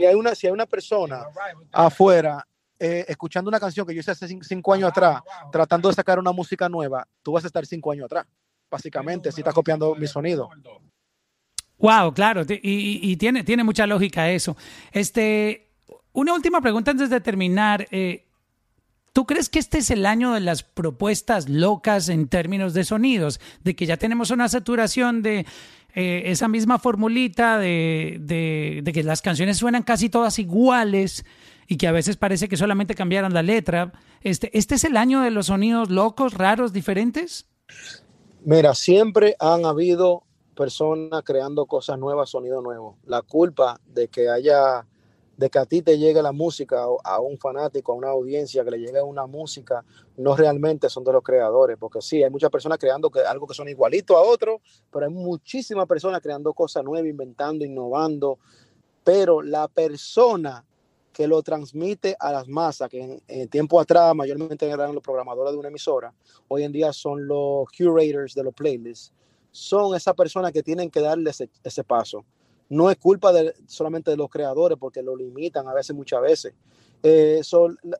si 0.00 0.06
hay 0.06 0.14
una, 0.14 0.34
si 0.34 0.46
hay 0.46 0.52
una 0.52 0.66
persona 0.66 1.26
afuera 1.70 2.46
eh, 2.78 3.04
escuchando 3.06 3.50
una 3.50 3.60
canción 3.60 3.86
que 3.86 3.94
yo 3.94 4.00
hice 4.00 4.12
hace 4.12 4.26
cinco 4.40 4.72
años 4.72 4.88
atrás, 4.88 5.20
tratando 5.52 5.90
de 5.90 5.94
sacar 5.94 6.18
una 6.18 6.32
música 6.32 6.68
nueva, 6.70 7.06
tú 7.22 7.32
vas 7.32 7.44
a 7.44 7.48
estar 7.48 7.66
cinco 7.66 7.92
años 7.92 8.06
atrás, 8.06 8.26
básicamente, 8.70 9.30
si 9.30 9.42
estás 9.42 9.52
copiando 9.52 9.94
mi 9.94 10.06
sonido. 10.06 10.48
Wow, 11.76 12.14
claro, 12.14 12.42
y, 12.48 13.14
tiene, 13.18 13.44
tiene 13.44 13.62
mucha 13.62 13.86
lógica 13.86 14.30
eso. 14.30 14.56
Este, 14.90 15.72
una 16.12 16.32
última 16.32 16.62
pregunta 16.62 16.90
antes 16.90 17.10
de 17.10 17.20
terminar. 17.20 17.86
Eh, 17.90 18.26
¿Tú 19.12 19.26
crees 19.26 19.48
que 19.48 19.58
este 19.58 19.78
es 19.78 19.90
el 19.90 20.06
año 20.06 20.32
de 20.32 20.40
las 20.40 20.62
propuestas 20.62 21.48
locas 21.48 22.08
en 22.08 22.28
términos 22.28 22.74
de 22.74 22.84
sonidos? 22.84 23.40
De 23.64 23.74
que 23.74 23.86
ya 23.86 23.96
tenemos 23.96 24.30
una 24.30 24.48
saturación 24.48 25.22
de 25.22 25.46
eh, 25.94 26.22
esa 26.26 26.46
misma 26.46 26.78
formulita 26.78 27.58
de, 27.58 28.82
que 28.94 29.02
las 29.02 29.22
canciones 29.22 29.56
suenan 29.58 29.82
casi 29.82 30.08
todas 30.08 30.38
iguales 30.38 31.24
y 31.66 31.76
que 31.76 31.88
a 31.88 31.92
veces 31.92 32.16
parece 32.16 32.48
que 32.48 32.56
solamente 32.56 32.94
cambiaron 32.94 33.34
la 33.34 33.42
letra. 33.42 33.92
Este, 34.22 34.56
¿Este 34.56 34.76
es 34.76 34.84
el 34.84 34.96
año 34.96 35.20
de 35.20 35.32
los 35.32 35.46
sonidos 35.46 35.90
locos, 35.90 36.34
raros, 36.34 36.72
diferentes? 36.72 37.46
Mira, 38.44 38.74
siempre 38.74 39.34
han 39.40 39.64
habido 39.64 40.22
personas 40.54 41.22
creando 41.24 41.66
cosas 41.66 41.98
nuevas, 41.98 42.30
sonido 42.30 42.62
nuevo. 42.62 42.96
La 43.06 43.22
culpa 43.22 43.80
de 43.86 44.08
que 44.08 44.28
haya 44.28 44.86
de 45.40 45.48
que 45.48 45.58
a 45.58 45.64
ti 45.64 45.80
te 45.80 45.96
llegue 45.96 46.20
la 46.20 46.32
música, 46.32 46.84
a 47.02 47.18
un 47.18 47.38
fanático, 47.38 47.92
a 47.92 47.94
una 47.94 48.10
audiencia, 48.10 48.62
que 48.62 48.72
le 48.72 48.78
llegue 48.78 49.00
una 49.00 49.24
música, 49.24 49.82
no 50.18 50.36
realmente 50.36 50.90
son 50.90 51.02
de 51.02 51.14
los 51.14 51.22
creadores, 51.22 51.78
porque 51.80 52.02
sí, 52.02 52.22
hay 52.22 52.28
muchas 52.28 52.50
personas 52.50 52.76
creando 52.76 53.08
que, 53.08 53.20
algo 53.20 53.46
que 53.46 53.54
son 53.54 53.66
igualito 53.66 54.18
a 54.18 54.20
otro, 54.20 54.60
pero 54.92 55.06
hay 55.06 55.10
muchísimas 55.10 55.86
personas 55.86 56.20
creando 56.20 56.52
cosas 56.52 56.84
nuevas, 56.84 57.08
inventando, 57.08 57.64
innovando, 57.64 58.38
pero 59.02 59.40
la 59.40 59.66
persona 59.66 60.62
que 61.10 61.26
lo 61.26 61.42
transmite 61.42 62.14
a 62.20 62.32
las 62.32 62.46
masas, 62.46 62.90
que 62.90 63.00
en, 63.00 63.22
en 63.26 63.48
tiempo 63.48 63.80
atrás 63.80 64.14
mayormente 64.14 64.68
eran 64.68 64.94
los 64.94 65.02
programadores 65.02 65.54
de 65.54 65.58
una 65.58 65.68
emisora, 65.68 66.12
hoy 66.48 66.64
en 66.64 66.72
día 66.72 66.92
son 66.92 67.26
los 67.26 67.66
curators 67.74 68.34
de 68.34 68.44
los 68.44 68.52
playlists, 68.52 69.14
son 69.50 69.96
esas 69.96 70.14
personas 70.14 70.52
que 70.52 70.62
tienen 70.62 70.90
que 70.90 71.00
darle 71.00 71.30
ese, 71.30 71.48
ese 71.64 71.82
paso 71.82 72.26
no 72.70 72.88
es 72.88 72.96
culpa 72.98 73.32
de, 73.32 73.52
solamente 73.66 74.12
de 74.12 74.16
los 74.16 74.30
creadores 74.30 74.78
porque 74.78 75.02
lo 75.02 75.16
limitan 75.16 75.66
a 75.68 75.74
veces, 75.74 75.94
muchas 75.94 76.22
veces. 76.22 76.54
Eh, 77.02 77.40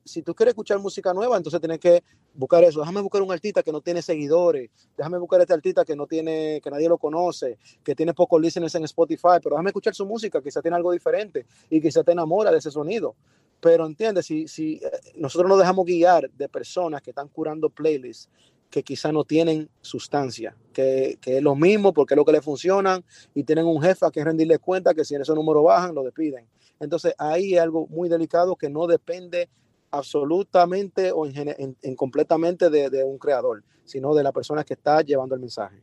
si 0.05 0.23
tú 0.23 0.35
quieres 0.35 0.53
escuchar 0.53 0.79
música 0.79 1.13
nueva, 1.13 1.37
entonces 1.37 1.61
tienes 1.61 1.81
que 1.81 2.05
buscar 2.35 2.63
eso. 2.63 2.79
Déjame 2.79 3.01
buscar 3.01 3.21
un 3.23 3.33
artista 3.33 3.65
que 3.65 3.73
no 3.73 3.81
tiene 3.81 4.01
seguidores. 4.01 4.71
Déjame 4.97 5.19
buscar 5.19 5.41
este 5.41 5.55
artista 5.55 5.85
que 5.85 5.97
no 5.97 6.07
tiene, 6.07 6.61
que 6.63 6.71
nadie 6.71 6.89
lo 6.89 6.99
conoce, 6.99 7.59
que 7.83 7.97
tiene 7.97 8.15
pocos 8.15 8.41
listeners 8.41 8.75
en 8.77 8.85
Spotify, 8.85 9.41
pero 9.43 9.57
déjame 9.57 9.71
escuchar 9.71 9.95
su 9.95 10.07
música, 10.07 10.41
quizá 10.41 10.63
tiene 10.63 10.77
algo 10.77 10.93
diferente 10.93 11.47
y 11.69 11.81
quizá 11.81 12.05
te 12.05 12.13
enamora 12.13 12.53
de 12.53 12.59
ese 12.59 12.71
sonido. 12.71 13.17
Pero 13.61 13.87
entiendes, 13.87 14.27
si, 14.27 14.47
si 14.47 14.75
eh, 14.77 14.91
nosotros 15.17 15.49
nos 15.49 15.59
dejamos 15.59 15.85
guiar 15.85 16.31
de 16.31 16.49
personas 16.49 17.03
que 17.03 17.11
están 17.11 17.29
curando 17.29 17.71
playlists 17.71 18.29
que 18.71 18.83
quizá 18.83 19.13
no 19.13 19.25
tienen 19.25 19.69
sustancia, 19.81 20.57
que, 20.73 21.19
que, 21.21 21.39
es 21.39 21.43
lo 21.43 21.57
mismo 21.57 21.93
porque 21.93 22.15
es 22.15 22.17
lo 22.17 22.25
que 22.25 22.33
le 22.33 22.41
funcionan 22.41 23.05
y 23.35 23.43
tienen 23.43 23.67
un 23.67 23.83
jefe 23.83 24.07
a 24.07 24.11
que 24.11 24.25
rendirle 24.25 24.59
cuenta 24.59 24.95
que 24.95 25.05
si 25.05 25.17
en 25.17 25.23
ese 25.23 25.35
número 25.35 25.65
bajan, 25.65 25.95
lo 25.95 26.05
despiden. 26.05 26.47
Entonces 26.79 27.15
ahí 27.19 27.55
es 27.55 27.61
algo 27.61 27.87
muy 27.89 28.09
delicado 28.09 28.57
que 28.57 28.71
no 28.71 28.87
depende 28.87 29.51
absolutamente 29.91 31.13
o 31.13 31.27
en, 31.27 31.77
en, 31.83 31.97
completamente 31.97 32.71
de, 32.71 32.91
de, 32.91 33.05
un 33.05 33.19
creador, 33.19 33.65
sino 33.85 34.15
de 34.15 34.23
la 34.23 34.33
persona 34.33 34.65
que 34.65 34.75
está 34.75 35.03
llevando 35.03 35.35
el 35.35 35.41
mensaje. 35.41 35.83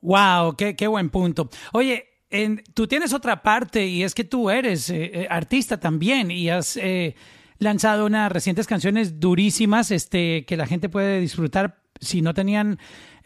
Wow, 0.00 0.56
qué, 0.56 0.74
qué 0.74 0.86
buen 0.86 1.10
punto. 1.10 1.48
Oye, 1.72 2.04
en, 2.30 2.62
tú 2.74 2.86
tienes 2.86 3.12
otra 3.12 3.42
parte 3.42 3.86
y 3.86 4.02
es 4.02 4.14
que 4.14 4.24
tú 4.24 4.50
eres 4.50 4.90
eh, 4.90 5.10
eh 5.12 5.26
artista 5.28 5.78
también 5.78 6.30
y 6.30 6.50
has 6.50 6.76
eh, 6.76 7.14
lanzado 7.58 8.06
unas 8.06 8.30
recientes 8.30 8.66
canciones 8.66 9.20
durísimas 9.20 9.90
este, 9.90 10.44
que 10.46 10.56
la 10.56 10.66
gente 10.66 10.88
puede 10.88 11.20
disfrutar 11.20 11.80
si 12.00 12.22
no 12.22 12.32
tenían 12.32 12.78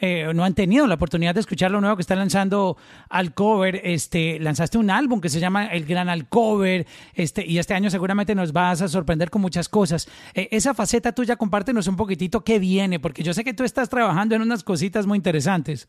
eh, 0.04 0.32
no 0.34 0.44
han 0.44 0.54
tenido 0.54 0.88
la 0.88 0.94
oportunidad 0.96 1.32
de 1.32 1.40
escuchar 1.40 1.70
lo 1.70 1.80
nuevo 1.80 1.94
que 1.94 2.02
está 2.02 2.16
lanzando 2.16 2.76
Alcover, 3.08 3.80
este, 3.84 4.40
lanzaste 4.40 4.76
un 4.76 4.90
álbum 4.90 5.20
que 5.20 5.28
se 5.28 5.38
llama 5.38 5.66
El 5.66 5.86
Gran 5.86 6.08
Alcover, 6.08 6.86
este, 7.14 7.46
y 7.46 7.58
este 7.58 7.74
año 7.74 7.88
seguramente 7.88 8.34
nos 8.34 8.52
vas 8.52 8.82
a 8.82 8.88
sorprender 8.88 9.30
con 9.30 9.40
muchas 9.42 9.68
cosas. 9.68 10.08
Eh, 10.34 10.48
esa 10.50 10.74
faceta 10.74 11.12
tuya, 11.12 11.36
compártenos 11.36 11.86
un 11.86 11.94
poquitito 11.94 12.42
qué 12.42 12.58
viene, 12.58 12.98
porque 12.98 13.22
yo 13.22 13.32
sé 13.32 13.44
que 13.44 13.54
tú 13.54 13.62
estás 13.62 13.88
trabajando 13.88 14.34
en 14.34 14.42
unas 14.42 14.64
cositas 14.64 15.06
muy 15.06 15.18
interesantes. 15.18 15.88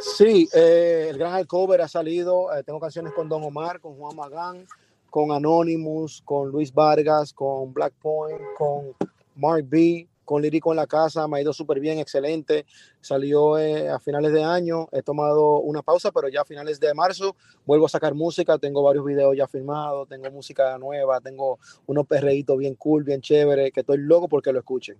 Sí, 0.00 0.48
eh, 0.52 1.06
El 1.10 1.18
Gran 1.18 1.34
Alcover 1.34 1.82
ha 1.82 1.88
salido, 1.88 2.52
eh, 2.52 2.64
tengo 2.64 2.80
canciones 2.80 3.12
con 3.12 3.28
Don 3.28 3.44
Omar, 3.44 3.78
con 3.78 3.94
Juan 3.94 4.16
Magán, 4.16 4.66
con 5.10 5.32
Anonymous, 5.32 6.22
con 6.24 6.50
Luis 6.50 6.72
Vargas, 6.72 7.32
con 7.32 7.72
Black 7.74 7.92
Point, 8.00 8.40
con 8.56 8.94
Mark 9.34 9.64
B 9.68 10.06
con 10.30 10.42
Lírico 10.42 10.70
en 10.70 10.76
la 10.76 10.86
casa, 10.86 11.26
me 11.26 11.38
ha 11.38 11.42
ido 11.42 11.52
súper 11.52 11.80
bien, 11.80 11.98
excelente. 11.98 12.64
Salió 13.00 13.58
eh, 13.58 13.88
a 13.88 13.98
finales 13.98 14.32
de 14.32 14.44
año, 14.44 14.88
he 14.92 15.02
tomado 15.02 15.58
una 15.58 15.82
pausa, 15.82 16.12
pero 16.12 16.28
ya 16.28 16.42
a 16.42 16.44
finales 16.44 16.78
de 16.78 16.94
marzo 16.94 17.34
vuelvo 17.66 17.86
a 17.86 17.88
sacar 17.88 18.14
música, 18.14 18.56
tengo 18.56 18.80
varios 18.80 19.04
videos 19.04 19.36
ya 19.36 19.48
filmados, 19.48 20.08
tengo 20.08 20.30
música 20.30 20.78
nueva, 20.78 21.20
tengo 21.20 21.58
unos 21.86 22.06
perreitos 22.06 22.56
bien 22.56 22.76
cool, 22.76 23.02
bien 23.02 23.20
chévere, 23.20 23.72
que 23.72 23.80
estoy 23.80 23.98
loco 23.98 24.28
porque 24.28 24.52
lo 24.52 24.60
escuchen. 24.60 24.98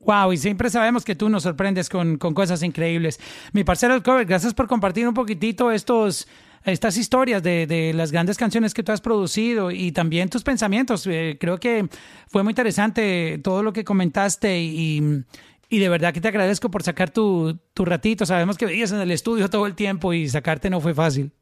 Wow, 0.00 0.32
y 0.32 0.36
siempre 0.36 0.68
sabemos 0.68 1.04
que 1.04 1.14
tú 1.14 1.28
nos 1.28 1.44
sorprendes 1.44 1.88
con, 1.88 2.16
cosas 2.16 2.64
increíbles. 2.64 3.20
Mi 3.52 3.62
parcero 3.62 3.94
El 3.94 4.02
Cover, 4.02 4.26
gracias 4.26 4.52
por 4.52 4.66
compartir 4.66 5.06
un 5.06 5.14
poquitito 5.14 5.70
estos, 5.70 6.26
estas 6.64 6.96
historias 6.96 7.42
de, 7.42 7.66
de, 7.66 7.92
las 7.94 8.12
grandes 8.12 8.36
canciones 8.36 8.74
que 8.74 8.82
tú 8.82 8.92
has 8.92 9.00
producido 9.00 9.70
y 9.70 9.92
también 9.92 10.28
tus 10.28 10.42
pensamientos. 10.42 11.06
Eh, 11.06 11.36
creo 11.40 11.58
que 11.58 11.88
fue 12.28 12.42
muy 12.42 12.52
interesante 12.52 13.40
todo 13.42 13.62
lo 13.62 13.72
que 13.72 13.84
comentaste 13.84 14.60
y, 14.60 15.24
y 15.68 15.78
de 15.78 15.88
verdad 15.88 16.12
que 16.12 16.20
te 16.20 16.28
agradezco 16.28 16.70
por 16.70 16.82
sacar 16.82 17.10
tu, 17.10 17.58
tu 17.72 17.84
ratito. 17.84 18.26
Sabemos 18.26 18.58
que 18.58 18.66
veías 18.66 18.92
en 18.92 19.00
el 19.00 19.10
estudio 19.10 19.48
todo 19.48 19.66
el 19.66 19.74
tiempo 19.74 20.12
y 20.12 20.28
sacarte 20.28 20.68
no 20.68 20.80
fue 20.80 20.94
fácil. 20.94 21.32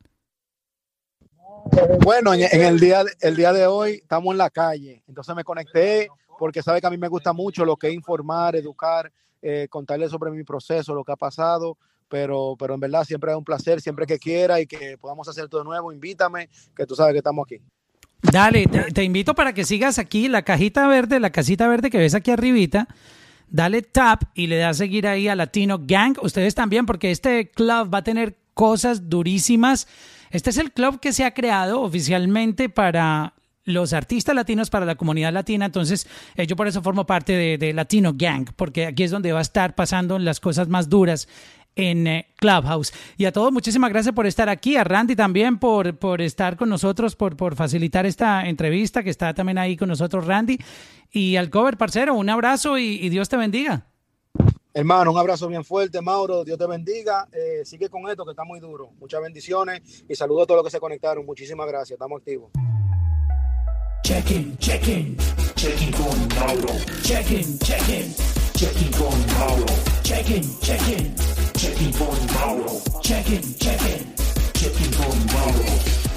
Bueno, 2.01 2.33
en, 2.33 2.63
el, 2.63 2.81
día, 2.81 3.05
el 3.21 3.37
día 3.37 3.53
de 3.53 3.67
hoy 3.67 3.95
estamos 3.95 4.33
en 4.33 4.39
la 4.39 4.49
calle, 4.49 5.03
entonces 5.07 5.35
me 5.35 5.45
conecté 5.45 6.09
porque 6.39 6.63
sabe 6.63 6.81
que 6.81 6.87
a 6.87 6.91
mí 6.91 6.97
me 6.97 7.09
gusta 7.09 7.33
mucho 7.33 7.65
lo 7.65 7.77
que 7.77 7.89
es 7.89 7.95
informar, 7.95 8.57
educar, 8.57 9.13
eh, 9.43 9.67
contarle 9.69 10.09
sobre 10.09 10.31
mi 10.31 10.45
proceso, 10.45 10.95
lo 10.95 11.05
que 11.05 11.13
ha 11.13 11.17
pasado, 11.17 11.77
pero, 12.09 12.57
pero 12.59 12.75
en 12.75 12.81
verdad 12.81 13.05
siempre 13.05 13.31
es 13.31 13.37
un 13.37 13.45
placer, 13.45 13.81
siempre 13.81 14.07
que 14.07 14.19
quiera 14.19 14.61
y 14.61 14.67
que 14.67 14.99
podamos 14.99 15.29
hacer 15.29 15.49
todo 15.49 15.63
de 15.63 15.67
nuevo, 15.67 15.93
invítame, 15.93 16.49
que 16.77 16.87
tú 16.87 16.95
sabes 16.95 17.13
que 17.13 17.19
estamos 17.19 17.45
aquí. 17.47 17.61
Dale, 18.21 18.67
te, 18.67 19.05
invito 19.05 19.35
para 19.35 19.53
que 19.53 19.65
sigas 19.65 19.99
aquí 19.99 20.29
la 20.29 20.43
cajita 20.43 20.89
verde, 20.89 21.21
la 21.21 21.31
casita 21.31 21.69
verde 21.69 21.91
que 21.91 21.99
ves 21.99 22.15
aquí 22.15 22.31
arribita. 22.31 22.89
Dale 23.49 23.83
tap 23.83 24.25
y 24.35 24.49
le 24.49 24.57
das 24.57 24.77
seguir 24.77 25.07
ahí 25.07 25.29
a 25.29 25.37
Latino 25.37 25.81
Gang. 25.83 26.17
Ustedes 26.21 26.55
también, 26.55 26.85
porque 26.85 27.11
este 27.11 27.49
club 27.51 27.93
va 27.93 27.99
a 27.99 28.05
tener 28.05 28.37
cosas 28.55 29.09
durísimas. 29.09 29.87
Este 30.31 30.51
es 30.51 30.59
el 30.59 30.73
club 30.73 31.01
que 31.01 31.13
se 31.13 31.25
ha 31.25 31.33
creado 31.33 31.81
oficialmente 31.81 32.69
para 32.69 33.35
los 33.69 33.93
artistas 33.93 34.35
latinos 34.35 34.71
para 34.71 34.87
la 34.87 34.97
comunidad 34.97 35.33
latina. 35.33 35.67
Entonces, 35.67 36.09
eh, 36.35 36.47
yo 36.47 36.57
por 36.57 36.67
eso 36.67 36.83
formo 36.83 37.07
parte 37.07 37.59
de, 37.59 37.73
Latino 37.73 38.15
Gang, 38.15 38.49
porque 38.57 38.87
aquí 38.87 39.05
es 39.05 39.11
donde 39.11 39.33
va 39.33 39.39
a 39.39 39.43
estar 39.43 39.75
pasando 39.75 40.19
las 40.19 40.41
cosas 40.41 40.69
más 40.69 40.89
duras 40.89 41.29
en 41.79 42.07
eh, 42.07 42.27
Clubhouse. 42.37 42.93
Y 43.17 43.25
a 43.25 43.33
todos, 43.33 43.53
muchísimas 43.53 43.91
gracias 43.91 44.15
por 44.15 44.27
estar 44.27 44.49
aquí. 44.49 44.77
A 44.77 44.85
Randy 44.85 45.17
también 45.17 45.59
por, 45.59 45.97
por 45.97 46.21
estar 46.21 46.57
con 46.57 46.69
nosotros, 46.69 47.17
por, 47.17 47.37
por 47.37 47.55
facilitar 47.55 48.05
esta 48.05 48.47
entrevista, 48.47 49.03
que 49.03 49.11
está 49.11 49.33
también 49.33 49.59
ahí 49.59 49.77
con 49.77 49.89
nosotros, 49.89 50.27
Randy. 50.27 50.59
Y 51.11 51.37
al 51.37 51.49
cover, 51.49 51.79
parcero, 51.79 52.15
un 52.15 52.29
abrazo 52.29 52.77
y, 52.79 52.99
y 53.01 53.09
Dios 53.09 53.29
te 53.29 53.37
bendiga. 53.37 53.87
Hermano, 54.75 55.13
un 55.13 55.19
abrazo 55.19 55.49
bien 55.49 55.65
fuerte, 55.65 56.01
Mauro. 56.01 56.45
Dios 56.45 56.59
te 56.59 56.67
bendiga. 56.67 57.29
Eh, 57.33 57.65
sigue 57.65 57.89
con 57.89 58.09
esto 58.11 58.25
que 58.25 58.33
está 58.33 58.45
muy 58.45 58.61
duro. 58.61 58.91
Muchas 58.99 59.23
bendiciones 59.23 60.05
y 60.09 60.15
saludos 60.15 60.43
a 60.43 60.47
todos 60.47 60.59
los 60.59 60.67
que 60.67 60.77
se 60.77 60.81
conectaron. 60.81 61.25
Muchísimas 61.25 61.67
gracias. 61.67 61.93
Estamos 61.93 62.19
activos. 62.19 62.51
Check-in, 64.03 64.57
check-in, 64.59 65.17
check-in 65.55 65.93
con 65.93 66.29
Mauro. 66.39 66.75
Check-in, 67.03 67.59
check-in, 67.59 68.15
check-in 68.55 68.91
con 68.93 69.27
Mauro. 69.39 69.89
chicken 71.69 71.93
for 71.93 72.15
tomorrow. 72.17 72.81
Chicken, 73.03 73.43
chicken, 73.59 74.15
Checking 74.55 74.93
for 74.93 75.11
tomorrow. 75.11 76.08